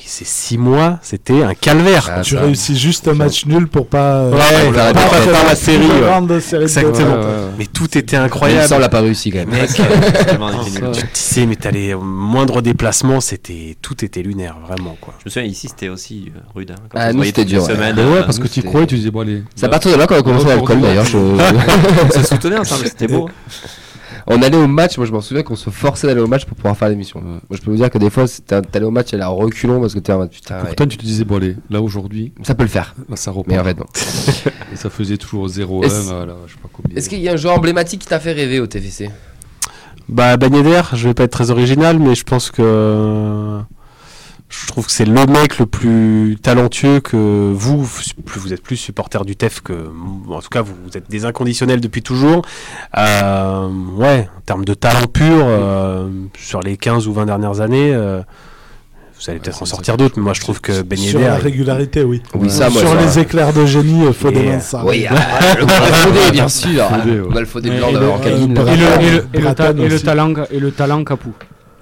[0.06, 2.10] Ces six mois, c'était un calvaire.
[2.14, 2.42] Ah, tu ça.
[2.42, 4.16] réussis juste un match nul pour pas.
[4.24, 4.38] euh, Ouais,
[4.68, 5.96] on pas pas la série, ouais.
[5.96, 6.26] Exactement.
[6.26, 6.62] défaites.
[6.66, 7.50] Ouais, ouais, ouais.
[7.58, 8.68] Mais tout était Incroyable.
[8.68, 9.50] Ça, on l'a pas réussi quand même.
[9.50, 15.14] Mec, tu te disais, mais t'allais au moindre déplacement, c'était tout était lunaire, vraiment quoi.
[15.20, 16.70] Je me souviens, ici c'était aussi euh, rude.
[16.72, 17.70] hein, quand Ah, on nous, c'était dur, ouais.
[17.70, 19.42] euh, ouais, parce que tu croyais, tu disais, bon, allez.
[19.56, 21.06] C'est à partir de là qu'on a commencé l'alcool d'ailleurs.
[21.14, 23.28] on se soutenait ensemble, c'était beau.
[24.26, 26.56] On allait au match, moi je m'en souviens qu'on se forçait d'aller au match pour
[26.56, 27.20] pouvoir faire l'émission.
[27.20, 27.26] Ouais.
[27.26, 29.80] Moi je peux vous dire que des fois c'était- t'allais au match, elle a reculons
[29.80, 32.32] parce que t'es en mode putain, ouais, Pourtant, tu te disais, bon, allez, là aujourd'hui,
[32.42, 32.94] ça peut le faire.
[33.08, 33.48] là, ça repart.
[33.48, 33.86] Mais en fait non.
[34.72, 36.96] Et ça faisait toujours 0-1, Est-ce- voilà, je sais pas combien.
[36.96, 39.10] Est-ce qu'il y a un joueur emblématique qui t'a fait rêver au TFC
[40.08, 43.60] Bah Ben Yedder, je vais pas être très original, mais je pense que
[44.50, 47.88] je trouve que c'est le mec le plus talentueux que vous.
[48.24, 49.72] Plus vous êtes plus supporter du TEF que
[50.28, 52.42] en tout cas vous, vous êtes des inconditionnels depuis toujours.
[52.96, 57.92] Euh, ouais, en termes de talent pur euh, sur les 15 ou 20 dernières années.
[57.94, 58.20] euh,
[59.16, 61.36] vous allez peut-être en sortir d'autres, mais moi je trouve que Ben Sur Yedder, la
[61.38, 62.20] régularité, oui.
[62.34, 64.84] Oui, ça, moi, Sur ça- les éclairs de génie, il faut Et, des euh, ça.
[64.84, 66.84] Oui, ah, le Malfodé, bien sûr.
[66.92, 67.34] Ouais.
[67.34, 69.40] Malfodé Et blanc le- d'avoir le, le- le
[69.78, 71.32] le et le talent Capou.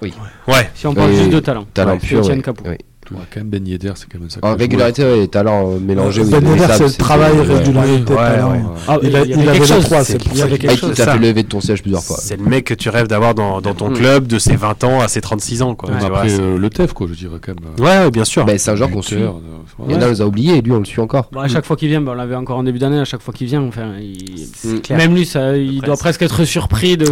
[0.03, 0.13] Oui.
[0.47, 0.69] Ouais.
[0.75, 1.65] Si on parle Oui, juste de talent.
[1.73, 2.19] Talent Ouais, pur.
[2.19, 2.43] Etienne ouais.
[2.43, 2.63] Capou.
[2.67, 2.75] Oui.
[3.11, 4.59] Ouais, quand même Ben Yedder, c'est quand même un sacré En joueur.
[4.59, 6.21] régularité, ouais, talent euh, mélangé.
[6.21, 7.41] oui, Ben Yedder, c'est le travail, ouais.
[7.57, 8.51] régularité, Ouais, talent.
[8.53, 8.59] ouais.
[8.87, 10.57] Ah, Il, a- il y il avait les chose, trois, c'est pour y ça avait
[10.57, 12.15] qu'il- Ah, t'a fait lever de ton siège plusieurs fois.
[12.17, 15.01] C'est le mec que tu rêves d'avoir dans, dans ton club de ses 20 ans
[15.01, 15.75] à ses 36 ans.
[15.75, 15.89] Quoi.
[15.99, 17.71] Tu après c'est- euh, le TEF, quoi, je dirais quand même.
[17.77, 18.45] euh, ouais, ouais, bien sûr.
[18.45, 19.17] Ben, c'est un joueur qu'on suit.
[19.17, 21.01] buteur, euh, Il y en a, on les a oubliés et lui, on le suit
[21.01, 21.29] encore.
[21.37, 23.33] À chaque fois qu'il vient, ben, on l'avait encore en début d'année, à chaque fois
[23.33, 23.69] qu'il vient,
[24.91, 27.05] même lui, ça, il doit presque être surpris de.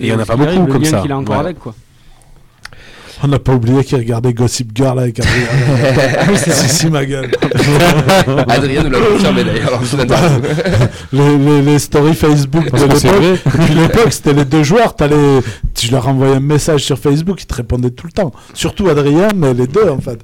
[0.00, 1.00] Et il y en a pas beaucoup comme ça.
[1.00, 1.74] qu'il a encore avec, quoi.
[3.22, 6.36] On n'a pas oublié qu'il regardait Gossip Girl avec Adrien.
[6.36, 7.30] si, si, ma gueule.
[8.48, 9.80] Adrien nous l'a confirmé d'ailleurs.
[11.12, 13.40] les, les, les stories Facebook de l'époque.
[13.44, 14.94] Depuis l'époque, c'était les deux joueurs.
[14.94, 15.40] t'allais-
[15.74, 18.32] Tu leur envoyais un message sur Facebook, ils te répondaient tout le temps.
[18.54, 20.20] Surtout Adrien, mais les deux en fait.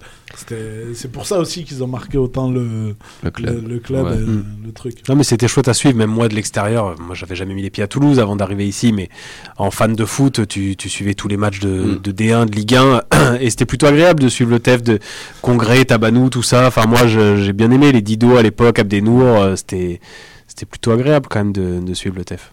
[0.95, 3.63] C'est pour ça aussi qu'ils ont marqué autant le, Le club.
[3.63, 4.15] le, le club Ouais.
[4.17, 4.45] et Mm.
[4.67, 5.09] le truc.
[5.09, 6.95] Non mais c'était chouette à suivre, même moi de l'extérieur.
[7.01, 9.09] Moi j'avais jamais mis les pieds à Toulouse avant d'arriver ici, mais
[9.57, 11.99] en fan de foot, tu, tu suivais tous les matchs de, Mm.
[12.03, 13.03] de D1, de Ligue 1,
[13.41, 14.99] et c'était plutôt agréable de suivre le TEF de
[15.43, 16.67] Congrès, Tabanou, tout ça.
[16.69, 20.01] Enfin moi j'ai bien aimé les Dido à l'époque, Abdenour, euh, c'était
[20.47, 22.53] c'était plutôt agréable quand même de, de suivre le TEF.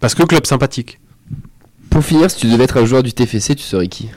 [0.00, 0.98] Parce que club sympathique.
[1.90, 4.08] Pour finir, si tu devais être un joueur du TFC, tu serais qui?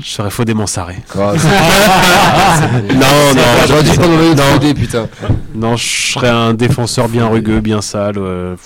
[0.00, 0.96] Je serais faux Mansaré.
[1.16, 5.06] Oh, c'est- Non, non, J'aurais dû je- prendre le putain.
[5.54, 8.16] non, je serais un défenseur bien rugueux, bien sale.
[8.18, 8.56] euh,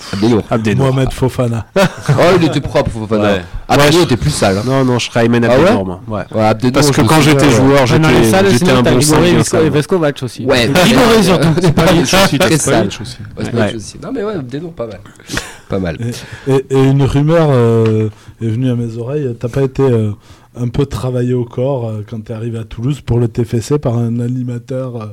[0.51, 0.87] Abdenour.
[0.93, 1.66] Mohamed Fofana.
[1.76, 3.22] Oh, il était propre, Fofana.
[3.35, 3.43] Ouais.
[3.68, 4.59] Abdenour était plus sale.
[4.59, 4.62] hein.
[4.66, 6.01] Non, non, je serais Ayman Ah ouais Abdenour, moi.
[6.09, 6.24] Ouais.
[6.35, 7.51] Ouais, Abdenour, Parce que quand j'étais ouais.
[7.53, 9.64] joueur, Ah, j'étais un t'as bon sale.
[9.66, 10.45] et Veskovac aussi.
[10.47, 11.49] Ouais, Grigori surtout.
[11.61, 11.83] c'est pas.
[12.39, 12.89] Très sale.
[14.03, 15.01] Non, mais ouais, Abdenour, pas mal.
[15.68, 15.99] Pas mal.
[16.47, 18.09] Et, et une rumeur euh,
[18.43, 19.37] est venue à mes oreilles.
[19.39, 20.12] T'as pas été euh,
[20.61, 23.96] un peu travaillé au corps euh, quand t'es arrivé à Toulouse pour le TFC par
[23.96, 25.06] un animateur euh,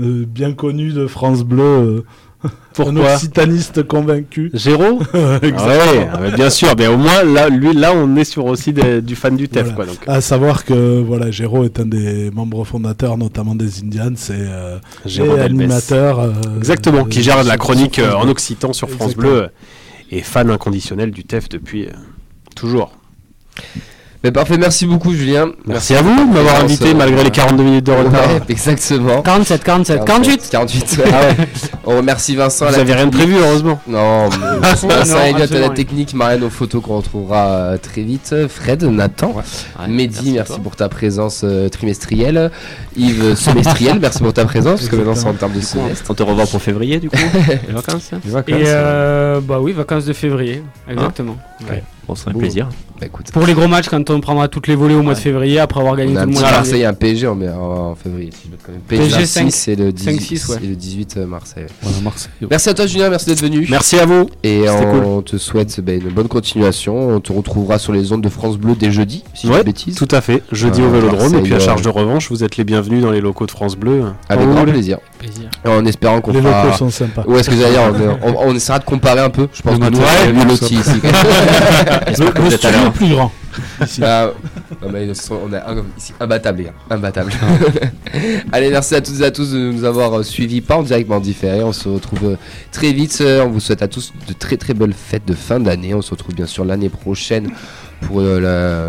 [0.00, 2.04] euh, bien connu de France Bleu,
[2.78, 4.50] un occitaniste convaincu.
[4.52, 4.98] Géraud
[5.42, 5.68] Exactement.
[5.68, 6.68] Ouais, ah, bien sûr.
[6.76, 9.62] Mais au moins, là, lui, là, on est sur aussi des- du fan du TEF,
[9.62, 9.74] Voilà.
[9.76, 9.86] quoi.
[9.86, 9.98] Donc.
[10.08, 14.78] À savoir que voilà, Géraud est un des membres fondateurs, notamment des Indians, et, euh,
[15.06, 16.18] et animateur.
[16.18, 19.32] euh, Exactement, qui gère de la chronique euh, en occitan sur France Exactement.
[19.38, 19.48] Bleu
[20.10, 21.86] et fan inconditionnel du TEF depuis
[22.56, 22.92] toujours.
[24.24, 25.50] Mais parfait, merci beaucoup, Julien.
[25.66, 28.28] Merci à vous de m'avoir invité malgré les 42 minutes de retard.
[28.28, 29.20] Ouais, exactement.
[29.20, 30.48] 47, 47, 48.
[30.50, 30.98] 48.
[30.98, 31.46] ouais.
[31.84, 32.66] On remercie Vincent.
[32.66, 33.80] Vous la avez rien de prévu, heureusement.
[33.88, 34.28] Non,
[34.62, 38.32] mais Vincent Non, Elliott à la technique, Marianne aux photos qu'on retrouvera euh, très vite,
[38.48, 42.52] Fred, Nathan, Ouais, Mehdi, merci, pour ta présence euh, trimestrielle,
[42.96, 46.04] Yves euh, semestrielle, merci pour ta présence, parce que maintenant c'est en termes de semestre.
[46.08, 47.16] On te revoit pour février du coup
[47.66, 51.36] Les vacances hein Les vacances, Et euh, bah oui, vacances de février, exactement.
[51.68, 51.82] Ouais.
[52.06, 52.68] Bon, ce serait un plaisir.
[53.02, 55.18] Bah écoute, Pour les gros matchs, quand on prendra toutes les volées au mois de
[55.18, 57.94] février, après avoir gagné on a tout le petit mois de Marseille un PSG en,
[57.96, 58.30] février.
[58.32, 58.72] je.
[58.88, 60.56] PSG PSG 5, 6 et le 18, 5-6, ouais.
[60.62, 61.66] et le 18 euh, Marseille.
[61.82, 62.30] voilà, Marseille.
[62.42, 62.46] ouais.
[62.48, 63.66] Merci à toi Julien, merci d'être venu.
[63.68, 64.28] Merci à vous.
[64.44, 67.08] Et on te souhaite bah, une bonne continuation.
[67.08, 69.56] On te retrouvera sur les ondes de France Bleu dès jeudi, si je dis Ouais,
[69.58, 69.96] pas de bêtises.
[69.96, 70.40] Tout à fait.
[70.52, 73.02] Jeudi Euh, au Vélodrome et puis à euh, charge de revanche, vous êtes les bienvenus
[73.02, 74.04] dans les locaux de France Bleu.
[74.28, 74.98] Avec grand plaisir.
[75.18, 75.48] Plaisir.
[75.66, 76.66] En espérant qu'on Les fera...
[76.66, 77.24] locaux sont sympas.
[77.26, 77.82] Ouais, ce que j'allais dire,
[78.22, 79.48] on, on- on essaiera de comparer un peu.
[79.52, 80.78] Je pense que nous, on est ici.
[82.08, 82.91] J'espère que Le vous êtes à studio l'heure.
[82.92, 83.32] Plus grand.
[83.82, 84.00] ici.
[84.04, 84.30] Ah,
[84.82, 86.74] ah bah, on est un- ici imbattable, les gars.
[86.90, 87.32] Imbattable.
[88.52, 91.08] Allez, merci à toutes et à tous de nous avoir euh, suivis, pas en direct,
[91.08, 91.62] mais en différé.
[91.62, 92.36] On se retrouve euh,
[92.70, 93.18] très vite.
[93.20, 95.94] Euh, On vous souhaite à tous de très très belles fêtes de fin d'année.
[95.94, 97.50] On se retrouve bien sûr l'année prochaine
[98.02, 98.40] pour, euh,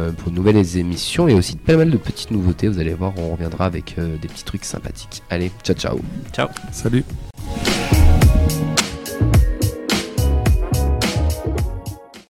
[0.08, 2.68] la, pour de nouvelles émissions et aussi pas mal de petites nouveautés.
[2.68, 5.24] Vous allez voir, on reviendra avec euh, des petits trucs sympathiques.
[5.30, 6.00] Allez, ciao ciao.
[6.72, 7.04] Salut.